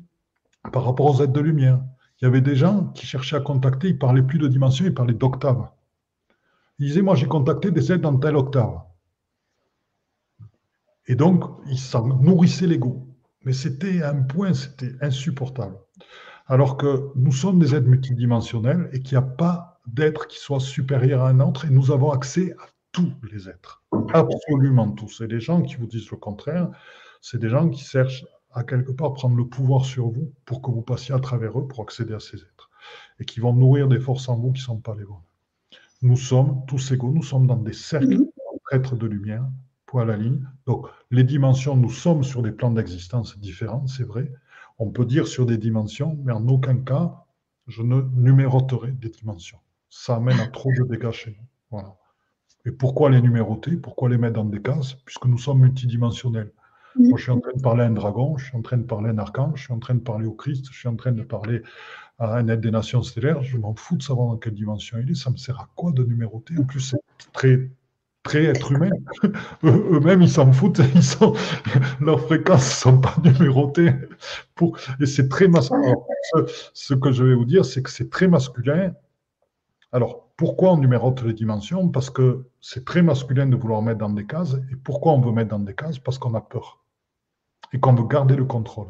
[0.71, 1.81] par rapport aux êtres de lumière.
[2.21, 4.93] Il y avait des gens qui cherchaient à contacter, ils parlaient plus de dimensions, ils
[4.93, 5.67] parlaient d'octaves.
[6.77, 8.81] Ils disaient, moi j'ai contacté des êtres dans telle octave.
[11.07, 13.07] Et donc, il s'en nourrissait l'ego.
[13.43, 15.77] Mais c'était un point, c'était insupportable.
[16.47, 20.59] Alors que nous sommes des êtres multidimensionnels et qu'il n'y a pas d'être qui soit
[20.59, 23.83] supérieur à un autre et nous avons accès à tous les êtres.
[24.13, 25.21] Absolument tous.
[25.21, 26.69] Et les gens qui vous disent le contraire,
[27.21, 30.71] c'est des gens qui cherchent à quelque part prendre le pouvoir sur vous pour que
[30.71, 32.69] vous passiez à travers eux pour accéder à ces êtres.
[33.19, 35.21] Et qui vont nourrir des forces en vous qui ne sont pas les vôtres.
[36.01, 38.25] Nous sommes tous égaux, nous sommes dans des cercles
[38.71, 39.45] d'êtres de lumière
[39.99, 40.45] à la ligne.
[40.65, 44.31] Donc, les dimensions, nous sommes sur des plans d'existence différents, c'est vrai.
[44.77, 47.25] On peut dire sur des dimensions, mais en aucun cas,
[47.67, 49.59] je ne numéroterai des dimensions.
[49.89, 51.35] Ça amène à trop de nous.
[51.71, 51.95] Voilà.
[52.65, 53.77] Et pourquoi les numéroter?
[53.77, 54.95] Pourquoi les mettre dans des cases?
[55.05, 56.51] Puisque nous sommes multidimensionnels.
[56.97, 58.83] Moi, je suis en train de parler à un dragon, je suis en train de
[58.83, 60.95] parler à un archange, je suis en train de parler au Christ, je suis en
[60.95, 61.61] train de parler
[62.19, 63.43] à un aide des nations stellaires.
[63.43, 65.15] Je m'en fous de savoir dans quelle dimension il est.
[65.15, 66.57] Ça me sert à quoi de numéroter?
[66.57, 66.97] En plus, c'est
[67.33, 67.69] très
[68.25, 68.89] très être humain.
[69.63, 70.81] Eux-mêmes, ils s'en foutent.
[70.95, 73.93] Ils leurs fréquences ne sont pas numérotées.
[74.99, 75.93] Et c'est très masculin.
[76.73, 78.93] Ce, que je vais vous dire, c'est que c'est très masculin.
[79.91, 81.87] Alors, pourquoi on numérote les dimensions?
[81.87, 84.55] Parce que c'est très masculin de vouloir mettre dans des cases.
[84.71, 85.99] Et pourquoi on veut mettre dans des cases?
[85.99, 86.83] Parce qu'on a peur.
[87.73, 88.87] Et qu'on veut garder le contrôle.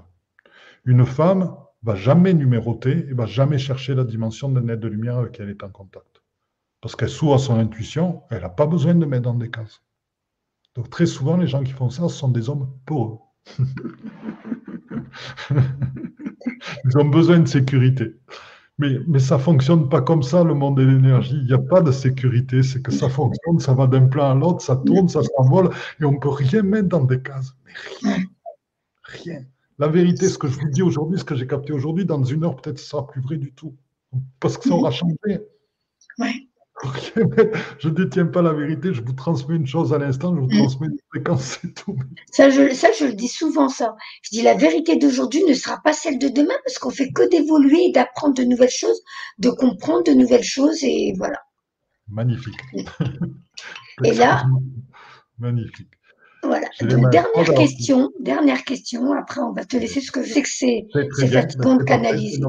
[0.86, 5.18] Une femme va jamais numéroter et va jamais chercher la dimension d'un être de lumière
[5.18, 6.15] avec laquelle elle est en contact
[6.82, 9.82] parce qu'elle s'ouvre à son intuition, elle n'a pas besoin de mettre dans des cases.
[10.76, 13.34] Donc très souvent, les gens qui font ça, ce sont des hommes pauvres.
[16.86, 18.16] Ils ont besoin de sécurité.
[18.78, 21.38] Mais, mais ça ne fonctionne pas comme ça, le monde de l'énergie.
[21.38, 22.62] Il n'y a pas de sécurité.
[22.62, 25.70] C'est que ça fonctionne, ça va d'un plan à l'autre, ça tourne, ça s'envole,
[26.02, 27.56] et on ne peut rien mettre dans des cases.
[27.66, 27.72] Mais
[28.02, 28.24] rien.
[29.04, 29.46] Rien.
[29.78, 32.44] La vérité, ce que je vous dis aujourd'hui, ce que j'ai capté aujourd'hui, dans une
[32.44, 33.76] heure, peut-être ce sera plus vrai du tout.
[34.40, 35.16] Parce que ça aura changé.
[36.18, 36.48] Ouais.
[37.80, 40.48] Je ne détiens pas la vérité, je vous transmets une chose à l'instant, je vous
[40.48, 40.58] mm.
[40.58, 41.96] transmets une fréquence, c'est tout.
[42.32, 43.96] Ça je, ça, je le dis souvent, ça.
[44.24, 47.30] Je dis la vérité d'aujourd'hui ne sera pas celle de demain parce qu'on fait que
[47.30, 49.02] d'évoluer et d'apprendre de nouvelles choses,
[49.40, 51.40] de comprendre de nouvelles choses et voilà.
[52.10, 52.60] Magnifique.
[54.04, 54.46] et là.
[55.40, 55.92] Magnifique.
[56.46, 56.68] Voilà.
[56.82, 59.14] Donc, dernière question, dernière question.
[59.14, 62.42] Après, on va te laisser ce que je sais que c'est fatigant de canaliser.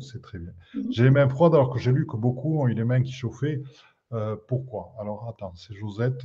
[0.00, 0.52] C'est très bien.
[0.74, 0.86] Mhm.
[0.90, 3.12] J'ai les mains froides alors que j'ai lu que beaucoup ont eu les mains qui
[3.12, 3.62] chauffaient.
[4.12, 4.92] Euh, pourquoi?
[5.00, 6.22] Alors, attends, c'est Josette.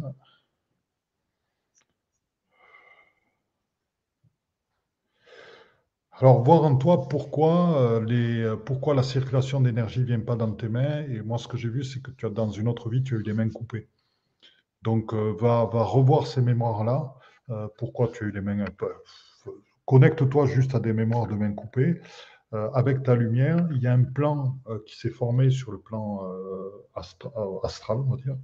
[6.17, 10.51] Alors, voir en toi pourquoi, euh, les, pourquoi la circulation d'énergie ne vient pas dans
[10.51, 11.03] tes mains.
[11.09, 13.15] Et moi, ce que j'ai vu, c'est que tu as, dans une autre vie, tu
[13.15, 13.89] as eu les mains coupées.
[14.85, 17.15] Donc, euh, va, va, revoir ces mémoires-là.
[17.49, 18.63] Euh, pourquoi tu as eu les mains.
[19.85, 21.99] Connecte-toi juste à des mémoires de mains coupées.
[22.53, 26.21] Euh, avec ta lumière, il y a un plan qui s'est formé sur le plan
[26.93, 28.37] astral, on va dire,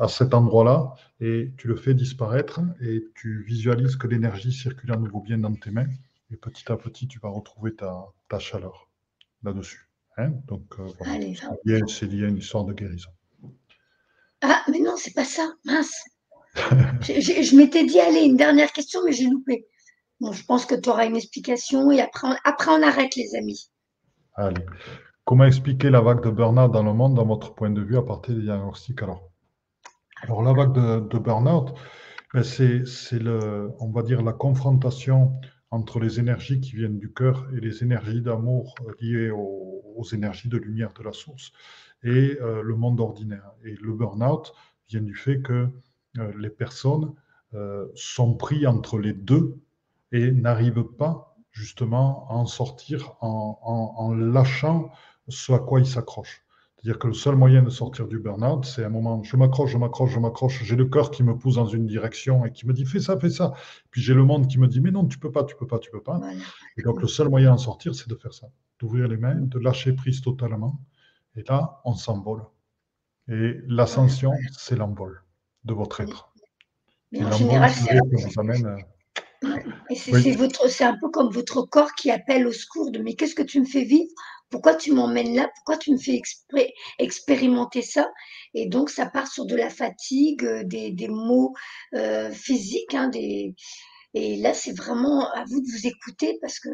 [0.00, 4.96] à cet endroit-là, et tu le fais disparaître et tu visualises que l'énergie circule à
[4.96, 5.88] nouveau bien dans tes mains,
[6.30, 8.90] et petit à petit, tu vas retrouver ta, ta chaleur
[9.44, 9.88] là-dessus.
[10.18, 11.14] Hein Donc, voilà.
[11.86, 13.10] c'est lié à une histoire de guérison.
[14.42, 15.94] Ah, mais non, c'est pas ça, mince.
[16.54, 19.66] je, m'étais dit, allez, une dernière question, mais j'ai loupé.
[20.20, 23.70] Bon, je pense que tu auras une explication et après on, arrête, les amis.
[24.34, 24.64] Allez.
[25.24, 28.02] Comment expliquer la vague de burn-out dans le monde, dans votre point de vue, à
[28.02, 29.30] partir des diagnostics alors?
[30.22, 31.74] Alors, la vague de, de burn-out,
[32.34, 32.82] ben, c'est,
[33.78, 35.32] on va dire, la confrontation
[35.70, 40.58] entre les énergies qui viennent du cœur et les énergies d'amour liées aux énergies de
[40.58, 41.52] lumière de la source
[42.02, 43.52] et euh, le monde ordinaire.
[43.64, 44.52] Et le burn-out
[44.88, 45.68] vient du fait que
[46.18, 47.14] euh, les personnes
[47.54, 49.58] euh, sont pris entre les deux
[50.12, 54.90] et n'arrivent pas justement à en sortir en, lâchant
[55.28, 56.42] ce à quoi ils s'accrochent.
[56.76, 59.76] C'est-à-dire que le seul moyen de sortir du burn-out, c'est un moment, je m'accroche, je
[59.76, 62.72] m'accroche, je m'accroche, j'ai le cœur qui me pousse dans une direction et qui me
[62.72, 63.52] dit fais ça, fais ça.
[63.90, 65.78] Puis j'ai le monde qui me dit mais non, tu peux pas, tu peux pas,
[65.78, 66.20] tu peux pas.
[66.76, 68.46] Et donc le seul moyen d'en sortir, c'est de faire ça,
[68.78, 70.80] d'ouvrir les mains, de lâcher prise totalement
[71.40, 72.42] et là, on s'envole.
[73.28, 75.22] Et l'ascension, c'est l'envol
[75.64, 76.32] de votre être.
[77.12, 77.98] Mais en général, c'est
[80.68, 83.60] c'est un peu comme votre corps qui appelle au secours de mais qu'est-ce que tu
[83.60, 84.10] me fais vivre?
[84.50, 85.48] Pourquoi tu m'emmènes là?
[85.56, 86.20] Pourquoi tu me fais
[86.98, 88.10] expérimenter ça?
[88.54, 91.54] Et donc ça part sur de la fatigue, euh, des, des maux
[91.94, 93.54] euh, physiques, hein, des...
[94.14, 96.68] et là c'est vraiment à vous de vous écouter parce que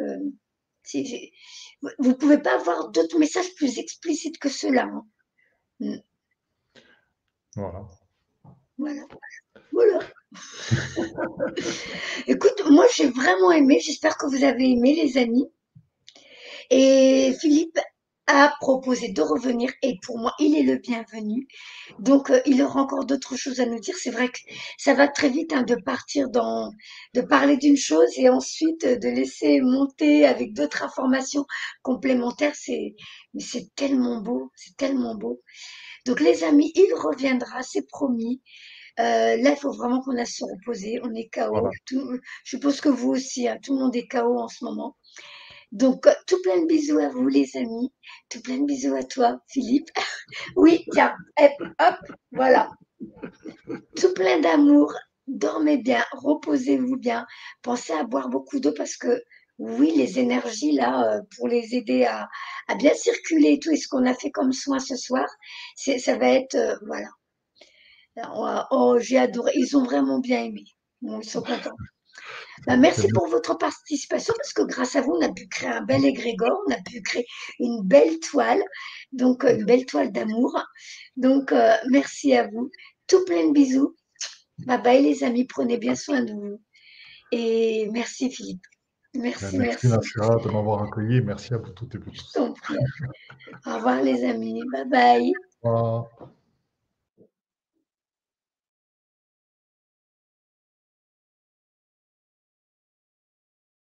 [1.99, 4.85] vous ne pouvez pas avoir d'autres messages plus explicites que cela.
[4.85, 5.07] Hein.
[5.81, 5.97] Mm.
[7.57, 7.87] Voilà.
[8.79, 9.03] Voilà.
[9.73, 9.99] Voilà.
[12.27, 15.51] Écoute, moi j'ai vraiment aimé, j'espère que vous avez aimé les amis.
[16.71, 17.79] Et Philippe,
[18.27, 21.47] a proposé de revenir et pour moi, il est le bienvenu.
[21.99, 23.95] Donc, euh, il aura encore d'autres choses à nous dire.
[23.97, 24.39] C'est vrai que
[24.79, 26.73] ça va très vite hein, de partir dans,
[27.15, 31.47] de parler d'une chose et ensuite euh, de laisser monter avec d'autres informations
[31.83, 32.55] complémentaires.
[32.57, 32.95] C'est,
[33.35, 35.41] mais c'est tellement beau, c'est tellement beau.
[36.05, 38.43] Donc, les amis, il reviendra, c'est promis.
[38.99, 41.01] Euh, là, il faut vraiment qu'on a se reposer.
[41.03, 41.69] On est KO.
[41.91, 41.99] je
[42.45, 44.97] suppose que vous aussi, hein, tout le monde est KO en ce moment.
[45.73, 47.93] Donc, tout plein de bisous à vous, les amis.
[48.29, 49.91] Tout plein de bisous à toi, Philippe.
[50.57, 51.97] oui, tiens, hop, hop,
[52.33, 52.71] voilà.
[53.97, 54.95] Tout plein d'amour.
[55.27, 57.27] Dormez bien, reposez-vous bien.
[57.63, 59.23] Pensez à boire beaucoup d'eau parce que,
[59.59, 62.29] oui, les énergies, là, euh, pour les aider à,
[62.79, 65.27] bien circuler et tout, et ce qu'on a fait comme soin ce soir,
[65.77, 67.09] ça va être, euh, voilà.
[68.71, 69.53] Oh, j'ai adoré.
[69.57, 70.65] Ils ont vraiment bien aimé.
[71.03, 71.77] ils sont contents.
[72.67, 75.83] Bah, merci pour votre participation parce que grâce à vous, on a pu créer un
[75.83, 77.27] bel égrégore, on a pu créer
[77.59, 78.63] une belle toile,
[79.13, 80.59] donc euh, une belle toile d'amour.
[81.17, 82.71] Donc, euh, merci à vous.
[83.07, 83.95] Tout plein de bisous.
[84.67, 86.61] Bye bye les amis, prenez bien soin de vous.
[87.31, 88.65] Et merci Philippe.
[89.15, 89.89] Merci, merci.
[89.89, 90.13] Merci
[90.45, 91.21] de m'avoir accueilli.
[91.23, 92.37] Merci à vous toutes et vous tous.
[93.67, 94.63] Au revoir les amis.
[94.73, 95.33] Bye bye.
[95.63, 96.31] Au revoir.